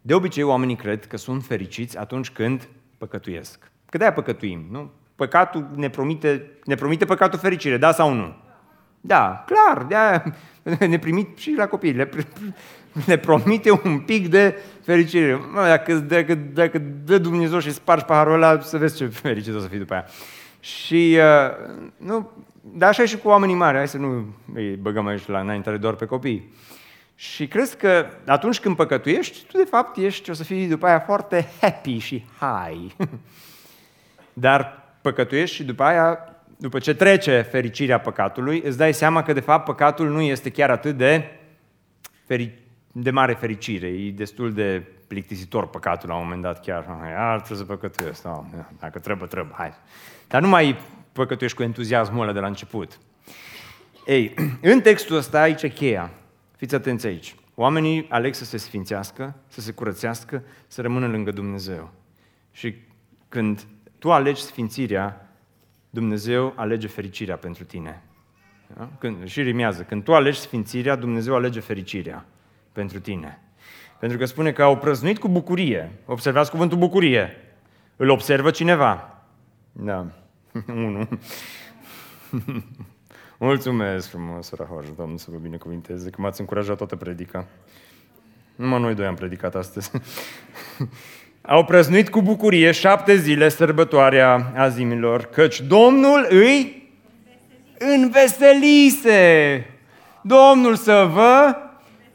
De 0.00 0.14
obicei, 0.14 0.42
oamenii 0.42 0.76
cred 0.76 1.06
că 1.06 1.16
sunt 1.16 1.44
fericiți 1.44 1.98
atunci 1.98 2.30
când 2.30 2.68
păcătuiesc. 2.98 3.70
Că 3.86 3.96
de-aia 3.96 4.12
păcătuim, 4.12 4.66
nu? 4.70 4.90
Păcatul 5.14 5.70
ne 5.74 5.90
promite, 5.90 6.50
ne 6.64 6.74
promite 6.74 7.04
păcatul 7.04 7.38
fericire, 7.38 7.76
da 7.76 7.92
sau 7.92 8.12
nu? 8.12 8.34
Da, 9.00 9.44
clar, 9.46 9.84
de-aia 9.84 10.36
ne 10.88 10.98
primit 10.98 11.38
și 11.38 11.54
la 11.56 11.66
copii, 11.66 11.92
le, 11.92 12.08
ne 13.06 13.16
promite 13.16 13.70
un 13.84 13.98
pic 13.98 14.28
de 14.28 14.58
fericire. 14.84 15.40
Dacă, 15.54 15.94
dacă, 15.94 16.34
dacă 16.34 16.78
dă 17.04 17.18
Dumnezeu 17.18 17.58
și 17.58 17.72
spargi 17.72 18.04
paharul 18.04 18.32
ăla, 18.32 18.60
să 18.60 18.78
vezi 18.78 18.96
ce 18.96 19.06
fericit 19.06 19.54
o 19.54 19.58
să 19.58 19.68
fii 19.68 19.78
după 19.78 19.92
aia. 19.92 20.04
Și, 20.60 21.18
uh, 21.18 21.76
nu, 21.96 22.30
dar 22.60 22.88
așa 22.88 23.02
e 23.02 23.06
și 23.06 23.18
cu 23.18 23.28
oamenii 23.28 23.54
mari, 23.54 23.76
hai 23.76 23.88
să 23.88 23.96
nu 23.96 24.34
îi 24.54 24.76
băgăm 24.76 25.06
aici 25.06 25.26
la 25.26 25.40
înaintare 25.40 25.76
doar 25.76 25.94
pe 25.94 26.04
copii. 26.04 26.52
Și 27.14 27.46
crezi 27.46 27.76
că 27.76 28.06
atunci 28.26 28.60
când 28.60 28.76
păcătuiești, 28.76 29.46
tu 29.46 29.56
de 29.56 29.64
fapt 29.70 29.96
ești, 29.96 30.30
o 30.30 30.32
să 30.32 30.44
fii 30.44 30.68
după 30.68 30.86
aia 30.86 31.00
foarte 31.00 31.48
happy 31.60 31.98
și 31.98 32.24
high. 32.38 32.92
Dar 34.32 34.82
păcătuiești 35.00 35.56
și 35.56 35.64
după 35.64 35.82
aia, 35.82 36.18
după 36.56 36.78
ce 36.78 36.94
trece 36.94 37.40
fericirea 37.40 38.00
păcatului, 38.00 38.62
îți 38.64 38.78
dai 38.78 38.94
seama 38.94 39.22
că 39.22 39.32
de 39.32 39.40
fapt 39.40 39.64
păcatul 39.64 40.08
nu 40.08 40.20
este 40.20 40.50
chiar 40.50 40.70
atât 40.70 40.96
de, 40.96 41.24
feri- 42.32 42.63
de 42.96 43.10
mare 43.10 43.34
fericire. 43.34 43.86
E 43.86 44.10
destul 44.10 44.52
de 44.52 44.82
plictisitor 45.06 45.68
păcatul 45.68 46.08
la 46.08 46.14
un 46.14 46.22
moment 46.22 46.42
dat 46.42 46.60
chiar. 46.60 46.86
Ar 47.16 47.36
trebuie 47.36 47.58
să 47.58 47.64
păcătuiesc. 47.64 48.24
No, 48.24 48.44
dacă 48.78 48.98
trebuie, 48.98 49.28
trebuie, 49.28 49.54
hai. 49.56 49.72
Dar 50.28 50.42
nu 50.42 50.48
mai 50.48 50.78
păcătuiești 51.12 51.56
cu 51.56 51.62
entuziasmul 51.62 52.22
ăla 52.22 52.32
de 52.32 52.38
la 52.38 52.46
început. 52.46 52.98
Ei, 54.06 54.34
în 54.72 54.80
textul 54.80 55.16
ăsta 55.16 55.40
aici 55.40 55.62
e 55.62 55.68
cheia. 55.68 56.10
Fiți 56.56 56.74
atenți 56.74 57.06
aici. 57.06 57.34
Oamenii 57.54 58.06
aleg 58.08 58.34
să 58.34 58.44
se 58.44 58.56
sfințească, 58.56 59.34
să 59.48 59.60
se 59.60 59.72
curățească, 59.72 60.42
să 60.66 60.82
rămână 60.82 61.06
lângă 61.06 61.30
Dumnezeu. 61.30 61.92
Și 62.52 62.74
când 63.28 63.66
tu 63.98 64.12
alegi 64.12 64.42
sfințirea, 64.42 65.28
Dumnezeu 65.90 66.52
alege 66.56 66.86
fericirea 66.86 67.36
pentru 67.36 67.64
tine. 67.64 68.02
Da? 68.76 68.88
Când, 68.98 69.26
și 69.26 69.42
rimează. 69.42 69.82
Când 69.82 70.04
tu 70.04 70.14
alegi 70.14 70.38
sfințirea, 70.38 70.96
Dumnezeu 70.96 71.34
alege 71.34 71.60
fericirea 71.60 72.24
pentru 72.74 73.00
tine. 73.00 73.38
Pentru 73.98 74.18
că 74.18 74.24
spune 74.24 74.52
că 74.52 74.62
au 74.62 74.76
prăznuit 74.76 75.18
cu 75.18 75.28
bucurie. 75.28 75.92
Observați 76.06 76.50
cuvântul 76.50 76.78
bucurie. 76.78 77.36
Îl 77.96 78.08
observă 78.08 78.50
cineva. 78.50 79.22
Da. 79.72 80.06
Unu. 80.68 81.08
Mulțumesc 83.38 84.08
frumos, 84.08 84.52
Rahoj, 84.56 84.86
Domnul 84.96 85.18
să 85.18 85.26
vă 85.30 85.36
binecuvinteze, 85.36 86.10
că 86.10 86.20
m-ați 86.20 86.40
încurajat 86.40 86.76
toată 86.76 86.96
predica. 86.96 87.46
Numai 88.56 88.80
noi 88.80 88.94
doi 88.94 89.06
am 89.06 89.14
predicat 89.14 89.54
astăzi. 89.54 89.90
Au 91.42 91.64
prăznuit 91.64 92.08
cu 92.08 92.22
bucurie 92.22 92.70
șapte 92.70 93.16
zile 93.16 93.48
sărbătoarea 93.48 94.52
azimilor, 94.56 95.24
căci 95.24 95.60
Domnul 95.60 96.26
îi 96.28 96.88
înveselise. 97.78 99.66
Domnul 100.22 100.76
să 100.76 101.10
vă 101.12 101.56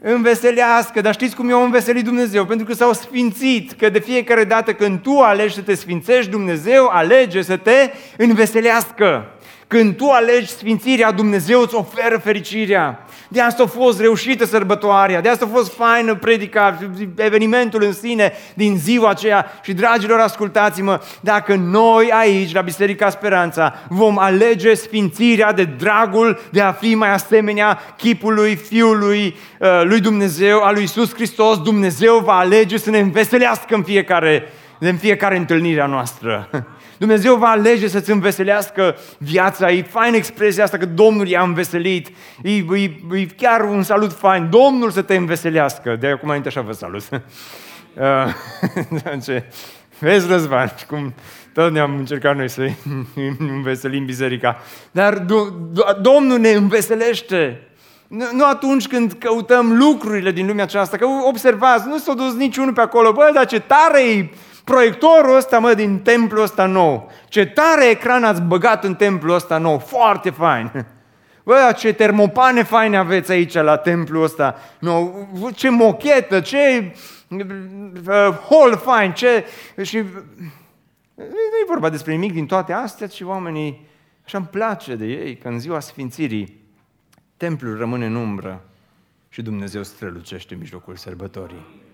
înveselească. 0.02 1.00
Dar 1.00 1.12
știți 1.12 1.36
cum 1.36 1.48
i-a 1.48 1.56
înveselit 1.56 2.04
Dumnezeu? 2.04 2.44
Pentru 2.44 2.66
că 2.66 2.72
s-au 2.72 2.92
sfințit, 2.92 3.72
că 3.72 3.88
de 3.88 3.98
fiecare 3.98 4.44
dată 4.44 4.72
când 4.72 5.00
tu 5.00 5.18
alegi 5.18 5.54
să 5.54 5.60
te 5.60 5.74
sfințești, 5.74 6.30
Dumnezeu 6.30 6.86
alege 6.86 7.42
să 7.42 7.56
te 7.56 7.90
înveselească. 8.16 9.34
Când 9.70 9.96
tu 9.96 10.08
alegi 10.08 10.48
sfințirea, 10.48 11.12
Dumnezeu 11.12 11.60
îți 11.60 11.74
oferă 11.74 12.18
fericirea. 12.18 13.04
De 13.28 13.40
asta 13.40 13.62
a 13.62 13.66
fost 13.66 14.00
reușită 14.00 14.44
sărbătoarea, 14.44 15.20
de 15.20 15.28
asta 15.28 15.44
a 15.44 15.54
fost 15.54 15.74
faină 15.74 16.14
predica, 16.14 16.78
evenimentul 17.16 17.82
în 17.82 17.92
sine 17.92 18.32
din 18.54 18.76
ziua 18.78 19.10
aceea. 19.10 19.46
Și 19.62 19.72
dragilor, 19.72 20.18
ascultați-mă, 20.18 21.00
dacă 21.20 21.54
noi 21.54 22.10
aici, 22.12 22.52
la 22.52 22.60
Biserica 22.60 23.10
Speranța, 23.10 23.74
vom 23.88 24.18
alege 24.18 24.74
sfințirea 24.74 25.52
de 25.52 25.64
dragul 25.64 26.40
de 26.50 26.60
a 26.60 26.72
fi 26.72 26.94
mai 26.94 27.12
asemenea 27.12 27.78
chipului 27.96 28.56
Fiului 28.56 29.36
uh, 29.58 29.82
lui 29.84 30.00
Dumnezeu, 30.00 30.62
al 30.62 30.74
lui 30.74 30.82
Isus 30.82 31.14
Hristos, 31.14 31.62
Dumnezeu 31.62 32.18
va 32.18 32.38
alege 32.38 32.78
să 32.78 32.90
ne 32.90 32.98
înveselească 32.98 33.74
în 33.74 33.82
fiecare, 33.82 34.52
în 34.78 34.96
fiecare 34.96 35.36
întâlnire 35.36 35.80
a 35.80 35.86
noastră. 35.86 36.48
Dumnezeu 37.00 37.36
va 37.36 37.48
alege 37.48 37.88
să-ți 37.88 38.10
înveselească 38.10 38.96
viața. 39.18 39.70
E 39.70 39.82
fain 39.82 40.14
expresia 40.14 40.64
asta 40.64 40.76
că 40.76 40.86
Domnul 40.86 41.28
i-a 41.28 41.42
înveselit. 41.42 42.08
E, 42.42 42.50
e, 42.50 43.00
e 43.12 43.26
chiar 43.36 43.60
un 43.60 43.82
salut 43.82 44.12
fain. 44.12 44.50
Domnul 44.50 44.90
să 44.90 45.02
te 45.02 45.14
înveselească. 45.14 45.96
De 46.00 46.06
acum 46.06 46.28
înainte 46.28 46.48
așa 46.48 46.60
vă 46.60 46.72
salut. 46.72 47.02
Uh, 47.94 48.34
Vezi, 49.98 50.28
Răzvan, 50.28 50.74
cum 50.88 51.14
tot 51.54 51.72
ne-am 51.72 51.96
încercat 51.98 52.36
noi 52.36 52.48
să 52.48 52.66
înveselim 53.54 54.04
biserica. 54.04 54.58
Dar 54.90 55.24
Domnul 56.00 56.38
ne 56.38 56.50
înveselește. 56.50 57.68
Nu 58.08 58.44
atunci 58.44 58.86
când 58.86 59.12
căutăm 59.12 59.76
lucrurile 59.76 60.30
din 60.30 60.46
lumea 60.46 60.64
aceasta, 60.64 60.96
că 60.96 61.06
observați, 61.28 61.88
nu 61.88 61.98
s-a 61.98 62.14
dus 62.14 62.34
niciunul 62.34 62.72
pe 62.72 62.80
acolo, 62.80 63.12
bă, 63.12 63.30
dar 63.34 63.46
ce 63.46 63.60
tare 63.60 64.10
e 64.10 64.30
proiectorul 64.64 65.36
ăsta, 65.36 65.58
mă, 65.58 65.74
din 65.74 65.98
templul 65.98 66.42
ăsta 66.42 66.66
nou. 66.66 67.10
Ce 67.28 67.46
tare 67.46 67.90
ecran 67.90 68.24
ați 68.24 68.42
băgat 68.42 68.84
în 68.84 68.94
templul 68.94 69.34
ăsta 69.34 69.58
nou, 69.58 69.78
foarte 69.78 70.30
fain. 70.30 70.70
Bă, 71.44 71.74
ce 71.76 71.92
termopane 71.92 72.62
faine 72.62 72.96
aveți 72.96 73.32
aici 73.32 73.52
la 73.52 73.76
templul 73.76 74.22
ăsta. 74.22 74.56
No, 74.78 75.10
ce 75.54 75.68
mochetă, 75.68 76.40
ce 76.40 76.94
uh, 77.28 78.28
hol 78.48 78.76
fain, 78.76 79.12
ce... 79.12 79.44
Și 79.82 79.96
nu 81.14 81.60
e 81.62 81.66
vorba 81.66 81.88
despre 81.88 82.12
nimic 82.12 82.32
din 82.32 82.46
toate 82.46 82.72
astea, 82.72 83.06
ci 83.06 83.20
oamenii, 83.20 83.86
așa 84.24 84.38
îmi 84.38 84.46
place 84.46 84.94
de 84.94 85.06
ei, 85.06 85.36
că 85.36 85.48
în 85.48 85.58
ziua 85.58 85.80
Sfințirii 85.80 86.60
templul 87.36 87.76
rămâne 87.76 88.06
în 88.06 88.14
umbră 88.14 88.64
și 89.28 89.42
Dumnezeu 89.42 89.82
strălucește 89.82 90.54
în 90.54 90.60
mijlocul 90.60 90.96
sărbătorii. 90.96 91.89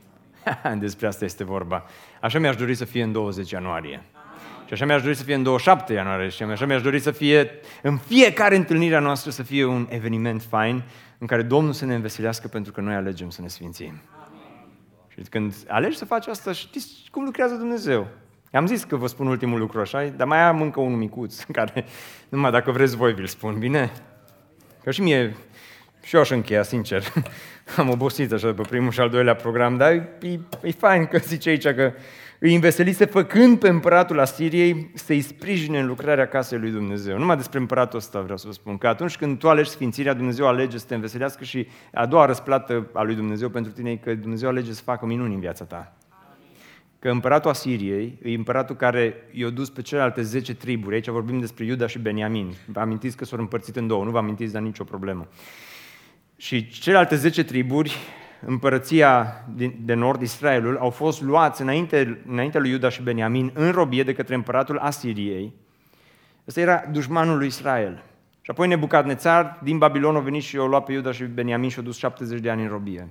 Despre 0.79 1.07
asta 1.07 1.25
este 1.25 1.45
vorba. 1.45 1.85
Așa 2.21 2.39
mi-aș 2.39 2.57
dori 2.57 2.75
să 2.75 2.85
fie 2.85 3.03
în 3.03 3.13
20 3.13 3.51
ianuarie. 3.51 4.03
Și 4.67 4.73
așa 4.73 4.85
mi-aș 4.85 5.03
dori 5.03 5.15
să 5.15 5.23
fie 5.23 5.35
în 5.35 5.43
27 5.43 5.93
ianuarie 5.93 6.29
și 6.29 6.43
așa 6.43 6.67
mi-aș 6.67 6.83
dori 6.83 6.99
să 6.99 7.11
fie 7.11 7.51
în 7.83 7.97
fiecare 7.97 8.57
întâlnire 8.57 8.97
a 8.97 9.01
noastră 9.01 9.31
să 9.31 9.43
fie 9.43 9.65
un 9.65 9.87
eveniment 9.91 10.43
fain 10.43 10.83
în 11.19 11.27
care 11.27 11.43
Domnul 11.43 11.73
să 11.73 11.85
ne 11.85 11.95
înveselească 11.95 12.49
pentru 12.49 12.73
că 12.73 12.81
noi 12.81 12.95
alegem 12.95 13.31
să 13.31 13.43
ne 13.43 13.49
sfințim. 13.49 14.01
Și 15.09 15.21
când 15.31 15.55
alegi 15.69 15.97
să 15.97 16.05
faci 16.05 16.27
asta, 16.27 16.53
știți 16.53 16.89
cum 17.11 17.25
lucrează 17.25 17.55
Dumnezeu. 17.55 18.07
Am 18.53 18.67
zis 18.67 18.85
că 18.85 18.97
vă 18.97 19.07
spun 19.07 19.27
ultimul 19.27 19.59
lucru 19.59 19.81
așa, 19.81 20.05
dar 20.17 20.27
mai 20.27 20.43
am 20.43 20.63
încă 20.63 20.81
unul 20.81 20.99
micuț, 20.99 21.43
care 21.43 21.85
numai 22.29 22.51
dacă 22.51 22.71
vreți 22.71 22.97
voi 22.97 23.15
vi-l 23.15 23.27
spun, 23.27 23.59
bine? 23.59 23.93
Că 24.83 24.91
și 24.91 25.03
mie 25.03 25.37
Și 26.07 26.15
eu 26.15 26.21
aș 26.21 26.31
încheia, 26.31 26.63
sincer. 26.63 27.05
Am 27.77 27.91
obosit 27.91 28.33
așa 28.33 28.47
după 28.47 28.63
primul 28.63 28.91
și 28.91 29.01
al 29.01 29.09
doilea 29.09 29.35
program, 29.35 29.77
dar 29.77 29.93
e, 29.93 30.19
e, 30.21 30.39
e 30.63 30.71
fain 30.71 31.07
că 31.07 31.19
zice 31.19 31.49
aici 31.49 31.69
că 31.69 31.93
îi 32.39 32.55
înveselise 32.55 33.05
făcând 33.05 33.59
pe 33.59 33.69
împăratul 33.69 34.21
Asiriei 34.21 34.91
să-i 34.95 35.21
sprijine 35.21 35.79
în 35.79 35.87
lucrarea 35.87 36.27
casei 36.27 36.59
lui 36.59 36.71
Dumnezeu. 36.71 37.19
Numai 37.19 37.37
despre 37.37 37.59
împăratul 37.59 37.99
ăsta 37.99 38.21
vreau 38.21 38.37
să 38.37 38.47
vă 38.47 38.53
spun, 38.53 38.79
că 38.79 38.87
atunci 38.89 39.17
când 39.17 39.39
tu 39.39 39.49
alegi 39.49 39.71
sfințirea, 39.71 40.13
Dumnezeu 40.13 40.47
alege 40.47 40.79
să 40.79 40.87
te 40.87 40.95
înveselească 40.95 41.45
și 41.45 41.67
a 41.93 42.07
doua 42.07 42.27
răsplată 42.27 42.91
a 42.93 43.03
lui 43.03 43.15
Dumnezeu 43.15 43.49
pentru 43.49 43.73
tine 43.73 43.91
e 43.91 43.97
că 43.97 44.15
Dumnezeu 44.15 44.49
alege 44.49 44.73
să 44.73 44.83
facă 44.83 45.07
minuni 45.07 45.35
în 45.35 45.41
viața 45.41 45.65
ta. 45.65 45.97
Că 46.99 47.09
împăratul 47.09 47.51
Asiriei 47.51 48.19
e 48.23 48.35
împăratul 48.35 48.77
care 48.77 49.15
i-a 49.33 49.49
dus 49.49 49.71
pe 49.71 49.83
celelalte 49.83 50.23
10 50.23 50.55
triburi. 50.55 50.95
Aici 50.95 51.09
vorbim 51.09 51.41
despre 51.41 51.65
Iuda 51.65 51.87
și 51.87 51.99
Beniamin. 51.99 52.55
Vă 52.67 52.81
amintiți 52.81 53.17
că 53.17 53.25
s-au 53.25 53.39
împărțit 53.39 53.77
în 53.77 53.87
două, 53.87 54.05
nu 54.05 54.11
vă 54.11 54.19
amintiți, 54.19 54.53
dar 54.53 54.63
nicio 54.63 54.85
problemă. 54.85 55.29
Și 56.37 56.69
celelalte 56.69 57.17
10 57.17 57.45
triburi 57.45 57.97
împărăția 58.41 59.45
de 59.81 59.95
nord, 59.95 60.21
Israelul, 60.21 60.77
au 60.79 60.91
fost 60.91 61.23
luați 61.23 61.63
înainte, 61.63 62.23
înainte 62.27 62.59
lui 62.59 62.71
Iuda 62.71 62.89
și 62.89 63.03
Beniamin 63.03 63.51
în 63.55 63.71
robie 63.71 64.03
de 64.03 64.15
către 64.15 64.35
împăratul 64.35 64.79
Asiriei. 64.79 65.55
Ăsta 66.49 66.61
era 66.61 66.85
dușmanul 66.93 67.39
lui 67.39 67.47
Israel. 67.47 68.03
Și 68.41 68.51
apoi 68.51 68.69
Nebucadnețar 68.69 69.61
din 69.63 69.79
Babilon 69.79 70.17
a 70.17 70.21
venit 70.21 70.43
și 70.43 70.57
a 70.57 70.65
luat 70.65 70.85
pe 70.85 70.93
Iuda 70.93 71.13
și 71.13 71.25
Beniamin 71.25 71.69
și 71.69 71.79
a 71.79 71.83
dus 71.83 71.97
70 71.97 72.41
de 72.41 72.51
ani 72.51 72.63
în 72.63 72.69
robie. 72.69 73.09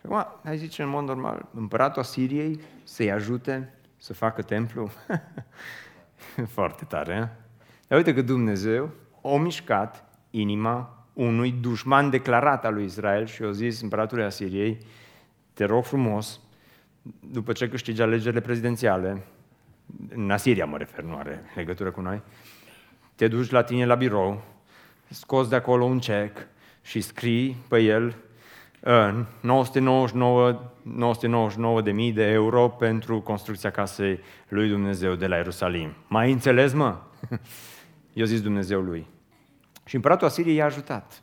Și 0.00 0.02
acum, 0.04 0.26
hai 0.44 0.56
zice 0.56 0.82
în 0.82 0.88
mod 0.88 1.04
normal, 1.04 1.48
împăratul 1.54 2.02
Asiriei 2.02 2.60
să-i 2.84 3.12
ajute 3.12 3.74
să 3.96 4.12
facă 4.12 4.42
templu? 4.42 4.90
Foarte 6.56 6.84
tare, 6.84 7.14
eh? 7.14 7.44
Dar 7.88 7.98
uite 7.98 8.14
că 8.14 8.22
Dumnezeu 8.22 8.90
a 9.22 9.36
mișcat 9.36 10.04
inima 10.30 11.05
unui 11.16 11.50
dușman 11.50 12.10
declarat 12.10 12.64
al 12.64 12.74
lui 12.74 12.84
Israel 12.84 13.26
și 13.26 13.42
au 13.42 13.50
zis 13.50 13.80
împăratului 13.80 14.24
Asiriei, 14.24 14.78
te 15.52 15.64
rog 15.64 15.84
frumos, 15.84 16.40
după 17.20 17.52
ce 17.52 17.68
câștigi 17.68 18.02
alegerile 18.02 18.40
prezidențiale, 18.40 19.22
în 20.08 20.30
Asiria 20.30 20.64
mă 20.64 20.76
refer, 20.76 21.04
nu 21.04 21.16
are 21.16 21.42
legătură 21.54 21.90
cu 21.90 22.00
noi, 22.00 22.22
te 23.14 23.28
duci 23.28 23.50
la 23.50 23.62
tine 23.62 23.86
la 23.86 23.94
birou, 23.94 24.42
scoți 25.08 25.50
de 25.50 25.56
acolo 25.56 25.84
un 25.84 25.98
cec 25.98 26.46
și 26.82 27.00
scrii 27.00 27.56
pe 27.68 27.78
el 27.78 28.16
999, 29.40 30.72
999 30.82 31.82
de 31.82 31.90
mii 31.90 32.12
de 32.12 32.24
euro 32.24 32.68
pentru 32.68 33.20
construcția 33.20 33.70
casei 33.70 34.20
lui 34.48 34.68
Dumnezeu 34.68 35.14
de 35.14 35.26
la 35.26 35.36
Ierusalim. 35.36 35.94
Mai 36.08 36.32
înțeles, 36.32 36.72
mă? 36.72 36.96
Eu 38.12 38.24
zis 38.24 38.42
Dumnezeu 38.42 38.80
lui. 38.80 39.06
Și 39.86 39.94
împăratul 39.94 40.26
Asiriei 40.26 40.56
i-a 40.56 40.64
ajutat. 40.64 41.22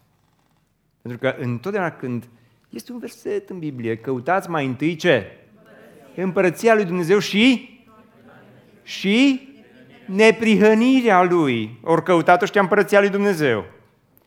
Pentru 1.02 1.20
că 1.20 1.36
întotdeauna 1.40 1.92
când 1.92 2.30
este 2.70 2.92
un 2.92 3.00
verset 3.00 3.50
în 3.50 3.60
Biblie, 3.60 3.98
căutați 3.98 4.50
mai 4.50 4.66
întâi 4.66 4.96
ce? 4.96 5.38
Împărăția 6.16 6.76
lui 6.76 6.86
Dumnezeu 6.86 7.20
și? 7.20 7.70
Și 8.84 9.48
neprihănirea 10.06 11.24
lui. 11.24 11.80
Ori 11.84 12.04
căutat 12.04 12.42
ăștia 12.42 12.62
împărăția 12.62 13.00
lui 13.00 13.10
Dumnezeu. 13.10 13.66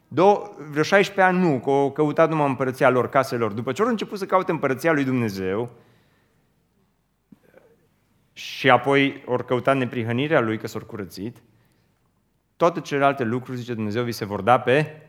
Două, 0.09 0.51
vreo 0.71 0.83
16 0.83 1.35
ani 1.35 1.49
nu, 1.49 1.61
că 1.61 1.71
au 1.71 1.93
căutat 1.93 2.29
numai 2.29 2.49
împărăția 2.49 2.91
lor, 2.91 3.09
caselor. 3.09 3.53
După 3.53 3.73
ce 3.73 3.83
au 3.83 3.89
început 3.89 4.19
să 4.19 4.27
caute 4.27 4.51
împărăția 4.51 4.93
lui 4.93 5.05
Dumnezeu, 5.05 5.71
și 8.33 8.71
apoi 8.71 9.23
ori 9.27 9.47
căutat 9.47 9.77
neprihănirea 9.77 10.41
lui, 10.41 10.59
că 10.59 10.67
s-au 10.67 10.81
curățit, 10.81 11.37
toate 12.57 12.81
celelalte 12.81 13.25
lucruri, 13.25 13.59
zice 13.59 13.75
Dumnezeu, 13.75 14.05
vi 14.05 14.13
se 14.13 14.25
vor 14.25 14.41
da 14.41 14.61
pe... 14.61 15.01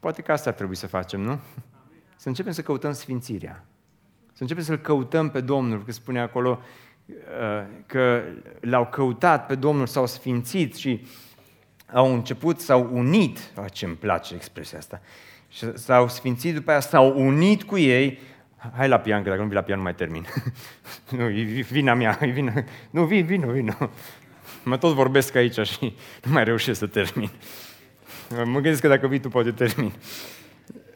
Poate 0.00 0.22
că 0.22 0.32
asta 0.32 0.50
ar 0.50 0.56
trebui 0.56 0.74
să 0.74 0.86
facem, 0.86 1.20
nu? 1.20 1.40
Să 2.16 2.28
începem 2.28 2.52
să 2.52 2.62
căutăm 2.62 2.92
sfințirea. 2.92 3.64
Să 4.32 4.42
începem 4.42 4.62
să-L 4.62 4.78
căutăm 4.78 5.30
pe 5.30 5.40
Domnul, 5.40 5.84
că 5.84 5.92
spune 5.92 6.20
acolo 6.20 6.60
uh, 7.06 7.14
că 7.86 8.22
l-au 8.60 8.86
căutat 8.86 9.46
pe 9.46 9.54
Domnul, 9.54 9.86
s-au 9.86 10.06
sfințit 10.06 10.74
și 10.74 11.06
au 11.92 12.12
început, 12.14 12.60
s-au 12.60 12.88
unit. 12.92 13.38
Oh, 13.56 13.64
ce 13.72 13.84
îmi 13.84 13.94
place 13.94 14.34
expresia 14.34 14.78
asta. 14.78 15.00
Și 15.48 15.78
s-au 15.78 16.08
sfințit, 16.08 16.54
după 16.54 16.70
aia 16.70 16.80
s-au 16.80 17.20
unit 17.24 17.62
cu 17.62 17.78
ei. 17.78 18.18
Hai 18.76 18.88
la 18.88 18.98
pian, 18.98 19.22
că 19.22 19.28
dacă 19.28 19.40
nu 19.40 19.46
vii 19.46 19.56
la 19.56 19.62
pian 19.62 19.76
nu 19.76 19.82
mai 19.82 19.94
termin. 19.94 20.26
nu, 21.16 21.28
e 21.28 21.42
vina 21.70 21.94
mea, 21.94 22.18
e 22.20 22.26
vina... 22.26 22.52
Nu, 22.90 23.04
vin, 23.04 23.24
vin, 23.24 23.52
vin. 23.52 23.76
Mă 24.64 24.76
tot 24.76 24.94
vorbesc 24.94 25.34
aici 25.34 25.58
și 25.66 25.96
nu 26.24 26.32
mai 26.32 26.44
reușesc 26.44 26.78
să 26.78 26.86
termin. 26.86 27.30
Mă 28.30 28.60
gândesc 28.60 28.80
că 28.80 28.88
dacă 28.88 29.06
vii 29.06 29.20
tu 29.20 29.28
poate 29.28 29.50
termin. 29.50 29.92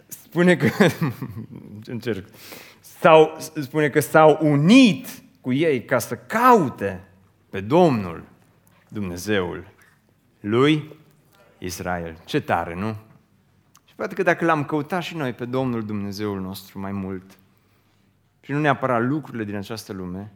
Spune 0.06 0.56
că, 0.56 0.68
încerc, 1.84 2.28
sau, 2.80 3.36
spune 3.60 3.88
că 3.88 4.00
s-au 4.00 4.38
unit 4.40 5.06
cu 5.40 5.52
ei 5.52 5.84
ca 5.84 5.98
să 5.98 6.16
caute 6.16 7.08
pe 7.50 7.60
Domnul, 7.60 8.24
Dumnezeul 8.88 9.66
lui 10.40 10.96
Israel. 11.58 12.16
Ce 12.24 12.40
tare, 12.40 12.74
nu? 12.74 12.96
Și 13.84 13.94
poate 13.94 14.14
că 14.14 14.22
dacă 14.22 14.44
l-am 14.44 14.64
căutat 14.64 15.02
și 15.02 15.16
noi 15.16 15.32
pe 15.32 15.44
Domnul 15.44 15.84
Dumnezeul 15.84 16.40
nostru 16.40 16.78
mai 16.78 16.92
mult, 16.92 17.38
și 18.40 18.52
nu 18.52 18.58
neapărat 18.58 19.02
lucrurile 19.02 19.44
din 19.44 19.54
această 19.54 19.92
lume, 19.92 20.32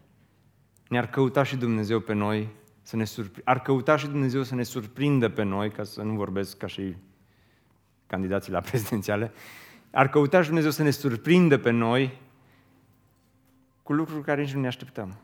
ne-ar 0.89 1.11
căuta 1.11 1.43
și 1.43 1.57
Dumnezeu 1.57 2.01
pe 2.01 2.13
noi 2.13 2.49
să 2.83 2.97
ne 2.97 3.05
surpri... 3.05 3.41
ar 3.45 3.63
căuta 3.63 3.97
și 3.97 4.07
Dumnezeu 4.07 4.43
să 4.43 4.55
ne 4.55 4.63
surprindă 4.63 5.29
pe 5.29 5.43
noi, 5.43 5.71
ca 5.71 5.85
să 5.85 6.03
nu 6.03 6.15
vorbesc 6.15 6.57
ca 6.57 6.67
și 6.67 6.97
candidații 8.07 8.53
la 8.53 8.61
prezidențiale, 8.71 9.33
ar 9.91 10.09
căuta 10.09 10.41
și 10.41 10.47
Dumnezeu 10.47 10.71
să 10.71 10.83
ne 10.83 10.91
surprindă 10.91 11.59
pe 11.59 11.71
noi 11.71 12.19
cu 13.83 13.93
lucruri 13.93 14.25
care 14.25 14.41
nici 14.41 14.55
nu 14.55 14.61
ne 14.61 14.67
așteptăm. 14.67 15.17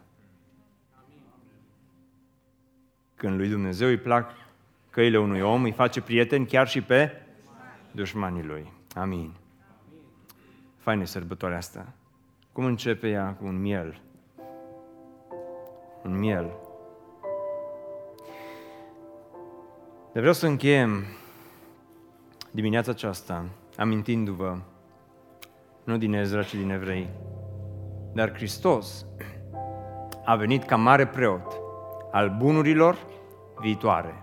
Când 3.15 3.37
lui 3.37 3.49
Dumnezeu 3.49 3.89
îi 3.89 3.97
plac 3.97 4.31
căile 4.91 5.19
unui 5.19 5.41
om, 5.41 5.63
îi 5.63 5.73
face 5.73 6.01
prieteni 6.01 6.47
chiar 6.47 6.69
și 6.69 6.81
pe 6.81 7.23
dușmanii 7.91 8.43
lui. 8.43 8.73
Amin. 8.95 9.35
Faină 10.77 11.05
sărbătoarea 11.05 11.57
asta. 11.57 11.93
Cum 12.53 12.65
începe 12.65 13.09
ea? 13.09 13.35
Cu 13.35 13.47
un 13.47 13.61
miel. 13.61 14.01
Un 16.03 16.19
miel. 16.19 16.66
Dar 20.17 20.25
vreau 20.25 20.41
să 20.41 20.47
încheiem 20.47 21.05
dimineața 22.51 22.91
aceasta 22.91 23.45
amintindu-vă, 23.77 24.57
nu 25.85 25.97
din 25.97 26.13
Ezra, 26.13 26.43
ci 26.43 26.55
din 26.55 26.71
Evrei, 26.71 27.09
dar 28.13 28.35
Hristos 28.35 29.07
a 30.25 30.37
venit 30.37 30.65
ca 30.65 30.77
mare 30.77 31.07
preot 31.07 31.61
al 32.11 32.37
bunurilor 32.39 32.99
viitoare. 33.61 34.15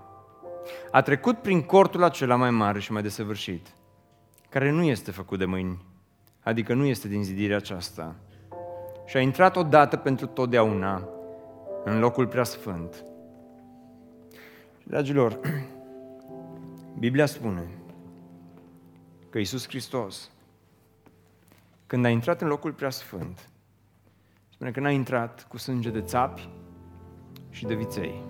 A 0.92 1.02
trecut 1.02 1.38
prin 1.38 1.62
cortul 1.62 2.04
acela 2.04 2.36
mai 2.36 2.52
mare 2.52 2.80
și 2.80 2.92
mai 2.92 3.02
desăvârșit, 3.02 3.68
care 4.50 4.72
nu 4.72 4.84
este 4.84 5.12
făcut 5.12 5.40
de 5.40 5.46
mâini, 5.46 5.86
adică 6.44 6.74
nu 6.74 6.86
este 6.86 7.08
din 7.08 7.24
zidirea 7.24 7.58
aceasta, 7.58 8.16
și 9.06 9.18
a 9.18 9.22
intrat 9.22 9.56
odată 9.56 9.98
pentru 9.98 10.26
totdeauna 10.26 11.08
în 11.84 12.00
locul 12.00 12.28
preasfânt. 12.28 13.04
Dragilor, 14.84 15.40
Biblia 17.04 17.26
spune 17.26 17.68
că 19.30 19.38
Iisus 19.38 19.68
Hristos, 19.68 20.32
când 21.88 22.06
a 22.06 22.10
intrat 22.10 22.42
în 22.42 22.48
locul 22.48 22.74
preasfânt, 22.74 23.50
spune 24.50 24.72
că 24.72 24.80
n-a 24.80 24.90
intrat 24.90 25.48
cu 25.48 25.58
sânge 25.58 25.90
de 25.90 26.02
țapi 26.02 26.50
și 27.50 27.66
de 27.66 27.74
viței, 27.74 28.24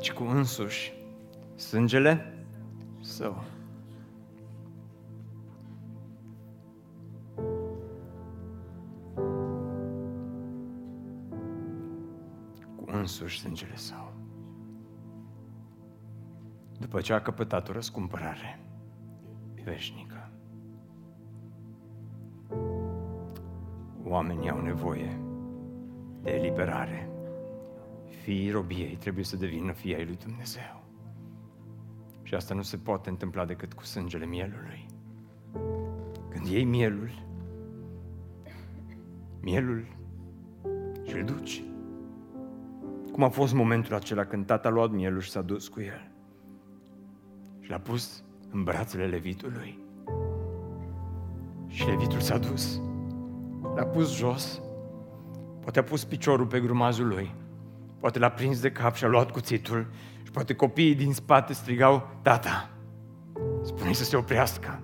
ci 0.00 0.12
cu 0.12 0.24
însuși 0.24 0.92
sângele 1.54 2.44
său. 3.00 3.44
Cu 12.76 12.84
însuși 12.86 13.40
sângele 13.40 13.76
său 13.76 14.19
după 16.80 17.00
ce 17.00 17.12
a 17.12 17.20
căpătat 17.20 17.68
o 17.68 17.72
răscumpărare 17.72 18.60
veșnică. 19.64 20.30
Oamenii 24.04 24.50
au 24.50 24.60
nevoie 24.60 25.20
de 26.22 26.30
eliberare. 26.30 27.10
Fiii 28.22 28.50
robiei 28.50 28.96
trebuie 28.96 29.24
să 29.24 29.36
devină 29.36 29.72
fii 29.72 29.94
ai 29.94 30.04
lui 30.04 30.16
Dumnezeu. 30.16 30.84
Și 32.22 32.34
asta 32.34 32.54
nu 32.54 32.62
se 32.62 32.76
poate 32.76 33.08
întâmpla 33.08 33.44
decât 33.44 33.72
cu 33.72 33.84
sângele 33.84 34.26
mielului. 34.26 34.86
Când 36.28 36.46
iei 36.46 36.64
mielul, 36.64 37.10
mielul 39.40 39.86
și 41.06 41.14
îl 41.14 41.24
duci. 41.24 41.62
Cum 43.12 43.22
a 43.22 43.28
fost 43.28 43.54
momentul 43.54 43.94
acela 43.94 44.24
când 44.24 44.46
tata 44.46 44.68
a 44.68 44.70
luat 44.70 44.90
mielul 44.90 45.20
și 45.20 45.30
s-a 45.30 45.42
dus 45.42 45.68
cu 45.68 45.80
el? 45.80 46.09
L-a 47.70 47.78
pus 47.78 48.22
în 48.50 48.64
brațele 48.64 49.06
levitului. 49.06 49.78
Și 51.66 51.86
levitul 51.86 52.20
s-a 52.20 52.38
dus, 52.38 52.80
l-a 53.74 53.84
pus 53.84 54.16
jos, 54.16 54.60
poate 55.60 55.78
a 55.78 55.82
pus 55.82 56.04
piciorul 56.04 56.46
pe 56.46 56.60
grumazul 56.60 57.06
lui, 57.06 57.34
poate 58.00 58.18
l-a 58.18 58.28
prins 58.28 58.60
de 58.60 58.70
cap 58.72 58.94
și 58.94 59.04
a 59.04 59.08
luat 59.08 59.30
cuțitul 59.30 59.86
și 60.22 60.30
poate 60.30 60.54
copiii 60.54 60.94
din 60.94 61.12
spate 61.12 61.52
strigau, 61.52 62.08
tata, 62.22 62.70
spune 63.62 63.92
să 63.92 64.04
se 64.04 64.16
oprească. 64.16 64.80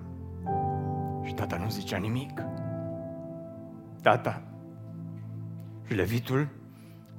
Și 1.23 1.33
tata 1.33 1.57
nu 1.57 1.69
zicea 1.69 1.97
nimic. 1.97 2.41
Tata. 4.01 4.41
Și 5.85 5.93
levitul, 5.93 6.47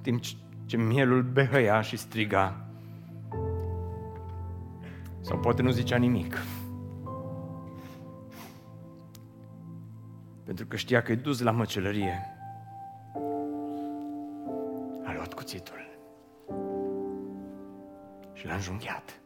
timp 0.01 0.21
ce 0.65 0.77
mielul 0.77 1.23
behăia 1.23 1.81
și 1.81 1.97
striga, 1.97 2.68
sau 5.29 5.39
poate 5.39 5.63
nu 5.63 5.71
zicea 5.71 5.97
nimic. 5.97 6.37
Pentru 10.45 10.67
că 10.67 10.77
știa 10.77 11.03
că 11.03 11.13
e 11.13 11.15
dus 11.15 11.41
la 11.41 11.51
măcelărie. 11.51 12.37
A 15.05 15.13
luat 15.15 15.35
cuțitul 15.35 16.01
și 18.33 18.47
l-a 18.47 18.55
înjunghiat. 18.55 19.21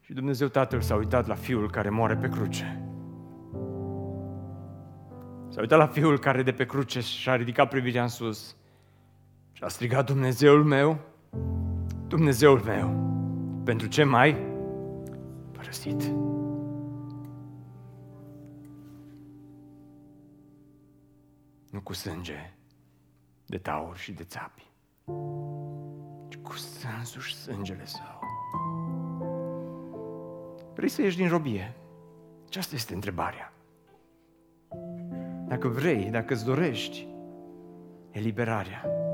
Și 0.00 0.12
Dumnezeu 0.12 0.48
Tatăl 0.48 0.80
s-a 0.80 0.94
uitat 0.94 1.26
la 1.26 1.34
Fiul 1.34 1.70
care 1.70 1.88
moare 1.88 2.16
pe 2.16 2.28
cruce. 2.28 2.82
S-a 5.48 5.60
uitat 5.60 5.78
la 5.78 5.86
Fiul 5.86 6.18
care 6.18 6.42
de 6.42 6.52
pe 6.52 6.66
cruce 6.66 7.00
și-a 7.00 7.36
ridicat 7.36 7.68
privirea 7.68 8.02
în 8.02 8.08
sus 8.08 8.55
și 9.56 9.64
a 9.64 9.68
strigat 9.68 10.06
Dumnezeul 10.06 10.64
meu, 10.64 10.98
Dumnezeul 12.08 12.60
meu, 12.60 12.88
pentru 13.64 13.86
ce 13.88 14.04
mai 14.04 14.36
părăsit? 15.52 16.02
Nu 21.70 21.80
cu 21.82 21.92
sânge 21.92 22.54
de 23.46 23.58
taur 23.58 23.96
și 23.96 24.12
de 24.12 24.24
țapi, 24.24 24.70
ci 26.28 26.36
cu 26.36 26.52
însuși 26.98 27.34
sângele 27.34 27.84
său. 27.84 28.20
Vrei 30.74 30.88
să 30.88 31.02
ieși 31.02 31.16
din 31.16 31.28
robie? 31.28 31.76
Aceasta 32.46 32.74
este 32.74 32.94
întrebarea. 32.94 33.52
Dacă 35.48 35.68
vrei, 35.68 36.10
dacă 36.10 36.34
îți 36.34 36.44
dorești 36.44 37.06
eliberarea, 38.10 39.05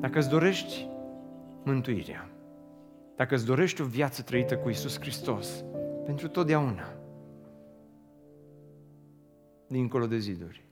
dacă 0.00 0.18
îți 0.18 0.28
dorești 0.28 0.88
mântuirea, 1.64 2.30
dacă 3.16 3.34
îți 3.34 3.46
dorești 3.46 3.80
o 3.80 3.84
viață 3.84 4.22
trăită 4.22 4.56
cu 4.58 4.68
Isus 4.68 5.00
Hristos 5.00 5.64
pentru 6.04 6.28
totdeauna, 6.28 6.92
dincolo 9.66 10.06
de 10.06 10.18
ziduri, 10.18 10.64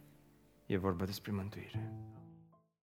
e 0.67 0.77
vorba 0.77 1.05
despre 1.05 1.33
mântuire. 1.33 1.93